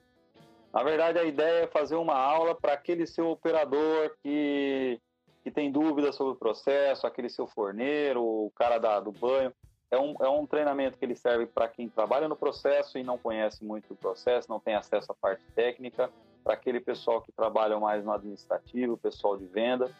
Na 0.73 0.83
verdade, 0.83 1.18
a 1.18 1.25
ideia 1.25 1.64
é 1.64 1.66
fazer 1.66 1.97
uma 1.97 2.16
aula 2.16 2.55
para 2.55 2.73
aquele 2.73 3.07
seu 3.07 3.29
operador 3.29 4.16
que, 4.23 4.99
que 5.45 5.51
tem 5.51 5.70
dúvidas 5.70 6.14
sobre 6.14 6.33
o 6.33 6.37
processo, 6.37 7.07
aquele 7.07 7.29
seu 7.29 7.47
forneiro, 7.47 8.23
o 8.23 8.51
cara 8.57 8.79
da, 8.79 8.99
do 8.99 9.12
banho. 9.12 9.53
É 9.91 9.99
um, 9.99 10.14
é 10.20 10.29
um 10.31 10.47
treinamento 10.47 10.97
que 10.97 11.05
ele 11.05 11.14
serve 11.14 11.45
para 11.45 11.68
quem 11.68 11.91
trabalha 11.91 12.27
no 12.27 12.35
processo 12.35 12.97
e 12.97 13.03
não 13.03 13.18
conhece 13.18 13.62
muito 13.62 13.93
o 13.93 13.97
processo, 13.97 14.49
não 14.49 14.59
tem 14.59 14.75
acesso 14.75 15.12
à 15.12 15.14
parte 15.14 15.45
técnica, 15.55 16.11
para 16.43 16.55
aquele 16.55 16.81
pessoal 16.81 17.20
que 17.20 17.31
trabalha 17.31 17.79
mais 17.79 18.03
no 18.03 18.11
administrativo, 18.11 18.97
pessoal 18.97 19.37
de 19.37 19.45
venda. 19.45 19.95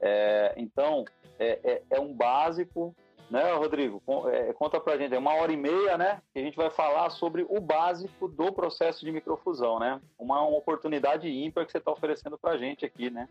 É, 0.00 0.54
então, 0.56 1.04
é, 1.38 1.58
é, 1.64 1.82
é 1.90 2.00
um 2.00 2.14
básico 2.14 2.94
né, 3.30 3.52
Rodrigo? 3.54 4.02
É, 4.30 4.52
conta 4.52 4.80
pra 4.80 4.96
gente, 4.96 5.14
é 5.14 5.18
uma 5.18 5.34
hora 5.34 5.52
e 5.52 5.56
meia, 5.56 5.96
né? 5.96 6.22
Que 6.32 6.38
a 6.38 6.42
gente 6.42 6.56
vai 6.56 6.70
falar 6.70 7.10
sobre 7.10 7.44
o 7.48 7.60
básico 7.60 8.28
do 8.28 8.52
processo 8.52 9.04
de 9.04 9.12
microfusão, 9.12 9.78
né? 9.78 10.00
Uma, 10.18 10.42
uma 10.42 10.58
oportunidade 10.58 11.28
ímpar 11.28 11.64
que 11.66 11.72
você 11.72 11.78
está 11.78 11.90
oferecendo 11.90 12.38
pra 12.38 12.56
gente 12.56 12.84
aqui, 12.84 13.10
né? 13.10 13.28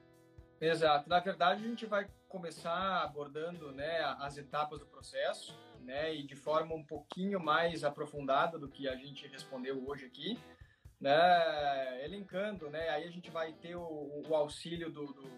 Exato. 0.60 1.10
Na 1.10 1.20
verdade, 1.20 1.64
a 1.64 1.68
gente 1.68 1.86
vai 1.86 2.08
começar 2.30 3.04
abordando 3.04 3.72
né, 3.72 4.00
as 4.20 4.38
etapas 4.38 4.80
do 4.80 4.86
processo, 4.86 5.58
né? 5.82 6.16
E 6.16 6.24
de 6.24 6.36
forma 6.36 6.74
um 6.74 6.84
pouquinho 6.84 7.40
mais 7.40 7.84
aprofundada 7.84 8.58
do 8.58 8.70
que 8.70 8.88
a 8.88 8.96
gente 8.96 9.28
respondeu 9.28 9.84
hoje 9.88 10.06
aqui, 10.06 10.40
né? 11.00 12.04
Elencando, 12.06 12.70
né? 12.70 12.90
Aí 12.90 13.04
a 13.04 13.12
gente 13.12 13.30
vai 13.30 13.52
ter 13.54 13.76
o, 13.76 14.24
o 14.28 14.36
auxílio 14.36 14.90
do, 14.90 15.08
do, 15.08 15.30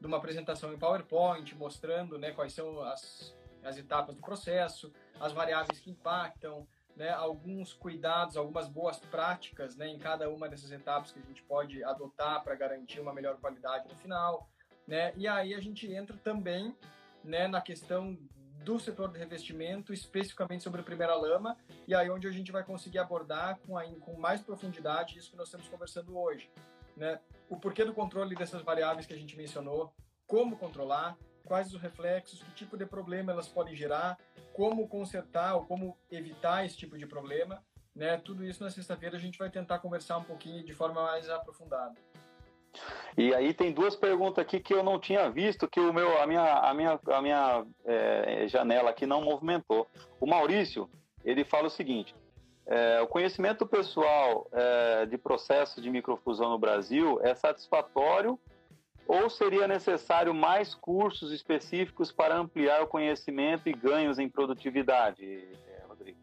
de 0.00 0.06
uma 0.06 0.18
apresentação 0.18 0.72
em 0.72 0.78
PowerPoint, 0.78 1.54
mostrando 1.56 2.16
né, 2.16 2.30
quais 2.30 2.52
são 2.52 2.80
as 2.82 3.34
as 3.64 3.76
etapas 3.76 4.14
do 4.14 4.22
processo, 4.22 4.92
as 5.18 5.32
variáveis 5.32 5.78
que 5.78 5.90
impactam, 5.90 6.66
né, 6.96 7.10
alguns 7.10 7.72
cuidados, 7.72 8.36
algumas 8.36 8.68
boas 8.68 8.98
práticas 8.98 9.76
né, 9.76 9.88
em 9.88 9.98
cada 9.98 10.28
uma 10.28 10.48
dessas 10.48 10.70
etapas 10.70 11.12
que 11.12 11.18
a 11.18 11.22
gente 11.22 11.42
pode 11.44 11.82
adotar 11.84 12.42
para 12.42 12.54
garantir 12.54 13.00
uma 13.00 13.12
melhor 13.12 13.36
qualidade 13.38 13.88
no 13.88 13.96
final. 13.96 14.48
Né? 14.86 15.12
E 15.16 15.26
aí 15.26 15.54
a 15.54 15.60
gente 15.60 15.90
entra 15.90 16.16
também 16.18 16.76
né, 17.24 17.46
na 17.46 17.60
questão 17.60 18.18
do 18.64 18.78
setor 18.78 19.10
de 19.10 19.18
revestimento, 19.18 19.92
especificamente 19.92 20.62
sobre 20.62 20.80
a 20.80 20.84
primeira 20.84 21.14
lama, 21.14 21.56
e 21.86 21.94
aí 21.94 22.10
onde 22.10 22.26
a 22.26 22.30
gente 22.30 22.52
vai 22.52 22.62
conseguir 22.62 22.98
abordar 22.98 23.58
com, 23.66 23.78
a, 23.78 23.84
com 23.84 24.18
mais 24.18 24.40
profundidade 24.42 25.18
isso 25.18 25.30
que 25.30 25.36
nós 25.36 25.48
estamos 25.48 25.68
conversando 25.68 26.18
hoje. 26.18 26.50
Né? 26.96 27.18
O 27.48 27.56
porquê 27.56 27.84
do 27.84 27.94
controle 27.94 28.34
dessas 28.34 28.62
variáveis 28.62 29.06
que 29.06 29.14
a 29.14 29.16
gente 29.16 29.36
mencionou, 29.36 29.94
como 30.26 30.56
controlar, 30.58 31.16
quais 31.44 31.72
os 31.72 31.80
reflexos, 31.80 32.42
que 32.42 32.50
tipo 32.52 32.76
de 32.76 32.86
problema 32.86 33.32
elas 33.32 33.48
podem 33.48 33.74
gerar, 33.74 34.18
como 34.52 34.88
consertar 34.88 35.54
ou 35.54 35.64
como 35.64 35.96
evitar 36.10 36.64
esse 36.64 36.76
tipo 36.76 36.96
de 36.98 37.06
problema, 37.06 37.62
né? 37.94 38.16
Tudo 38.18 38.44
isso 38.44 38.62
na 38.62 38.70
sexta-feira 38.70 39.16
a 39.16 39.20
gente 39.20 39.38
vai 39.38 39.50
tentar 39.50 39.78
conversar 39.78 40.18
um 40.18 40.24
pouquinho 40.24 40.64
de 40.64 40.74
forma 40.74 41.02
mais 41.02 41.28
aprofundada. 41.28 41.94
E 43.16 43.34
aí 43.34 43.52
tem 43.52 43.72
duas 43.72 43.96
perguntas 43.96 44.38
aqui 44.38 44.60
que 44.60 44.72
eu 44.72 44.82
não 44.82 44.98
tinha 44.98 45.28
visto, 45.28 45.68
que 45.68 45.80
o 45.80 45.92
meu, 45.92 46.20
a 46.20 46.26
minha, 46.26 46.54
a 46.58 46.72
minha, 46.72 47.00
a 47.08 47.22
minha 47.22 47.66
é, 47.84 48.46
janela 48.48 48.90
aqui 48.90 49.06
não 49.06 49.22
movimentou. 49.22 49.88
O 50.20 50.26
Maurício, 50.26 50.88
ele 51.24 51.44
fala 51.44 51.66
o 51.66 51.70
seguinte: 51.70 52.14
é, 52.66 53.00
o 53.00 53.08
conhecimento 53.08 53.66
pessoal 53.66 54.48
é, 54.52 55.06
de 55.06 55.18
processo 55.18 55.80
de 55.80 55.90
microfusão 55.90 56.50
no 56.50 56.58
Brasil 56.58 57.18
é 57.22 57.34
satisfatório 57.34 58.38
ou 59.06 59.28
seria 59.28 59.66
necessário 59.66 60.32
mais 60.32 60.74
cursos 60.74 61.32
específicos 61.32 62.12
para 62.12 62.36
ampliar 62.36 62.82
o 62.82 62.86
conhecimento 62.86 63.68
e 63.68 63.72
ganhos 63.72 64.18
em 64.18 64.28
produtividade, 64.28 65.24
eh, 65.24 65.84
Rodrigo? 65.88 66.18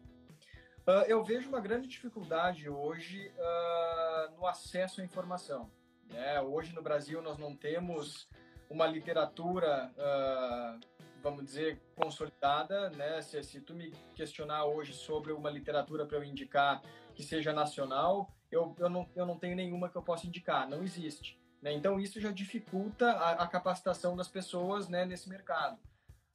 Uh, 0.86 1.04
eu 1.06 1.22
vejo 1.22 1.48
uma 1.48 1.60
grande 1.60 1.86
dificuldade 1.86 2.68
hoje 2.68 3.30
uh, 3.36 4.36
no 4.36 4.46
acesso 4.46 5.00
à 5.00 5.04
informação. 5.04 5.70
Né? 6.10 6.40
Hoje 6.40 6.74
no 6.74 6.82
Brasil 6.82 7.20
nós 7.20 7.36
não 7.36 7.54
temos 7.54 8.26
uma 8.70 8.86
literatura, 8.86 9.92
uh, 9.96 10.80
vamos 11.22 11.44
dizer, 11.44 11.80
consolidada. 11.94 12.90
Né? 12.90 13.20
Se, 13.20 13.42
se 13.42 13.60
tu 13.60 13.74
me 13.74 13.90
questionar 14.14 14.64
hoje 14.64 14.94
sobre 14.94 15.32
uma 15.32 15.50
literatura 15.50 16.06
para 16.06 16.16
eu 16.16 16.24
indicar 16.24 16.80
que 17.14 17.22
seja 17.22 17.52
nacional, 17.52 18.32
eu, 18.50 18.74
eu, 18.78 18.88
não, 18.88 19.08
eu 19.14 19.26
não 19.26 19.38
tenho 19.38 19.56
nenhuma 19.56 19.88
que 19.88 19.96
eu 19.96 20.02
possa 20.02 20.26
indicar, 20.26 20.68
não 20.68 20.82
existe. 20.82 21.38
Né? 21.62 21.72
Então, 21.72 21.98
isso 21.98 22.20
já 22.20 22.30
dificulta 22.30 23.10
a, 23.10 23.42
a 23.42 23.46
capacitação 23.46 24.16
das 24.16 24.28
pessoas 24.28 24.88
né, 24.88 25.04
nesse 25.04 25.28
mercado. 25.28 25.78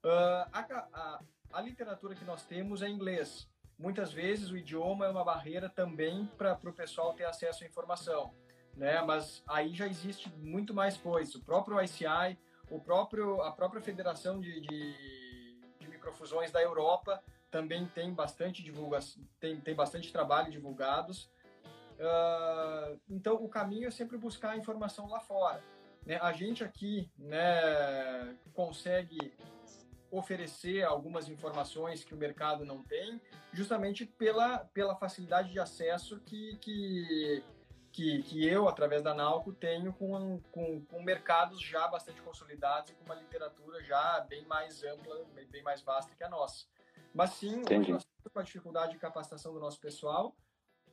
Uh, 0.04 0.50
a, 0.52 0.88
a, 0.94 1.20
a, 1.54 1.62
literatura 1.62 2.16
que 2.16 2.26
nós 2.26 2.44
temos 2.44 2.82
é 2.82 2.90
inglês. 2.90 3.50
Muitas 3.78 4.12
vezes 4.12 4.52
o 4.52 4.58
idioma 4.58 5.06
é 5.06 5.10
uma 5.10 5.24
barreira 5.24 5.70
também 5.70 6.30
para 6.38 6.60
o 6.64 6.74
pessoal 6.74 7.14
ter 7.14 7.26
acesso 7.26 7.64
à 7.64 7.68
informação. 7.68 8.34
Né? 8.76 9.02
Mas 9.02 9.44
aí 9.48 9.74
já 9.74 9.88
existe 9.88 10.30
muito 10.36 10.74
mais 10.74 10.98
coisa. 10.98 11.38
O 11.38 11.42
próprio 11.42 11.82
ICI, 11.82 12.38
o 12.70 12.80
próprio, 12.80 13.42
a 13.42 13.52
própria 13.52 13.82
Federação 13.82 14.42
de, 14.42 14.60
de, 14.60 15.58
de 15.80 15.88
Microfusões 15.88 16.52
da 16.52 16.62
Europa 16.62 17.24
também 17.50 17.86
tem 17.86 18.12
bastante 18.12 18.64
divulgação, 18.64 19.24
tem, 19.40 19.62
tem 19.62 19.76
bastante 19.76 20.12
trabalho 20.12 20.52
divulgados. 20.52 21.30
Uh, 22.00 23.00
então, 23.10 23.36
o 23.36 23.50
caminho 23.50 23.88
é 23.88 23.92
sempre 23.92 24.18
buscar 24.18 24.52
a 24.52 24.58
informação 24.58 25.08
lá 25.08 25.20
fora. 25.20 25.64
Né? 26.06 26.18
A 26.22 26.32
gente 26.34 26.64
aqui 26.64 27.10
né, 27.18 28.38
consegue 28.54 29.34
oferecer 30.12 30.84
algumas 30.84 31.28
informações 31.28 32.04
que 32.04 32.14
o 32.14 32.18
mercado 32.18 32.64
não 32.64 32.84
tem, 32.84 33.20
justamente 33.52 34.06
pela, 34.06 34.60
pela 34.60 34.96
facilidade 34.96 35.52
de 35.52 35.60
acesso 35.60 36.20
que, 36.20 36.56
que, 36.58 37.44
que, 37.92 38.22
que 38.22 38.48
eu, 38.48 38.68
através 38.68 39.02
da 39.02 39.14
Nalco, 39.14 39.52
tenho 39.52 39.92
com, 39.94 40.40
com, 40.52 40.86
com 40.86 41.02
mercados 41.02 41.60
já 41.60 41.88
bastante 41.88 42.22
consolidados 42.22 42.92
e 42.92 42.94
com 42.94 43.06
uma 43.06 43.16
literatura 43.16 43.84
já 43.84 44.20
bem 44.30 44.46
mais 44.46 44.84
ampla, 44.84 45.26
bem 45.50 45.64
mais 45.64 45.82
vasta 45.82 46.14
que 46.16 46.24
a 46.24 46.30
nossa. 46.30 46.68
Mas 47.12 47.32
sim, 47.32 47.62
hoje 47.62 47.92
nós 47.92 48.04
temos 48.04 48.36
uma 48.36 48.44
dificuldade 48.44 48.94
de 48.94 49.00
capacitação 49.00 49.52
do 49.52 49.60
nosso 49.60 49.80
pessoal, 49.80 50.36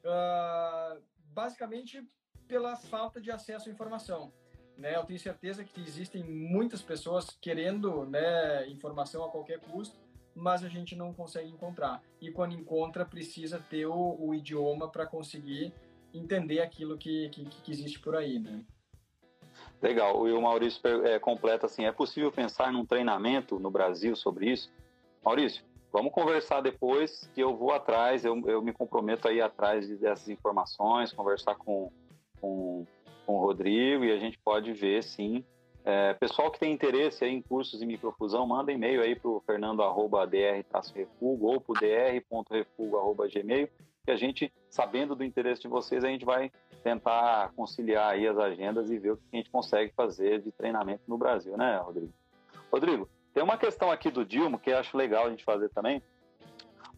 uh, 0.05 1.01
basicamente 1.33 2.07
pela 2.47 2.77
falta 2.77 3.21
de 3.21 3.31
acesso 3.31 3.69
à 3.69 3.73
informação. 3.73 4.33
Né? 4.77 4.97
Eu 4.97 5.05
tenho 5.05 5.19
certeza 5.19 5.63
que 5.63 5.81
existem 5.81 6.25
muitas 6.25 6.83
pessoas 6.83 7.31
querendo 7.41 8.07
né, 8.07 8.67
informação 8.69 9.25
a 9.25 9.31
qualquer 9.31 9.61
custo, 9.61 9.97
mas 10.35 10.65
a 10.65 10.69
gente 10.69 10.97
não 10.97 11.13
consegue 11.13 11.51
encontrar. 11.51 12.03
E 12.21 12.31
quando 12.31 12.55
encontra, 12.55 13.05
precisa 13.05 13.59
ter 13.59 13.87
o, 13.87 14.17
o 14.19 14.35
idioma 14.35 14.89
para 14.89 15.07
conseguir 15.07 15.73
entender 16.15 16.61
aquilo 16.61 16.97
que, 16.97 17.29
que, 17.29 17.45
que, 17.45 17.71
existe 17.71 18.01
por 18.01 18.17
aí. 18.17 18.39
Né? 18.39 18.65
Legal. 19.83 20.27
E 20.27 20.33
o 20.33 20.41
Maurício 20.41 20.81
é, 21.07 21.19
completa 21.19 21.67
assim: 21.67 21.85
é 21.85 21.93
possível 21.93 22.33
pensar 22.33 22.73
num 22.73 22.87
treinamento 22.87 23.59
no 23.59 23.71
Brasil 23.71 24.17
sobre 24.17 24.51
isso? 24.51 24.73
Maurício, 25.23 25.63
Vamos 25.93 26.13
conversar 26.13 26.61
depois 26.61 27.29
que 27.35 27.41
eu 27.41 27.57
vou 27.57 27.73
atrás, 27.73 28.25
eu, 28.25 28.41
eu 28.47 28.63
me 28.63 28.73
comprometo 28.73 29.27
a 29.27 29.33
ir 29.33 29.41
atrás 29.41 29.89
dessas 29.99 30.29
informações, 30.29 31.13
conversar 31.13 31.57
com, 31.57 31.91
com, 32.41 32.87
com 33.27 33.35
o 33.35 33.41
Rodrigo 33.41 34.05
e 34.05 34.13
a 34.13 34.19
gente 34.19 34.39
pode 34.39 34.73
ver, 34.73 35.03
sim. 35.03 35.45
É, 35.85 36.15
pessoal 36.15 36.49
que 36.51 36.59
tem 36.61 36.73
interesse 36.73 37.25
em 37.25 37.43
cursos 37.43 37.81
de 37.81 37.87
microfusão, 37.87 38.47
manda 38.47 38.71
e-mail 38.71 39.03
aí 39.03 39.17
para 39.17 39.31
o 39.31 39.41
fernando.dr-refugo 39.41 41.47
ou 41.47 41.61
para 41.61 41.73
o 41.73 41.75
dr.refugo.gmail, 41.75 43.69
que 44.05 44.11
a 44.11 44.17
gente, 44.17 44.53
sabendo 44.69 45.17
do 45.17 45.25
interesse 45.25 45.63
de 45.63 45.69
vocês, 45.69 46.05
a 46.05 46.09
gente 46.09 46.25
vai 46.25 46.53
tentar 46.85 47.53
conciliar 47.57 48.13
aí 48.13 48.29
as 48.29 48.39
agendas 48.39 48.91
e 48.91 48.99
ver 48.99 49.13
o 49.13 49.17
que 49.17 49.23
a 49.33 49.37
gente 49.37 49.51
consegue 49.51 49.93
fazer 49.95 50.41
de 50.41 50.53
treinamento 50.53 51.03
no 51.09 51.19
Brasil, 51.19 51.57
né, 51.57 51.79
Rodrigo? 51.79 52.13
Rodrigo, 52.71 53.09
tem 53.33 53.43
uma 53.43 53.57
questão 53.57 53.91
aqui 53.91 54.11
do 54.11 54.25
Dilma 54.25 54.59
que 54.59 54.71
eu 54.71 54.79
acho 54.79 54.97
legal 54.97 55.27
a 55.27 55.31
gente 55.31 55.45
fazer 55.45 55.69
também. 55.71 56.03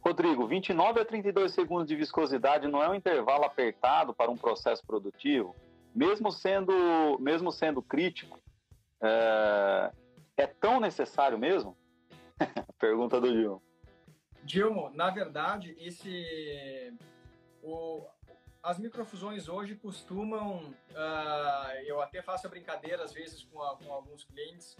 Rodrigo, 0.00 0.46
29 0.46 1.00
a 1.00 1.04
32 1.04 1.52
segundos 1.52 1.86
de 1.86 1.94
viscosidade 1.94 2.66
não 2.66 2.82
é 2.82 2.88
um 2.88 2.94
intervalo 2.94 3.44
apertado 3.44 4.12
para 4.12 4.30
um 4.30 4.36
processo 4.36 4.84
produtivo? 4.84 5.54
Mesmo 5.94 6.32
sendo, 6.32 7.18
mesmo 7.20 7.52
sendo 7.52 7.80
crítico, 7.80 8.40
é, 9.00 9.92
é 10.36 10.46
tão 10.46 10.80
necessário 10.80 11.38
mesmo? 11.38 11.76
Pergunta 12.80 13.20
do 13.20 13.30
Dilma. 13.30 13.62
Dilma, 14.42 14.90
na 14.90 15.10
verdade, 15.10 15.76
esse, 15.78 16.92
o, 17.62 18.04
as 18.62 18.78
microfusões 18.78 19.48
hoje 19.48 19.76
costumam, 19.76 20.74
uh, 20.90 21.72
eu 21.84 22.00
até 22.00 22.22
faço 22.22 22.46
a 22.46 22.50
brincadeira 22.50 23.04
às 23.04 23.12
vezes 23.12 23.44
com, 23.44 23.62
a, 23.62 23.76
com 23.76 23.92
alguns 23.92 24.24
clientes, 24.24 24.76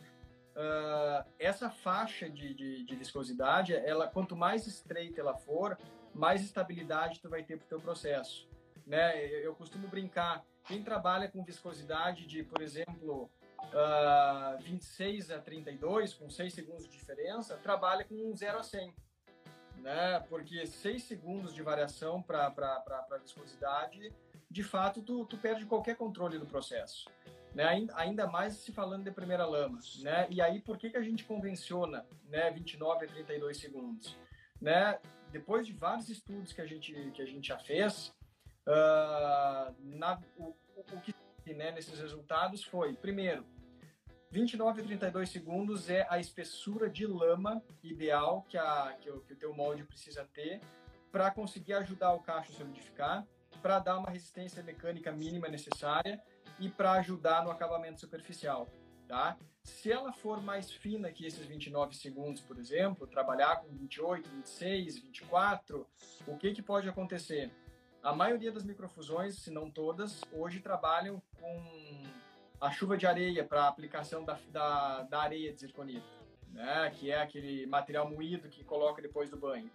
uh, 0.57 1.29
essa 1.39 1.71
faixa 1.71 2.29
de, 2.29 2.55
de, 2.55 2.85
de, 2.85 2.97
viscosidade, 2.97 3.75
ela 3.75 4.07
quanto 4.07 4.37
mais 4.37 4.67
estreita 4.67 5.21
ela 5.21 5.35
for, 5.35 5.79
mais 6.15 6.43
estabilidade 6.43 7.21
tu 7.21 7.29
vai 7.29 7.43
ter 7.43 7.57
para 7.57 7.67
o 7.67 7.69
teu 7.69 7.81
processo. 7.81 8.49
Né? 8.87 9.25
Eu, 9.25 9.41
eu, 9.41 9.55
costumo 9.55 9.89
brincar, 9.89 10.45
quem 10.65 10.83
trabalha 10.83 11.29
com 11.29 11.45
viscosidade 11.45 12.27
de, 12.27 12.43
por 12.43 12.61
exemplo, 12.61 13.31
uh, 13.59 14.63
26 14.63 15.31
a 15.31 15.39
32, 15.39 16.15
com 16.15 16.29
6 16.29 16.53
segundos 16.53 16.85
de 16.85 16.91
diferença, 16.91 17.57
trabalha 17.57 18.05
com 18.05 18.35
0 18.35 18.59
a 18.59 18.63
100. 18.63 18.95
né? 19.79 20.21
Porque 20.29 20.67
6 20.67 21.03
segundos 21.03 21.55
de 21.55 21.63
variação 21.63 22.23
para 22.23 23.19
viscosidade, 23.23 24.13
de 24.51 24.63
fato, 24.63 25.01
tu, 25.03 25.25
tu 25.25 25.39
perde 25.39 25.65
qualquer 25.65 25.97
controle 25.97 26.39
do 26.39 26.47
processo. 26.47 27.09
Né? 27.55 27.87
Ainda, 27.95 28.27
mais 28.27 28.55
se 28.55 28.73
falando 28.73 29.05
de 29.05 29.11
primeira 29.11 29.45
lama. 29.45 29.79
Né? 30.01 30.27
E 30.31 30.41
aí, 30.41 30.61
por 30.61 30.79
que, 30.79 30.91
que 30.91 30.97
a 30.97 31.03
gente 31.03 31.25
convenciona 31.25 32.07
né, 32.29 32.51
29 32.51 33.05
a 33.05 33.09
32 33.09 33.59
segundos? 33.59 34.17
Né? 34.61 34.99
Depois 35.31 35.67
de 35.67 35.73
vários 35.73 36.09
estudos 36.09 36.53
que 36.53 36.61
a 36.61 36.67
gente, 36.67 36.93
que 37.13 37.21
a 37.21 37.27
gente 37.27 37.49
já 37.49 37.59
fez, 37.59 38.15
uh, 38.67 39.75
na, 39.79 40.21
o, 40.37 40.55
o 40.77 41.01
que 41.01 41.15
né, 41.55 41.73
nesses 41.73 41.99
resultados 41.99 42.63
foi, 42.65 42.95
primeiro, 42.95 43.45
29 44.31 44.81
a 44.81 44.85
32 44.85 45.29
segundos 45.29 45.91
é 45.91 46.07
a 46.09 46.19
espessura 46.19 46.89
de 46.89 47.07
lama 47.07 47.63
ideal 47.83 48.43
que, 48.49 48.57
a, 48.57 48.97
que, 48.99 49.11
o, 49.11 49.21
que 49.21 49.35
o 49.35 49.37
teu 49.37 49.55
molde 49.55 49.85
precisa 49.85 50.25
ter 50.33 50.61
para 51.11 51.31
conseguir 51.31 51.75
ajudar 51.75 52.15
o 52.15 52.21
cacho 52.21 52.51
a 52.53 52.55
solidificar, 52.55 53.27
para 53.61 53.79
dar 53.79 53.99
uma 53.99 54.09
resistência 54.09 54.63
mecânica 54.63 55.13
mínima 55.13 55.49
necessária 55.49 56.19
e 56.63 56.69
para 56.69 56.93
ajudar 56.93 57.43
no 57.43 57.51
acabamento 57.51 57.99
superficial, 57.99 58.69
tá? 59.09 59.37
Se 59.65 59.91
ela 59.91 60.13
for 60.13 60.41
mais 60.41 60.71
fina 60.71 61.11
que 61.11 61.27
esses 61.27 61.45
29 61.45 61.97
segundos, 61.97 62.41
por 62.41 62.57
exemplo, 62.57 63.05
trabalhar 63.05 63.57
com 63.57 63.69
28, 63.75 64.31
26, 64.31 65.01
24, 65.01 65.85
o 66.29 66.37
que, 66.37 66.53
que 66.53 66.63
pode 66.63 66.89
acontecer? 66.89 67.53
A 68.01 68.15
maioria 68.15 68.53
das 68.53 68.63
microfusões, 68.63 69.39
se 69.39 69.51
não 69.51 69.69
todas, 69.69 70.21
hoje 70.33 70.61
trabalham 70.61 71.21
com 71.41 72.03
a 72.61 72.71
chuva 72.71 72.97
de 72.97 73.09
areia 73.09 73.45
para 73.45 73.67
aplicação 73.67 74.25
da, 74.25 74.39
da, 74.49 75.03
da, 75.03 75.21
areia 75.21 75.53
de 75.53 75.67
né? 76.51 76.93
que 76.95 77.11
é 77.11 77.21
aquele 77.21 77.67
material 77.67 78.09
moído 78.09 78.49
que 78.49 78.63
coloca 78.63 79.03
depois 79.03 79.29
do 79.29 79.37
banho. 79.37 79.69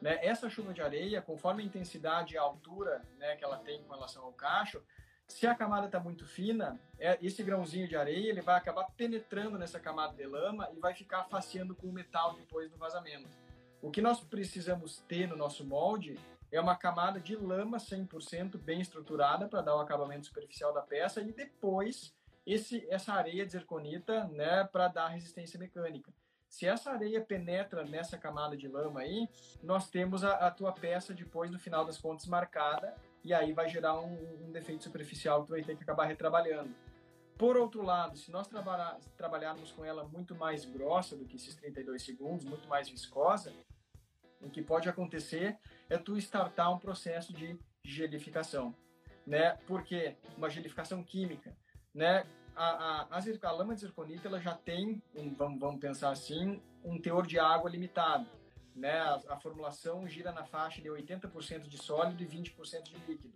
Né? 0.00 0.18
Essa 0.22 0.48
chuva 0.48 0.72
de 0.72 0.80
areia, 0.80 1.20
conforme 1.20 1.62
a 1.62 1.66
intensidade 1.66 2.34
e 2.34 2.38
a 2.38 2.42
altura 2.42 3.02
né, 3.18 3.36
que 3.36 3.44
ela 3.44 3.58
tem 3.58 3.82
com 3.82 3.92
relação 3.92 4.24
ao 4.24 4.32
cacho, 4.32 4.82
se 5.30 5.46
a 5.46 5.54
camada 5.54 5.86
está 5.86 6.00
muito 6.00 6.26
fina, 6.26 6.78
é, 6.98 7.16
esse 7.22 7.42
grãozinho 7.42 7.86
de 7.86 7.96
areia 7.96 8.28
ele 8.28 8.40
vai 8.40 8.56
acabar 8.56 8.84
penetrando 8.96 9.56
nessa 9.56 9.78
camada 9.78 10.14
de 10.14 10.26
lama 10.26 10.68
e 10.74 10.80
vai 10.80 10.92
ficar 10.92 11.24
faceando 11.24 11.74
com 11.74 11.86
o 11.86 11.92
metal 11.92 12.34
depois 12.34 12.68
do 12.68 12.76
vazamento. 12.76 13.28
O 13.80 13.90
que 13.90 14.02
nós 14.02 14.20
precisamos 14.20 14.98
ter 15.08 15.28
no 15.28 15.36
nosso 15.36 15.64
molde 15.64 16.18
é 16.50 16.60
uma 16.60 16.74
camada 16.74 17.20
de 17.20 17.36
lama 17.36 17.78
100% 17.78 18.58
bem 18.58 18.80
estruturada 18.80 19.46
para 19.46 19.62
dar 19.62 19.76
o 19.76 19.80
acabamento 19.80 20.26
superficial 20.26 20.74
da 20.74 20.82
peça 20.82 21.20
e 21.20 21.32
depois 21.32 22.12
esse, 22.44 22.84
essa 22.90 23.12
areia 23.12 23.46
de 23.46 23.52
zirconita 23.52 24.24
né, 24.24 24.64
para 24.64 24.88
dar 24.88 25.08
resistência 25.08 25.58
mecânica. 25.58 26.12
Se 26.48 26.66
essa 26.66 26.90
areia 26.90 27.20
penetra 27.20 27.84
nessa 27.84 28.18
camada 28.18 28.56
de 28.56 28.66
lama 28.66 29.00
aí, 29.00 29.28
nós 29.62 29.88
temos 29.88 30.24
a, 30.24 30.32
a 30.48 30.50
tua 30.50 30.72
peça 30.72 31.14
depois, 31.14 31.52
no 31.52 31.60
final 31.60 31.84
das 31.84 31.96
contas, 31.96 32.26
marcada, 32.26 32.96
e 33.24 33.34
aí 33.34 33.52
vai 33.52 33.68
gerar 33.68 34.00
um, 34.00 34.46
um 34.46 34.52
defeito 34.52 34.84
superficial 34.84 35.42
que 35.42 35.48
tu 35.48 35.50
vai 35.50 35.62
ter 35.62 35.76
que 35.76 35.82
acabar 35.82 36.06
retrabalhando. 36.06 36.74
Por 37.36 37.56
outro 37.56 37.82
lado, 37.82 38.18
se 38.18 38.30
nós 38.30 38.46
trabalhar, 38.46 38.98
trabalharmos 39.16 39.72
com 39.72 39.84
ela 39.84 40.04
muito 40.04 40.34
mais 40.34 40.64
grossa 40.64 41.16
do 41.16 41.24
que 41.24 41.36
esses 41.36 41.54
32 41.54 42.02
segundos, 42.02 42.44
muito 42.44 42.68
mais 42.68 42.88
viscosa, 42.88 43.52
o 44.42 44.50
que 44.50 44.62
pode 44.62 44.88
acontecer 44.88 45.56
é 45.88 45.96
tu 45.96 46.16
startar 46.18 46.72
um 46.72 46.78
processo 46.78 47.32
de 47.32 47.58
gelificação, 47.82 48.74
né? 49.26 49.58
Porque 49.66 50.16
uma 50.36 50.50
gelificação 50.50 51.02
química 51.02 51.54
né? 51.94 52.24
A, 52.54 53.06
a, 53.10 53.18
a, 53.42 53.52
lama 53.52 53.74
de 53.74 53.80
zirconita 53.80 54.28
ela 54.28 54.40
já 54.40 54.54
tem, 54.54 55.02
um, 55.14 55.32
vamos, 55.34 55.60
vamos 55.60 55.80
pensar 55.80 56.10
assim, 56.10 56.60
um 56.84 57.00
teor 57.00 57.26
de 57.26 57.38
água 57.38 57.70
limitado. 57.70 58.26
Né? 58.74 58.98
A, 58.98 59.20
a 59.30 59.36
formulação 59.36 60.08
gira 60.08 60.32
na 60.32 60.44
faixa 60.44 60.80
de 60.80 60.88
80% 60.88 61.68
de 61.68 61.78
sólido 61.78 62.22
e 62.22 62.26
20% 62.26 62.82
de 62.82 62.96
líquido. 63.06 63.34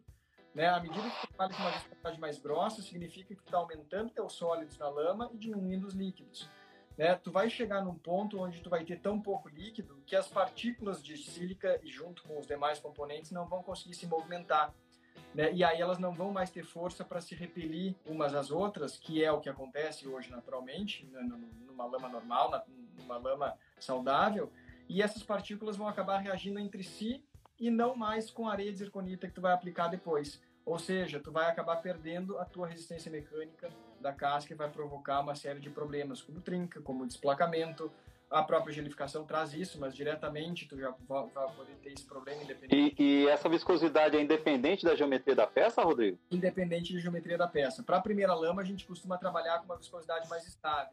Né? 0.55 0.69
À 0.69 0.81
medida 0.81 1.03
que 1.03 1.27
tu 1.27 1.29
trabalha 1.29 1.55
com 1.55 1.63
uma 1.63 1.71
viscosidade 1.73 2.21
mais 2.21 2.39
grossa, 2.39 2.83
significa 2.83 3.35
que 3.35 3.43
tu 3.43 3.47
está 3.47 3.59
aumentando 3.59 4.11
teus 4.11 4.33
sólidos 4.35 4.79
na 4.79 4.89
lama 4.89 5.31
e 5.33 5.37
diminuindo 5.37 5.87
os 5.87 5.95
líquidos. 5.95 6.49
Né? 6.97 7.15
Tu 7.17 7.31
vai 7.33 7.51
chegar 7.51 7.85
num 7.85 7.97
ponto 7.97 8.39
onde 8.39 8.61
tu 8.61 8.71
vai 8.71 8.85
ter 8.85 9.01
tão 9.01 9.21
pouco 9.21 9.49
líquido 9.49 10.01
que 10.07 10.15
as 10.15 10.29
partículas 10.29 11.03
de 11.03 11.17
sílica, 11.17 11.81
junto 11.85 12.23
com 12.23 12.39
os 12.39 12.47
demais 12.47 12.79
componentes, 12.79 13.33
não 13.33 13.47
vão 13.47 13.63
conseguir 13.63 13.95
se 13.95 14.07
movimentar 14.07 14.73
né? 15.35 15.53
E 15.53 15.65
aí 15.65 15.81
elas 15.81 15.99
não 15.99 16.13
vão 16.13 16.31
mais 16.31 16.51
ter 16.51 16.65
força 16.65 17.05
para 17.05 17.21
se 17.21 17.35
repelir 17.35 17.95
umas 18.07 18.35
às 18.35 18.51
outras, 18.51 18.97
que 18.97 19.23
é 19.23 19.33
o 19.33 19.41
que 19.41 19.49
acontece 19.49 20.07
hoje 20.07 20.31
naturalmente, 20.31 21.05
né? 21.07 21.21
numa 21.67 21.85
lama 21.87 22.09
normal, 22.09 22.65
numa 22.99 23.19
lama 23.19 23.59
saudável, 23.81 24.51
e 24.89 25.03
essas 25.03 25.23
partículas 25.23 25.77
vão 25.77 25.89
acabar 25.89 26.19
reagindo 26.19 26.59
entre 26.59 26.83
si 26.83 27.25
e 27.59 27.71
não 27.71 27.95
mais 27.95 28.31
com 28.31 28.49
a 28.49 28.53
areia 28.53 28.73
de 28.73 28.79
zirconita 28.79 29.27
que 29.27 29.35
tu 29.35 29.41
vai 29.41 29.53
aplicar 29.53 29.89
depois. 29.89 30.41
Ou 30.65 30.79
seja, 30.79 31.21
tu 31.21 31.31
vai 31.31 31.51
acabar 31.51 31.77
perdendo 31.77 32.39
a 32.39 32.45
tua 32.45 32.67
resistência 32.67 33.11
mecânica 33.11 33.71
da 34.01 34.13
casca 34.13 34.53
e 34.53 34.57
vai 34.57 34.71
provocar 34.71 35.21
uma 35.21 35.35
série 35.35 35.61
de 35.61 35.71
problemas, 35.71 36.23
como 36.23 36.41
trinca, 36.41 36.81
como 36.81 37.07
desplacamento, 37.07 37.91
a 38.31 38.43
própria 38.43 38.73
gelificação 38.73 39.25
traz 39.25 39.55
isso, 39.55 39.79
mas 39.79 39.95
diretamente 39.95 40.67
tu 40.67 40.77
já 40.77 40.93
vai, 41.09 41.29
poder 41.29 41.75
ter 41.83 41.93
esse 41.93 42.05
problema 42.05 42.43
independente. 42.43 42.95
E, 42.99 43.03
e, 43.03 43.29
essa 43.29 43.49
viscosidade 43.49 44.17
é 44.17 44.21
independente 44.21 44.85
da 44.85 44.97
geometria 44.97 45.37
da 45.37 45.47
peça, 45.47 45.83
Rodrigo? 45.83 46.19
Independente 46.31 46.93
da 46.93 46.99
geometria 46.99 47.39
da 47.39 47.47
peça. 47.47 47.83
Para 47.83 47.99
a 47.99 48.01
primeira 48.01 48.35
lama, 48.35 48.63
a 48.63 48.65
gente 48.65 48.85
costuma 48.87 49.17
trabalhar 49.19 49.59
com 49.59 49.67
uma 49.67 49.77
viscosidade 49.77 50.29
mais 50.29 50.47
estável. 50.47 50.93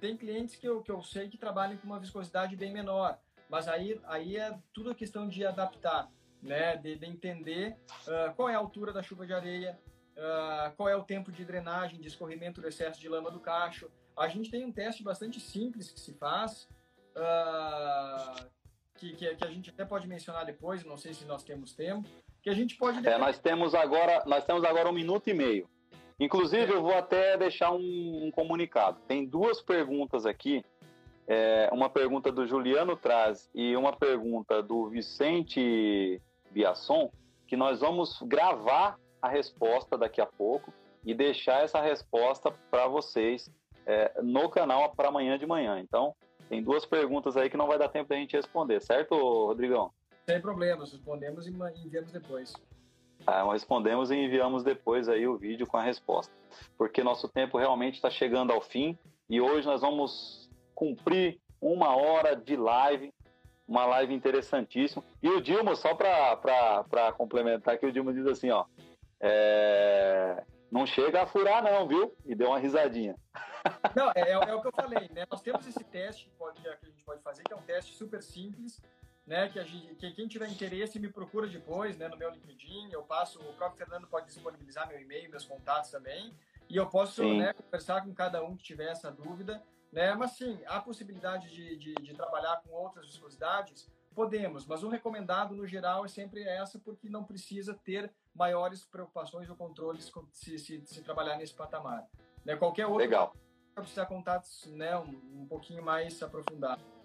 Tem 0.00 0.16
clientes 0.16 0.56
que 0.56 0.68
eu, 0.68 0.82
que 0.82 0.90
eu 0.90 1.02
sei 1.02 1.28
que 1.28 1.36
trabalham 1.36 1.76
com 1.76 1.86
uma 1.86 1.98
viscosidade 1.98 2.54
bem 2.56 2.72
menor, 2.72 3.18
mas 3.48 3.66
aí, 3.66 4.00
aí 4.04 4.36
é 4.36 4.56
tudo 4.72 4.90
a 4.90 4.94
questão 4.94 5.28
de 5.28 5.44
adaptar, 5.44 6.08
né? 6.42 6.76
de, 6.76 6.96
de 6.96 7.06
entender 7.06 7.76
uh, 8.06 8.34
qual 8.34 8.48
é 8.48 8.54
a 8.54 8.58
altura 8.58 8.92
da 8.92 9.02
chuva 9.02 9.26
de 9.26 9.32
areia, 9.32 9.78
uh, 10.16 10.74
qual 10.76 10.88
é 10.88 10.96
o 10.96 11.02
tempo 11.02 11.32
de 11.32 11.44
drenagem, 11.44 12.00
de 12.00 12.08
escorrimento 12.08 12.60
do 12.60 12.68
excesso 12.68 13.00
de 13.00 13.08
lama 13.08 13.30
do 13.30 13.40
cacho, 13.40 13.90
a 14.16 14.28
gente 14.28 14.50
tem 14.50 14.64
um 14.64 14.72
teste 14.72 15.02
bastante 15.02 15.40
simples 15.40 15.90
que 15.90 15.98
se 15.98 16.12
faz, 16.14 16.68
uh, 17.16 18.48
que, 18.96 19.14
que, 19.14 19.34
que, 19.34 19.44
a 19.44 19.50
gente 19.50 19.70
até 19.70 19.84
pode 19.84 20.06
mencionar 20.06 20.44
depois, 20.44 20.84
não 20.84 20.96
sei 20.96 21.14
se 21.14 21.24
nós 21.24 21.42
temos 21.42 21.72
tempo, 21.72 22.08
que 22.42 22.50
a 22.50 22.54
gente 22.54 22.76
pode... 22.76 23.06
É, 23.06 23.18
nós 23.18 23.38
temos 23.38 23.74
agora, 23.74 24.22
nós 24.26 24.44
temos 24.44 24.64
agora 24.64 24.88
um 24.88 24.92
minuto 24.92 25.28
e 25.28 25.34
meio. 25.34 25.68
Inclusive, 26.20 26.72
eu 26.72 26.82
vou 26.82 26.94
até 26.94 27.36
deixar 27.36 27.70
um, 27.70 28.26
um 28.26 28.30
comunicado. 28.30 28.98
Tem 29.06 29.24
duas 29.24 29.62
perguntas 29.62 30.26
aqui, 30.26 30.64
é, 31.26 31.68
uma 31.72 31.88
pergunta 31.88 32.32
do 32.32 32.46
Juliano 32.46 32.96
Traz 32.96 33.48
e 33.54 33.76
uma 33.76 33.92
pergunta 33.92 34.62
do 34.62 34.88
Vicente 34.88 36.20
Biasson, 36.50 37.10
que 37.46 37.56
nós 37.56 37.80
vamos 37.80 38.18
gravar 38.22 38.98
a 39.22 39.28
resposta 39.28 39.96
daqui 39.96 40.20
a 40.20 40.26
pouco 40.26 40.72
e 41.04 41.14
deixar 41.14 41.62
essa 41.62 41.80
resposta 41.80 42.50
para 42.70 42.86
vocês 42.88 43.50
é, 43.86 44.20
no 44.22 44.48
canal 44.48 44.90
para 44.94 45.08
amanhã 45.08 45.38
de 45.38 45.46
manhã. 45.46 45.78
Então, 45.78 46.14
tem 46.48 46.62
duas 46.62 46.84
perguntas 46.84 47.36
aí 47.36 47.48
que 47.48 47.56
não 47.56 47.66
vai 47.66 47.78
dar 47.78 47.88
tempo 47.88 48.08
da 48.08 48.16
gente 48.16 48.36
responder, 48.36 48.80
certo, 48.80 49.14
Rodrigão? 49.14 49.92
Sem 50.26 50.40
problemas, 50.40 50.92
respondemos 50.92 51.46
e 51.46 51.50
enviamos 51.50 52.10
depois. 52.10 52.52
Ah, 53.30 53.44
respondemos 53.52 54.10
e 54.10 54.16
enviamos 54.16 54.64
depois 54.64 55.06
aí 55.06 55.28
o 55.28 55.36
vídeo 55.36 55.66
com 55.66 55.76
a 55.76 55.82
resposta, 55.82 56.32
porque 56.78 57.04
nosso 57.04 57.28
tempo 57.28 57.58
realmente 57.58 57.96
está 57.96 58.08
chegando 58.08 58.54
ao 58.54 58.62
fim 58.62 58.98
e 59.28 59.38
hoje 59.38 59.66
nós 59.66 59.82
vamos 59.82 60.48
cumprir 60.74 61.38
uma 61.60 61.94
hora 61.94 62.34
de 62.34 62.56
live, 62.56 63.12
uma 63.68 63.84
live 63.84 64.14
interessantíssima. 64.14 65.04
E 65.22 65.28
o 65.28 65.42
Dilma, 65.42 65.76
só 65.76 65.94
para 65.94 67.12
complementar, 67.18 67.76
que 67.76 67.84
o 67.84 67.92
Dilma 67.92 68.14
diz 68.14 68.24
assim, 68.24 68.48
ó, 68.48 68.64
é, 69.20 70.42
não 70.70 70.86
chega 70.86 71.20
a 71.20 71.26
furar 71.26 71.62
não, 71.62 71.86
viu? 71.86 72.16
E 72.24 72.34
deu 72.34 72.48
uma 72.48 72.58
risadinha. 72.58 73.14
Não, 73.94 74.10
é, 74.14 74.30
é, 74.30 74.54
o 74.54 74.62
que 74.62 74.68
eu 74.68 74.72
falei, 74.72 75.10
né? 75.12 75.26
Nós 75.30 75.42
temos 75.42 75.66
esse 75.66 75.84
teste 75.84 76.24
que, 76.24 76.30
pode, 76.30 76.62
que 76.62 76.68
a 76.68 76.88
gente 76.88 77.04
pode 77.04 77.20
fazer, 77.20 77.42
que 77.42 77.52
é 77.52 77.56
um 77.56 77.62
teste 77.62 77.92
super 77.92 78.22
simples, 78.22 78.80
né? 79.28 79.48
Que, 79.50 79.62
gente, 79.62 79.94
que 79.94 80.10
quem 80.12 80.26
tiver 80.26 80.48
interesse 80.48 80.98
me 80.98 81.08
procura 81.08 81.46
depois, 81.46 81.96
né? 81.98 82.08
No 82.08 82.16
meu 82.16 82.30
LinkedIn, 82.30 82.90
eu 82.90 83.02
passo, 83.02 83.38
o 83.40 83.52
próprio 83.52 83.86
Fernando 83.86 84.08
pode 84.08 84.26
disponibilizar 84.26 84.88
meu 84.88 84.98
e-mail, 84.98 85.30
meus 85.30 85.44
contatos 85.44 85.90
também, 85.90 86.34
e 86.68 86.76
eu 86.76 86.86
posso 86.86 87.22
né, 87.22 87.52
conversar 87.52 88.02
com 88.02 88.12
cada 88.14 88.42
um 88.42 88.56
que 88.56 88.64
tiver 88.64 88.90
essa 88.90 89.12
dúvida, 89.12 89.62
né? 89.92 90.14
Mas 90.14 90.32
sim, 90.32 90.58
há 90.66 90.80
possibilidade 90.80 91.50
de, 91.50 91.76
de, 91.76 91.94
de 91.94 92.14
trabalhar 92.14 92.62
com 92.62 92.70
outras 92.70 93.06
viscosidades, 93.06 93.86
podemos, 94.14 94.66
mas 94.66 94.82
o 94.82 94.88
recomendado 94.88 95.54
no 95.54 95.66
geral 95.66 96.04
é 96.04 96.08
sempre 96.08 96.42
essa, 96.42 96.78
porque 96.78 97.08
não 97.08 97.22
precisa 97.22 97.74
ter 97.84 98.10
maiores 98.34 98.84
preocupações 98.84 99.48
ou 99.48 99.54
controles 99.54 100.10
se, 100.32 100.58
se, 100.58 100.82
se 100.86 101.02
trabalhar 101.02 101.36
nesse 101.36 101.54
patamar. 101.54 102.04
Né? 102.44 102.56
Qualquer 102.56 102.86
outro 102.86 103.00
Legal. 103.00 103.36
vai 103.74 103.84
precisar 103.84 104.06
contatos 104.06 104.66
né, 104.72 104.96
um, 104.98 105.42
um 105.42 105.46
pouquinho 105.46 105.84
mais 105.84 106.20
aprofundados. 106.22 106.97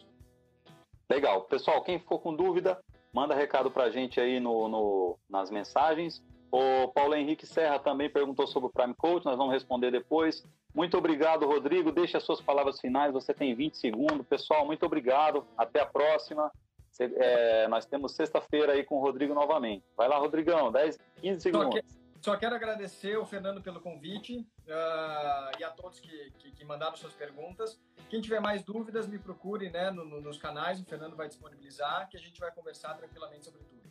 Legal. 1.14 1.42
Pessoal, 1.42 1.84
quem 1.84 2.00
ficou 2.00 2.18
com 2.18 2.36
dúvida, 2.36 2.80
manda 3.14 3.36
recado 3.36 3.70
para 3.70 3.84
a 3.84 3.90
gente 3.92 4.20
aí 4.20 4.40
no, 4.40 4.68
no, 4.68 5.20
nas 5.30 5.52
mensagens. 5.52 6.24
O 6.52 6.88
Paulo 6.88 7.14
Henrique 7.14 7.46
Serra 7.46 7.78
também 7.78 8.10
perguntou 8.10 8.48
sobre 8.48 8.68
o 8.68 8.72
Prime 8.72 8.96
Coach, 8.96 9.24
nós 9.24 9.38
vamos 9.38 9.54
responder 9.54 9.92
depois. 9.92 10.44
Muito 10.74 10.98
obrigado, 10.98 11.46
Rodrigo. 11.46 11.92
Deixe 11.92 12.18
as 12.18 12.24
suas 12.24 12.42
palavras 12.42 12.80
finais, 12.80 13.14
você 13.14 13.32
tem 13.32 13.54
20 13.54 13.78
segundos. 13.78 14.26
Pessoal, 14.26 14.66
muito 14.66 14.84
obrigado. 14.88 15.46
Até 15.56 15.82
a 15.82 15.86
próxima. 15.86 16.52
É, 17.00 17.68
nós 17.68 17.86
temos 17.86 18.14
sexta-feira 18.14 18.74
aí 18.74 18.84
com 18.84 18.98
o 18.98 19.02
Rodrigo 19.02 19.36
novamente. 19.36 19.84
Vai 19.96 20.08
lá, 20.08 20.18
Rodrigão, 20.18 20.72
10, 20.72 20.98
15 21.22 21.42
segundos. 21.42 22.03
Só, 22.24 22.32
que, 22.32 22.36
só 22.36 22.38
quero 22.38 22.56
agradecer 22.56 23.18
o 23.18 23.26
Fernando 23.26 23.62
pelo 23.62 23.82
convite 23.82 24.40
uh, 24.40 25.60
e 25.60 25.64
a 25.64 25.70
todos 25.70 26.00
que, 26.00 26.32
que, 26.40 26.52
que, 26.52 26.66
mandaram 26.66 26.96
suas 26.96 27.14
perguntas. 27.14 27.80
Quem 28.10 28.22
tiver 28.22 28.40
mais 28.40 28.64
dúvidas, 28.64 29.08
me 29.08 29.20
procure 29.20 29.70
né, 29.70 29.92
no, 29.92 30.06
no, 30.06 30.22
nos 30.22 30.38
canais, 30.38 30.80
o 30.80 30.86
Fernando 30.86 31.16
vai 31.16 31.28
disponibilizar, 31.28 32.08
que 32.10 32.16
a 32.16 32.20
gente 32.20 32.40
vai 32.40 32.52
conversar 32.52 32.94
tranquilamente 32.96 33.44
sobre 33.44 33.62
tudo. 33.64 33.84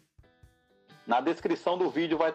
Na 1.06 1.20
descrição 1.20 1.76
do 1.76 1.90
vídeo 1.90 2.16
vai 2.16 2.34